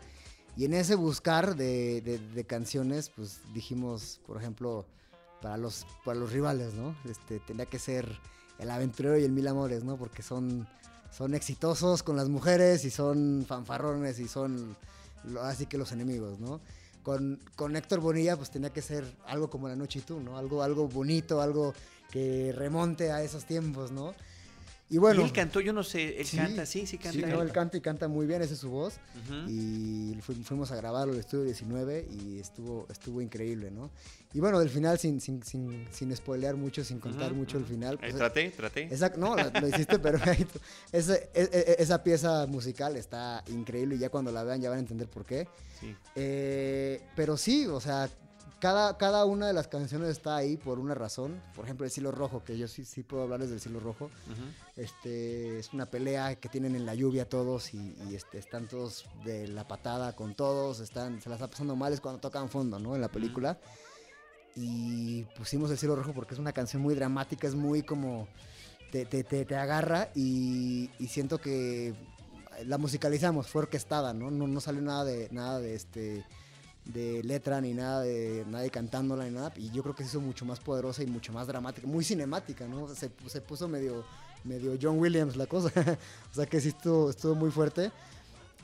Y 0.55 0.65
en 0.65 0.73
ese 0.73 0.95
buscar 0.95 1.55
de, 1.55 2.01
de- 2.01 2.17
de 2.19 2.43
canciones, 2.45 3.09
pues 3.15 3.41
dijimos, 3.53 4.19
por 4.25 4.37
ejemplo, 4.37 4.85
para 5.41 5.57
los, 5.57 5.85
para 6.05 6.17
los 6.17 6.31
rivales, 6.31 6.73
¿no? 6.73 6.95
Este, 7.09 7.39
tenía 7.41 7.65
que 7.65 7.77
ser 7.77 8.07
el 8.57 8.71
aventurero 8.71 9.19
y 9.19 9.23
el 9.23 9.31
mil 9.33 9.47
amores, 9.47 9.83
¿no? 9.83 9.97
Porque 9.97 10.23
son, 10.23 10.65
son 11.17 11.33
exitosos 11.33 12.03
con 12.03 12.15
las 12.15 12.29
mujeres 12.29 12.85
y 12.85 12.91
son 12.91 13.43
fanfarrones 13.47 14.19
y 14.19 14.27
son 14.27 14.75
así 15.41 15.65
que 15.65 15.77
los 15.77 15.91
enemigos, 15.91 16.39
¿no? 16.39 16.61
Con, 17.01 17.39
con 17.55 17.75
Héctor 17.75 18.01
Bonilla, 18.01 18.35
pues 18.35 18.51
tenía 18.51 18.71
que 18.71 18.83
ser 18.83 19.03
algo 19.25 19.49
como 19.49 19.67
La 19.67 19.75
Noche 19.75 19.99
y 19.99 20.01
tú, 20.03 20.19
¿no? 20.19 20.37
Algo, 20.37 20.61
algo 20.61 20.87
bonito, 20.87 21.41
algo 21.41 21.73
que 22.11 22.53
remonte 22.55 23.11
a 23.11 23.23
esos 23.23 23.45
tiempos, 23.45 23.91
¿no? 23.91 24.13
Y 24.89 24.99
bueno, 24.99 25.19
y 25.21 25.25
él 25.25 25.33
cantó, 25.33 25.59
yo 25.59 25.73
no 25.73 25.83
sé, 25.83 26.17
él 26.19 26.25
Sí, 26.25 26.37
canta, 26.37 26.65
sí, 26.65 26.81
sí 26.81 26.87
sí, 26.87 26.97
canta. 26.97 27.27
no, 27.27 27.41
él. 27.41 27.51
canta 27.51 27.75
y 27.75 27.81
canta 27.81 28.07
muy 28.07 28.25
bien, 28.25 28.41
esa 28.41 28.53
es 28.53 28.59
su 28.61 28.69
voz. 28.69 28.99
Y 29.49 30.15
fu- 30.21 30.33
fuimos 30.43 30.71
a 30.71 30.77
grabarlo 30.77 31.13
al 31.13 31.19
estudio 31.19 31.43
19 31.43 32.07
y 32.09 32.39
estuvo, 32.39 32.87
estuvo 32.89 33.21
increíble, 33.21 33.69
¿no? 33.69 33.91
Y 34.33 34.39
bueno, 34.39 34.59
del 34.59 34.69
final, 34.69 34.97
sin, 34.97 35.19
sin, 35.19 35.43
sin, 35.43 35.87
sin 35.91 36.15
spoilear 36.15 36.55
mucho, 36.55 36.83
sin 36.85 36.99
contar 36.99 37.33
mucho 37.33 37.57
el 37.57 37.65
final. 37.65 37.95
Eh, 37.95 37.97
pues, 38.01 38.15
traté, 38.15 38.49
traté. 38.51 38.83
esa- 38.93 39.09
no, 39.17 39.35
la- 39.35 39.49
lo 39.59 39.67
hiciste 39.67 39.99
perfecto. 39.99 40.59
Ese- 40.91 41.29
e- 41.33 41.49
e- 41.51 41.75
esa 41.79 42.01
pieza 42.01 42.45
musical 42.47 42.95
está 42.95 43.43
increíble 43.47 43.95
y 43.95 43.99
ya 43.99 44.09
cuando 44.09 44.31
la 44.31 44.43
vean 44.43 44.61
ya 44.61 44.69
van 44.69 44.77
a 44.77 44.81
entender 44.81 45.09
por 45.09 45.25
qué. 45.25 45.47
Sí. 45.81 45.93
Eh, 46.15 47.01
pero 47.15 47.35
sí, 47.35 47.67
o 47.67 47.79
sea, 47.81 48.09
cada, 48.59 48.97
cada 48.97 49.25
una 49.25 49.47
de 49.47 49.53
las 49.53 49.67
canciones 49.67 50.09
está 50.09 50.35
ahí 50.35 50.57
por 50.57 50.79
una 50.79 50.95
razón. 50.95 51.41
Por 51.55 51.65
ejemplo, 51.65 51.85
el 51.85 51.91
Cielo 51.91 52.11
Rojo, 52.11 52.43
que 52.43 52.57
yo 52.57 52.67
sí, 52.67 52.85
sí 52.85 53.03
puedo 53.03 53.23
hablarles 53.23 53.49
del 53.49 53.59
Cielo 53.59 53.79
Rojo. 53.79 54.09
Este, 54.75 55.59
es 55.59 55.73
una 55.73 55.85
pelea 55.85 56.35
que 56.35 56.49
tienen 56.49 56.75
en 56.75 56.85
la 56.85 56.95
lluvia 56.95 57.29
todos 57.29 57.73
y, 57.73 57.95
y, 58.09 58.15
este, 58.15 58.37
están 58.37 58.67
todos 58.67 59.05
de 59.23 59.47
la 59.47 59.67
patada 59.67 60.15
con 60.15 60.35
todos, 60.35 60.79
están, 60.79 61.21
se 61.21 61.29
la 61.29 61.35
está 61.35 61.47
pasando 61.47 61.75
mal, 61.75 61.93
es 61.93 62.01
cuando 62.01 62.19
tocan 62.19 62.49
fondo, 62.49 62.79
¿no? 62.79 62.95
En 62.95 63.01
la 63.01 63.09
película. 63.09 63.59
Y 64.55 65.23
pusimos 65.37 65.69
el 65.69 65.77
cielo 65.77 65.95
rojo 65.95 66.13
porque 66.13 66.33
es 66.33 66.39
una 66.39 66.51
canción 66.51 66.81
muy 66.81 66.95
dramática, 66.95 67.47
es 67.47 67.55
muy 67.55 67.83
como... 67.83 68.27
Te, 68.91 69.05
te, 69.05 69.25
te, 69.25 69.43
te 69.43 69.55
agarra 69.57 70.09
y, 70.15 70.89
y 70.97 71.07
siento 71.07 71.39
que 71.41 71.93
la 72.65 72.77
musicalizamos, 72.77 73.47
fue 73.47 73.63
orquestada, 73.63 74.13
¿no? 74.13 74.31
No, 74.31 74.47
no 74.47 74.61
salió 74.61 74.81
nada 74.81 75.03
de, 75.03 75.27
nada 75.31 75.59
de 75.59 75.75
este 75.75 76.25
de 76.93 77.23
letra 77.23 77.59
ni 77.61 77.73
nada 77.73 78.01
de 78.01 78.45
nadie 78.47 78.69
cantándola 78.69 79.25
ni 79.25 79.31
nada 79.31 79.51
y 79.57 79.69
yo 79.71 79.83
creo 79.83 79.95
que 79.95 80.03
se 80.03 80.09
hizo 80.09 80.21
mucho 80.21 80.45
más 80.45 80.59
poderosa 80.59 81.03
y 81.03 81.07
mucho 81.07 81.33
más 81.33 81.47
dramática, 81.47 81.85
muy 81.87 82.03
cinemática, 82.03 82.65
¿no? 82.67 82.87
Se, 82.87 83.11
se 83.27 83.41
puso 83.41 83.67
medio 83.67 84.05
medio 84.43 84.77
John 84.81 84.99
Williams 84.99 85.35
la 85.35 85.45
cosa. 85.45 85.71
o 86.31 86.35
sea 86.35 86.45
que 86.45 86.59
sí 86.59 86.69
estuvo, 86.69 87.09
estuvo 87.09 87.35
muy 87.35 87.51
fuerte. 87.51 87.91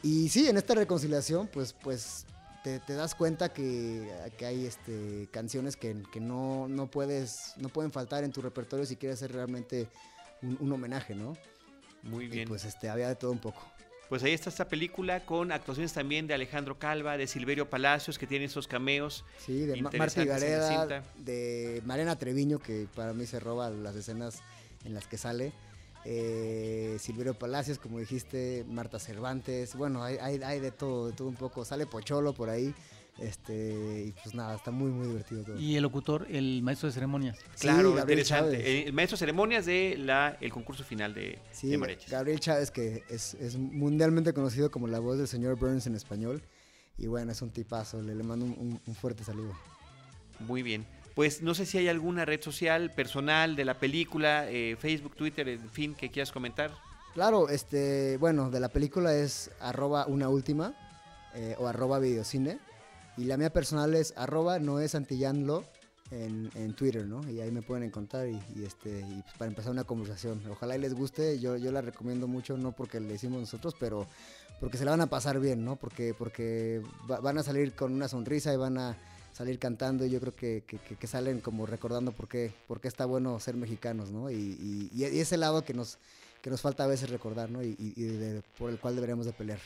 Y 0.01 0.30
sí, 0.30 0.47
en 0.47 0.57
esta 0.57 0.74
reconciliación, 0.76 1.47
pues, 1.47 1.74
pues 1.74 2.26
te, 2.63 2.80
te 2.80 2.93
das 2.93 3.15
cuenta 3.15 3.53
que, 3.53 4.09
que 4.38 4.45
hay 4.45 4.65
este, 4.65 5.30
canciones 5.32 5.76
que, 5.78 6.03
que 6.11 6.19
no, 6.19 6.67
no, 6.67 6.88
puedes, 6.88 7.53
no 7.57 7.69
pueden 7.69 7.91
faltar 7.91 8.24
en 8.24 8.32
tu 8.32 8.41
repertorio 8.41 8.86
si 8.86 8.95
quieres 8.95 9.19
hacer 9.19 9.34
realmente 9.34 9.88
un, 10.41 10.57
un 10.59 10.71
homenaje, 10.74 11.15
¿no? 11.15 11.38
Muy 12.03 12.26
Y 12.26 12.28
bien. 12.28 12.47
pues 12.49 12.65
este, 12.65 12.89
había 12.89 13.07
de 13.07 13.15
todo 13.15 13.32
un 13.32 13.39
poco. 13.39 13.61
Pues 14.14 14.22
ahí 14.22 14.34
está 14.34 14.51
esta 14.51 14.68
película 14.68 15.26
con 15.26 15.51
actuaciones 15.51 15.91
también 15.91 16.28
de 16.28 16.36
Alejandro 16.36 16.78
Calva, 16.78 17.18
de 17.18 17.26
Silverio 17.26 17.68
Palacios, 17.68 18.20
que 18.20 18.28
tienen 18.28 18.45
esos 18.47 18.68
cameos. 18.68 19.26
Sí, 19.39 19.66
de 19.66 19.82
Ma- 19.82 19.89
Marta 19.97 20.24
Gareda, 20.24 21.03
de 21.18 21.82
Mariana 21.84 22.16
Treviño, 22.16 22.59
que 22.59 22.88
para 22.93 23.14
mí 23.14 23.26
se 23.26 23.39
roba 23.39 23.72
las 23.72 23.95
escenas 23.95 24.43
en 24.86 24.93
las 24.93 25.07
que 25.07 25.18
sale. 25.18 25.51
Eh, 26.05 26.97
Silverio 26.99 27.34
Palacios, 27.34 27.80
como 27.80 27.97
dijiste, 27.97 28.64
Marta 28.68 28.99
Cervantes, 28.99 29.74
bueno, 29.74 30.03
hay, 30.03 30.18
hay, 30.22 30.39
hay 30.43 30.59
de 30.59 30.70
todo, 30.70 31.07
de 31.07 31.14
todo 31.14 31.28
un 31.28 31.36
poco. 31.36 31.66
Sale 31.66 31.88
Pocholo 31.88 32.34
por 32.34 32.51
ahí. 32.51 32.72
Este, 33.20 34.05
y 34.07 34.11
pues 34.24 34.34
nada, 34.34 34.55
está 34.55 34.72
muy, 34.72 34.91
muy 34.91 35.07
divertido 35.07 35.43
todo. 35.43 35.59
Y 35.59 35.76
el 35.76 35.84
locutor, 35.84 36.26
el 36.30 36.61
maestro 36.64 36.88
de 36.88 36.93
ceremonias. 36.93 37.38
Sí, 37.55 37.61
Claro, 37.68 37.93
Gabriel 37.93 38.20
interesante. 38.20 38.57
Chávez. 38.57 38.68
Eh, 38.68 38.84
El 38.88 38.93
maestro 38.93 39.16
de 39.16 39.20
ceremonias 39.20 39.66
de 39.66 39.95
la, 39.99 40.38
el 40.41 40.51
concurso 40.51 40.84
final 40.84 41.14
de, 41.14 41.39
Sí, 41.51 41.68
de. 41.70 41.97
Gabriel 42.09 42.39
Chávez, 42.39 42.72
que 42.72 43.03
es, 43.09 43.36
es 43.36 43.57
mundialmente 43.57 44.34
conocido 44.34 44.72
como 44.72 44.88
la 44.88 44.99
voz 44.99 45.18
del 45.20 45.28
señor 45.28 45.57
Burns 45.57 45.86
en 45.88 45.95
español. 45.95 46.41
Y 46.97 47.07
bueno, 47.07 47.32
es 47.32 47.41
un 47.41 47.51
tipazo, 47.51 48.01
le, 48.01 48.16
le 48.16 48.24
mando 48.24 48.45
un, 48.45 48.51
un- 48.51 48.82
un 48.86 48.95
fuerte 48.95 49.24
saludo. 49.24 49.53
Muy 50.39 50.64
bien. 50.64 50.86
Pues 51.16 51.43
no 51.43 51.53
sé 51.53 51.68
si 51.68 51.78
hay 51.78 51.88
alguna 51.89 52.26
red 52.26 52.41
social 52.41 52.91
personal 52.91 53.55
de 53.55 53.66
la 53.66 53.76
película, 53.76 54.49
eh, 54.49 54.76
Facebook, 54.80 55.16
Twitter, 55.16 55.47
en 55.47 55.70
fin, 55.70 55.93
que 55.93 56.09
quieras 56.09 56.32
comentar. 56.32 56.72
Claro, 57.14 57.49
este, 57.49 58.18
bueno, 58.18 58.49
de 58.49 58.59
la 58.59 58.70
película 58.70 59.14
es 59.16 59.51
arroba 59.59 60.07
una 60.07 60.30
última 60.30 60.74
eh, 61.36 61.55
o 61.59 61.68
arroba 61.68 61.99
videocine. 61.99 62.57
Y 63.18 63.26
la 63.26 63.38
mía 63.38 63.51
personal 63.51 63.93
es 63.95 64.14
arroba 64.18 64.59
Noé 64.59 64.88
Santillanlo 64.88 65.64
en, 66.11 66.49
en 66.55 66.74
Twitter, 66.74 67.05
¿no? 67.05 67.28
Y 67.30 67.39
ahí 67.41 67.51
me 67.51 67.61
pueden 67.61 67.84
encontrar 67.84 68.28
y, 68.28 68.39
este, 68.64 68.99
y 69.01 69.22
pues 69.22 69.34
para 69.38 69.49
empezar 69.49 69.72
una 69.72 69.84
conversación. 69.84 70.41
Ojalá 70.49 70.76
y 70.76 70.80
les 70.80 70.93
guste, 70.93 71.39
yo, 71.39 71.55
yo 71.57 71.72
la 71.72 71.82
recomiendo 71.82 72.28
mucho, 72.28 72.57
no 72.57 72.72
porque 72.72 72.99
le 72.99 73.14
hicimos 73.14 73.39
nosotros, 73.39 73.76
pero 73.80 74.07
porque 74.59 74.78
se 74.78 74.86
la 74.86 74.91
van 74.91 75.01
a 75.01 75.07
pasar 75.07 75.39
bien, 75.39 75.64
¿no? 75.64 75.76
Porque, 75.76 76.14
porque 76.18 76.82
va- 77.09 77.20
van 77.20 77.38
a 77.38 77.43
salir 77.43 77.74
con 77.74 77.93
una 77.93 78.07
sonrisa 78.07 78.53
y 78.53 78.57
van 78.57 78.78
a 78.78 78.97
salir 79.32 79.57
cantando 79.59 80.05
y 80.05 80.09
yo 80.11 80.20
creo 80.20 80.36
que, 80.36 80.64
que- 80.68 81.07
salen 81.07 81.39
como 81.41 81.66
recordando 81.66 82.11
por 82.11 82.28
qué, 82.28 82.51
por 82.68 82.80
qué 82.80 82.88
está 82.88 83.05
bueno 83.05 83.39
ser 83.39 83.55
mexicanos, 83.55 84.11
¿no? 84.11 84.30
Y, 84.32 84.89
y- 84.93 85.03
ese 85.03 85.38
lado 85.38 85.64
que 85.64 85.74
nos, 85.74 85.97
que 86.41 86.49
nos 86.49 86.61
falta 86.61 86.84
a 86.84 86.88
veces 86.88 87.09
recordar, 87.09 87.49
¿no? 87.49 87.61
Y 87.64 87.74
de- 87.76 88.41
por 88.57 88.70
el 88.70 88.80
cual 88.80 88.95
deberíamos 88.95 89.26
de 89.26 89.34
pelear. 89.34 89.59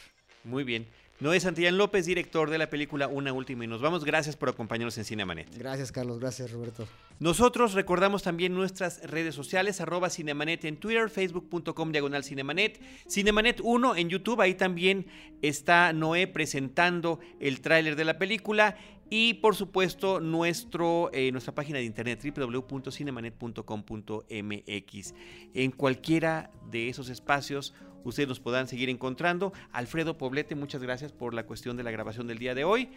Muy 0.44 0.64
bien. 0.64 0.88
Noé 1.20 1.40
Santillán 1.40 1.80
López, 1.80 2.06
director 2.06 2.52
de 2.52 2.60
la 2.60 2.70
película 2.70 3.08
Una 3.08 3.34
Última 3.34 3.64
y 3.64 3.68
nos 3.68 3.82
vamos. 3.82 4.06
Gracias 4.06 4.36
por 4.36 4.50
acompañarnos 4.50 5.00
en 5.00 5.06
Cinemanet. 5.06 5.48
Gracias, 5.58 5.92
Carlos. 5.92 6.20
Gracias, 6.20 6.52
Roberto. 6.52 6.88
Nosotros 7.20 7.74
recordamos 7.74 8.22
también 8.22 8.54
nuestras 8.54 9.02
redes 9.02 9.34
sociales, 9.34 9.82
arroba 9.82 10.12
Cinemanet 10.12 10.66
en 10.66 10.78
Twitter, 10.78 11.10
facebook.com 11.10 11.92
diagonal 11.92 12.24
Cinemanet, 12.24 12.80
Cinemanet 13.10 13.62
1 13.64 13.96
en 13.96 14.10
YouTube, 14.10 14.42
ahí 14.42 14.54
también 14.54 15.08
está 15.42 15.92
Noé 15.92 16.28
presentando 16.28 17.20
el 17.40 17.62
tráiler 17.62 17.96
de 17.96 18.06
la 18.06 18.20
película 18.20 18.78
y 19.10 19.36
por 19.36 19.56
supuesto 19.56 20.20
nuestro, 20.20 21.10
eh, 21.14 21.32
nuestra 21.32 21.56
página 21.56 21.80
de 21.80 21.86
internet 21.86 22.22
www.cinemanet.com.mx. 22.24 25.14
En 25.54 25.72
cualquiera 25.72 26.52
de 26.70 26.90
esos 26.90 27.08
espacios 27.10 27.74
ustedes 28.10 28.30
nos 28.30 28.40
podrán 28.40 28.68
seguir 28.68 28.90
encontrando. 28.90 29.54
Alfredo 29.72 30.18
Poblete, 30.18 30.56
muchas 30.56 30.82
gracias 30.82 31.12
por 31.12 31.34
la 31.34 31.46
cuestión 31.46 31.78
de 31.78 31.84
la 31.84 31.92
grabación 31.92 32.28
del 32.28 32.40
día 32.40 32.56
de 32.56 32.64
hoy 32.64 32.90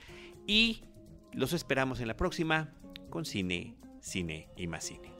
y 0.46 0.82
los 1.32 1.52
esperamos 1.52 2.00
en 2.00 2.08
la 2.08 2.16
próxima 2.16 2.74
con 3.08 3.24
cine, 3.24 3.76
cine 4.00 4.48
y 4.56 4.66
más 4.66 4.84
cine. 4.84 5.10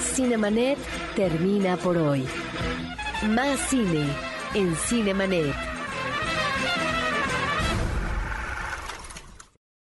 Cinemanet 0.00 0.78
termina 1.14 1.76
por 1.76 1.96
hoy. 1.96 2.24
Más 3.28 3.60
cine 3.68 4.06
en 4.54 4.74
Cinemanet. 4.74 5.69